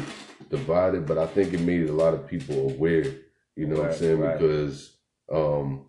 divided, 0.48 1.06
but 1.06 1.18
I 1.18 1.26
think 1.26 1.52
it 1.52 1.60
made 1.60 1.88
a 1.88 1.92
lot 1.92 2.14
of 2.14 2.26
people 2.26 2.70
aware. 2.70 3.04
You 3.56 3.66
know 3.66 3.76
what 3.80 3.90
I'm 3.90 3.96
saying? 3.96 4.20
right. 4.20 4.38
Because 4.38 4.96
um, 5.32 5.86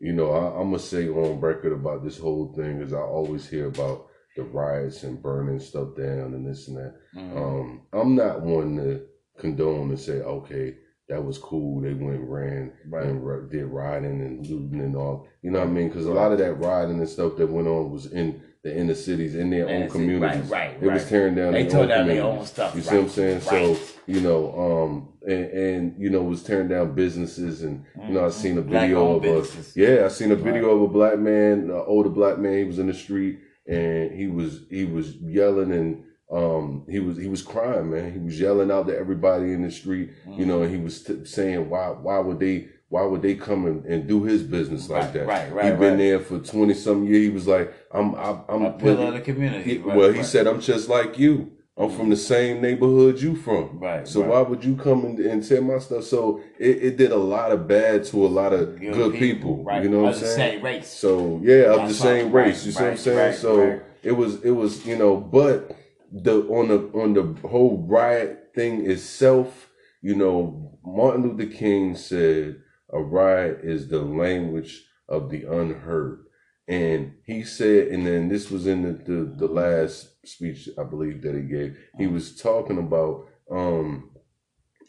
you 0.00 0.12
know, 0.12 0.30
I, 0.32 0.58
I'm 0.60 0.70
gonna 0.70 0.78
say 0.78 1.08
on 1.08 1.40
record 1.40 1.72
about 1.72 2.04
this 2.04 2.18
whole 2.18 2.52
thing 2.54 2.80
is 2.80 2.92
I 2.92 3.00
always 3.00 3.48
hear 3.48 3.66
about 3.66 4.06
the 4.36 4.42
riots 4.44 5.02
and 5.02 5.20
burning 5.22 5.58
stuff 5.60 5.96
down 5.96 6.34
and 6.34 6.46
this 6.46 6.68
and 6.68 6.76
that. 6.78 6.94
Mhm. 7.16 7.36
Um, 7.36 7.82
I'm 7.92 8.14
not 8.14 8.42
one 8.42 8.76
to 8.76 9.02
condone 9.38 9.90
and 9.90 9.98
say, 9.98 10.20
okay, 10.20 10.76
that 11.08 11.22
was 11.24 11.38
cool. 11.38 11.80
They 11.80 11.92
went 11.94 12.20
ran 12.20 12.72
Right. 12.88 13.06
and 13.06 13.50
did 13.50 13.64
riding 13.66 14.20
and 14.22 14.46
looting 14.46 14.80
and 14.80 14.94
all. 14.96 15.26
You 15.42 15.50
know 15.50 15.58
what 15.58 15.68
I 15.68 15.72
mean? 15.72 15.88
Because 15.88 16.06
a 16.06 16.12
lot 16.12 16.30
of 16.32 16.38
that 16.38 16.54
riding 16.54 17.00
and 17.00 17.08
stuff 17.08 17.36
that 17.36 17.50
went 17.50 17.66
on 17.66 17.90
was 17.90 18.06
in 18.12 18.40
the 18.62 18.76
inner 18.76 18.94
cities, 18.94 19.34
in 19.34 19.50
their 19.50 19.66
Man, 19.66 19.82
own 19.84 19.88
see, 19.88 19.92
communities. 19.92 20.50
Right, 20.50 20.72
right, 20.74 20.82
It 20.82 20.92
was 20.92 21.08
tearing 21.08 21.34
down 21.34 21.52
They 21.52 21.62
their 21.62 21.70
tore 21.70 21.80
own 21.82 21.88
down 21.88 22.06
their 22.08 22.22
own 22.24 22.44
stuff. 22.44 22.74
You 22.74 22.82
see 22.82 22.90
right, 22.90 22.96
what 22.98 23.04
I'm 23.04 23.10
saying? 23.10 23.34
right. 23.38 23.76
So 23.76 23.76
you 24.06 24.20
know, 24.20 24.84
um, 24.84 25.08
and, 25.26 25.44
and 25.50 25.94
you 25.98 26.10
know, 26.10 26.22
was 26.22 26.42
tearing 26.42 26.68
down 26.68 26.94
businesses, 26.94 27.62
and 27.62 27.84
you 28.06 28.12
know, 28.14 28.26
I 28.26 28.30
seen 28.30 28.58
a 28.58 28.62
video 28.62 29.16
of 29.16 29.24
a 29.24 29.40
businesses. 29.40 29.76
yeah, 29.76 30.04
I 30.04 30.08
seen 30.08 30.30
a 30.30 30.36
video 30.36 30.70
of 30.70 30.82
a 30.82 30.88
black 30.88 31.18
man, 31.18 31.70
an 31.70 31.84
older 31.86 32.10
black 32.10 32.38
man. 32.38 32.58
He 32.58 32.64
was 32.64 32.78
in 32.78 32.86
the 32.86 32.94
street 32.94 33.38
and 33.66 34.10
he 34.12 34.26
was 34.26 34.62
he 34.70 34.84
was 34.84 35.16
yelling 35.16 35.72
and 35.72 36.04
um 36.30 36.84
he 36.88 36.98
was 36.98 37.16
he 37.16 37.28
was 37.28 37.42
crying, 37.42 37.90
man. 37.90 38.12
He 38.12 38.18
was 38.18 38.38
yelling 38.38 38.70
out 38.70 38.88
to 38.88 38.96
everybody 38.98 39.52
in 39.52 39.62
the 39.62 39.70
street, 39.70 40.10
you 40.36 40.44
know, 40.44 40.62
and 40.62 40.74
he 40.74 40.80
was 40.80 41.02
t- 41.02 41.24
saying 41.24 41.70
why 41.70 41.88
why 41.88 42.18
would 42.18 42.40
they 42.40 42.68
why 42.90 43.02
would 43.04 43.22
they 43.22 43.36
come 43.36 43.66
and, 43.66 43.86
and 43.86 44.06
do 44.08 44.24
his 44.24 44.42
business 44.42 44.90
like 44.90 45.04
Right, 45.04 45.12
that? 45.14 45.26
right, 45.26 45.52
right, 45.52 45.64
He'd 45.66 45.78
been 45.78 45.90
right. 45.92 45.96
there 45.98 46.18
for 46.20 46.38
twenty 46.40 46.74
some 46.74 47.04
years. 47.04 47.22
He 47.24 47.30
was 47.30 47.46
like, 47.46 47.72
I'm 47.94 48.14
I'm, 48.16 48.40
I'm 48.48 48.62
a 48.64 48.72
pillar 48.72 49.06
of 49.06 49.14
the 49.14 49.20
community. 49.20 49.62
he- 49.74 49.78
right, 49.78 49.96
well, 49.96 50.12
he 50.12 50.22
said, 50.24 50.46
I'm 50.46 50.60
just 50.60 50.88
like 50.88 51.18
you. 51.18 51.52
I'm 51.78 51.88
from 51.90 52.10
the 52.10 52.16
same 52.16 52.60
neighborhood 52.60 53.22
you 53.22 53.34
from. 53.36 53.78
Right, 53.78 54.06
So 54.06 54.20
why 54.20 54.42
would 54.42 54.62
you 54.62 54.76
come 54.76 55.04
and, 55.06 55.18
and 55.18 55.66
my 55.66 55.78
stuff? 55.78 56.04
So 56.04 56.42
it, 56.58 56.76
it 56.82 56.96
did 56.98 57.10
a 57.10 57.16
lot 57.16 57.52
of 57.52 57.66
bad 57.66 58.04
to 58.06 58.26
a 58.26 58.28
lot 58.28 58.52
of 58.52 58.78
good, 58.78 59.14
people. 59.14 59.64
right? 59.64 59.82
You 59.82 59.88
know 59.88 60.00
what 60.02 60.14
I'm 60.14 60.20
the 60.20 60.26
saying? 60.26 60.54
same 60.56 60.62
race. 60.64 60.88
So 60.90 61.40
yeah, 61.42 61.72
of 61.72 61.88
the 61.88 61.94
same 61.94 62.32
race. 62.32 62.66
You 62.66 62.72
see 62.72 62.82
what 62.82 62.90
I'm 62.90 62.96
saying? 62.98 63.18
right, 63.18 63.34
so 63.34 63.80
it 64.02 64.12
was 64.12 64.42
it 64.44 64.50
was 64.50 64.84
you 64.84 64.96
know, 64.96 65.16
but 65.16 65.74
the 66.12 66.42
on 66.48 66.68
the 66.68 66.78
on 67.00 67.14
the 67.14 67.48
whole 67.48 67.78
riot 67.88 68.50
thing 68.54 68.90
itself, 68.90 69.70
you 70.02 70.16
know, 70.16 70.78
Martin 70.84 71.22
Luther 71.22 71.50
King 71.50 71.96
said 71.96 72.56
a 72.92 73.00
riot 73.00 73.60
is 73.62 73.88
the 73.88 74.00
language 74.00 74.84
of 75.08 75.30
the 75.30 75.44
unheard. 75.44 76.24
And 76.68 77.14
he 77.24 77.42
said, 77.42 77.88
and 77.88 78.06
then 78.06 78.28
this 78.28 78.50
was 78.50 78.66
in 78.66 78.82
the, 78.82 78.92
the, 78.92 79.34
the 79.46 79.52
last 79.52 80.08
speech 80.26 80.68
I 80.78 80.84
believe 80.84 81.22
that 81.22 81.34
he 81.34 81.42
gave. 81.42 81.76
He 81.98 82.06
was 82.06 82.36
talking 82.36 82.78
about 82.78 83.26
um 83.50 84.10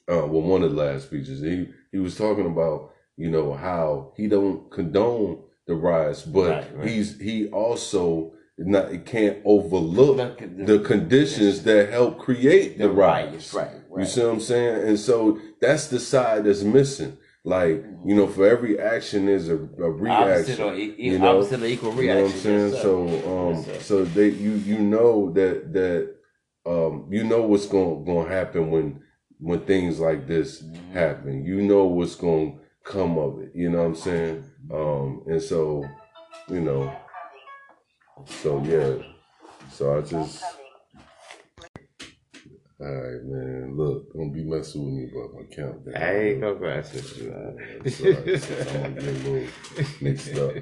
uh 0.07 0.25
well 0.27 0.41
one 0.43 0.63
of 0.63 0.71
the 0.75 0.77
last 0.77 1.05
speeches. 1.07 1.41
He 1.41 1.67
he 1.91 1.97
was 1.99 2.15
talking 2.17 2.45
about, 2.45 2.91
you 3.17 3.29
know, 3.31 3.53
how 3.53 4.13
he 4.15 4.27
don't 4.27 4.69
condone 4.71 5.43
the 5.67 5.75
riots, 5.75 6.21
but 6.23 6.49
Right, 6.49 6.75
right. 6.77 6.87
he's 6.87 7.19
he 7.19 7.47
also 7.49 8.33
not 8.57 8.91
he 8.91 8.99
can't 8.99 9.39
overlook 9.45 10.37
The- 10.39 10.47
the, 10.47 10.77
the- 10.77 10.85
conditions 10.85 11.63
that 11.63 11.89
help 11.89 12.19
create 12.19 12.77
the, 12.77 12.87
The 12.87 12.93
riots. 12.93 13.53
riots, 13.55 13.73
right, 13.89 13.99
You 14.01 14.05
see 14.05 14.21
what 14.21 14.33
I'm 14.33 14.39
saying? 14.39 14.87
And 14.87 14.99
so 14.99 15.39
that's 15.59 15.87
the 15.87 15.99
side 15.99 16.43
that's 16.45 16.61
missing. 16.63 17.17
Like, 17.43 17.83
you 18.05 18.15
know, 18.15 18.27
for 18.27 18.47
every 18.47 18.79
action 18.79 19.25
there's 19.25 19.49
a, 19.49 19.55
a 19.55 19.89
reaction. 19.91 20.61
or 20.61 20.75
e- 20.75 20.95
you 20.97 21.17
know? 21.19 21.37
opposite 21.39 21.61
or 21.61 21.65
equal 21.65 21.91
You 21.93 22.07
know 22.07 22.21
reaction. 22.21 22.23
what 22.23 22.33
I'm 22.35 22.39
saying? 22.41 22.71
Yes, 22.73 22.81
so 22.81 23.49
um 23.49 23.65
Yes, 23.67 23.85
so 23.85 24.05
they 24.05 24.29
you 24.29 24.51
you 24.51 24.77
know 24.79 25.31
that 25.33 25.73
that 25.73 26.15
um 26.67 27.07
you 27.09 27.23
know 27.23 27.41
what's 27.41 27.65
going 27.67 28.05
going 28.05 28.27
to 28.27 28.31
happen 28.33 28.69
when 28.69 29.01
when 29.39 29.61
things 29.61 29.99
like 29.99 30.27
this 30.27 30.61
Mm-hmm. 30.61 30.91
happen. 30.93 31.43
You 31.45 31.61
know 31.63 31.85
what's 31.85 32.15
going 32.15 32.59
to 32.59 32.91
come 32.91 33.17
of 33.17 33.39
it. 33.41 33.51
You 33.55 33.71
know 33.71 33.79
what 33.79 33.85
I'm 33.87 33.95
saying? 33.95 34.43
Um 34.71 35.23
and 35.25 35.41
so 35.41 35.83
you 36.47 36.61
know 36.61 36.95
so 38.25 38.61
yeah. 38.63 39.03
So 39.71 39.97
I 39.97 40.01
just 40.01 40.43
all 42.81 42.95
right, 42.95 43.23
man. 43.23 43.77
Look, 43.77 44.13
don't 44.13 44.33
be 44.33 44.43
messing 44.43 44.83
with 44.83 44.93
me 44.93 45.09
about 45.11 45.33
my 45.35 45.55
countdown. 45.55 45.95
I 45.95 46.29
ain't 46.29 46.41
gonna 46.41 46.59
mess 46.59 46.93
with 46.93 47.17
you. 47.17 47.31
It's 47.85 48.01
all 48.01 48.07
right. 48.11 48.75
I'm 48.75 48.81
gonna 48.81 49.01
get 49.01 49.03
a 49.03 49.29
little 49.29 49.47
mixed 50.01 50.35
up. 50.37 50.53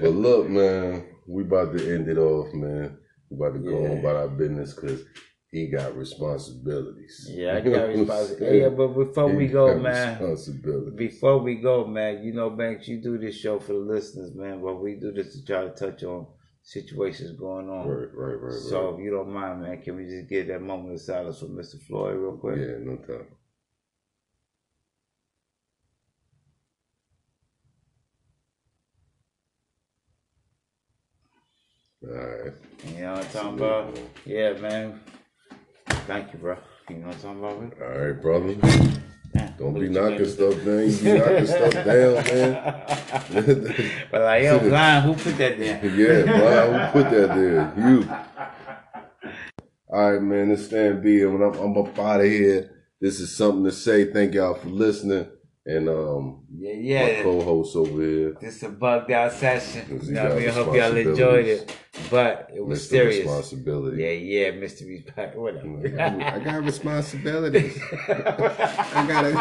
But 0.00 0.10
look, 0.10 0.48
man, 0.48 1.06
we 1.26 1.42
about 1.42 1.76
to 1.76 1.94
end 1.94 2.08
it 2.08 2.18
off, 2.18 2.52
man. 2.54 2.96
We 3.30 3.36
about 3.36 3.54
to 3.54 3.60
go 3.60 3.70
Yeah. 3.82 3.90
on 3.90 3.98
about 3.98 4.16
our 4.16 4.28
business 4.28 4.72
because 4.74 5.04
he 5.50 5.68
got 5.70 5.96
responsibilities. 5.96 7.28
Yeah, 7.30 7.56
I 7.56 7.60
got 7.60 7.70
what 7.72 7.80
I'm 7.82 7.98
responsibility. 8.00 8.44
saying? 8.44 8.62
Yeah, 8.62 8.68
but 8.70 8.88
before 8.88 9.30
He 9.30 9.36
we 9.36 9.46
go, 9.48 9.78
man, 9.78 10.36
before 10.96 11.38
we 11.38 11.54
go, 11.56 11.86
man, 11.86 12.22
you 12.22 12.32
know, 12.32 12.50
Banks, 12.50 12.88
you 12.88 13.00
do 13.02 13.18
this 13.18 13.36
show 13.36 13.58
for 13.58 13.72
the 13.74 13.78
listeners, 13.78 14.34
man, 14.34 14.62
but 14.62 14.82
we 14.82 14.94
do 14.96 15.12
this 15.12 15.34
to 15.34 15.44
try 15.44 15.64
to 15.64 15.70
touch 15.70 16.02
on 16.04 16.26
situations 16.68 17.38
going 17.38 17.70
on. 17.70 17.88
Right, 17.88 18.08
right, 18.14 18.34
right, 18.34 18.42
right. 18.42 18.52
So, 18.52 18.94
if 18.94 19.00
you 19.02 19.10
don't 19.10 19.32
mind, 19.32 19.62
man, 19.62 19.80
can 19.80 19.96
we 19.96 20.04
just 20.04 20.28
get 20.28 20.48
that 20.48 20.60
moment 20.60 20.92
of 20.92 21.00
silence 21.00 21.38
for 21.38 21.46
Mr. 21.46 21.80
Floyd 21.80 22.16
real 22.16 22.36
quick? 22.36 22.58
yeah, 22.58 22.76
no 22.80 22.96
doubt. 22.96 23.26
All 32.04 32.14
right. 32.14 32.52
You 32.86 33.00
know 33.00 33.14
what 33.14 33.24
I'm 33.24 33.30
talking 33.30 33.54
about? 33.54 33.98
Yeah, 34.26 34.52
man. 34.52 35.00
Thank 36.06 36.34
you, 36.34 36.38
bro. 36.38 36.58
You 36.90 36.96
know 36.96 37.06
what 37.08 37.24
I'm 37.24 37.40
talking 37.40 37.72
about? 37.72 37.82
All 37.82 37.98
right, 37.98 38.22
brother. 38.22 39.02
Don't 39.58 39.74
be 39.74 39.88
knocking 39.88 40.24
stuff 40.26 40.54
down. 40.64 40.88
You 40.88 40.98
be 40.98 41.18
knocking 41.18 41.46
stuff 41.46 41.72
down, 41.72 42.14
man. 42.14 43.90
But 44.10 44.20
like, 44.22 44.42
yo, 44.44 44.58
blind, 44.68 45.04
who 45.04 45.14
put 45.14 45.36
that 45.38 45.58
there? 45.58 45.84
Yeah, 45.84 46.22
bro, 46.22 46.72
who 46.72 47.02
put 47.02 47.10
that 47.10 47.28
there? 47.34 47.72
You. 47.76 48.08
All 49.88 50.12
right, 50.12 50.22
man. 50.22 50.50
This 50.50 50.66
Stan 50.66 51.02
B, 51.02 51.22
and 51.22 51.42
I'm, 51.42 51.54
I'm 51.54 51.76
up 51.76 51.98
out 51.98 52.20
of 52.20 52.26
here. 52.26 52.70
This 53.00 53.18
is 53.18 53.34
something 53.36 53.64
to 53.64 53.72
say. 53.72 54.12
Thank 54.12 54.34
y'all 54.34 54.54
for 54.54 54.68
listening, 54.68 55.26
and 55.68 55.88
um, 55.88 56.40
Yeah, 56.56 56.72
my 56.72 56.80
yeah. 56.80 57.22
co-host 57.22 57.76
over 57.76 58.02
here, 58.02 58.36
This 58.40 58.56
is 58.56 58.62
a 58.62 58.68
bugged 58.70 59.10
out 59.10 59.32
session. 59.32 60.00
You 60.02 60.12
know 60.12 60.32
I 60.32 60.38
mean? 60.38 60.48
I 60.48 60.52
hope 60.52 60.74
y'all 60.74 60.96
enjoyed 60.96 61.46
it. 61.46 61.76
But 62.10 62.50
it 62.54 62.64
was 62.64 62.86
Mr. 62.86 62.88
serious. 62.88 63.18
Responsibility. 63.18 64.02
Yeah, 64.02 64.10
yeah, 64.12 64.50
Mr. 64.52 64.88
Respect. 64.88 65.36
Whatever. 65.36 66.00
I 66.00 66.38
got 66.38 66.64
responsibilities. 66.64 67.78
I 68.08 69.04
gotta, 69.06 69.32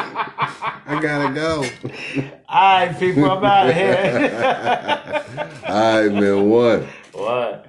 I 0.86 1.00
gotta 1.02 1.34
go. 1.34 1.66
All 2.50 2.86
right, 2.88 3.00
people, 3.00 3.32
I'm 3.32 3.44
out 3.46 3.70
of 3.70 3.76
here. 3.76 5.24
All 5.68 6.02
right, 6.02 6.12
man. 6.12 6.50
What? 6.50 6.84
what? 7.14 7.67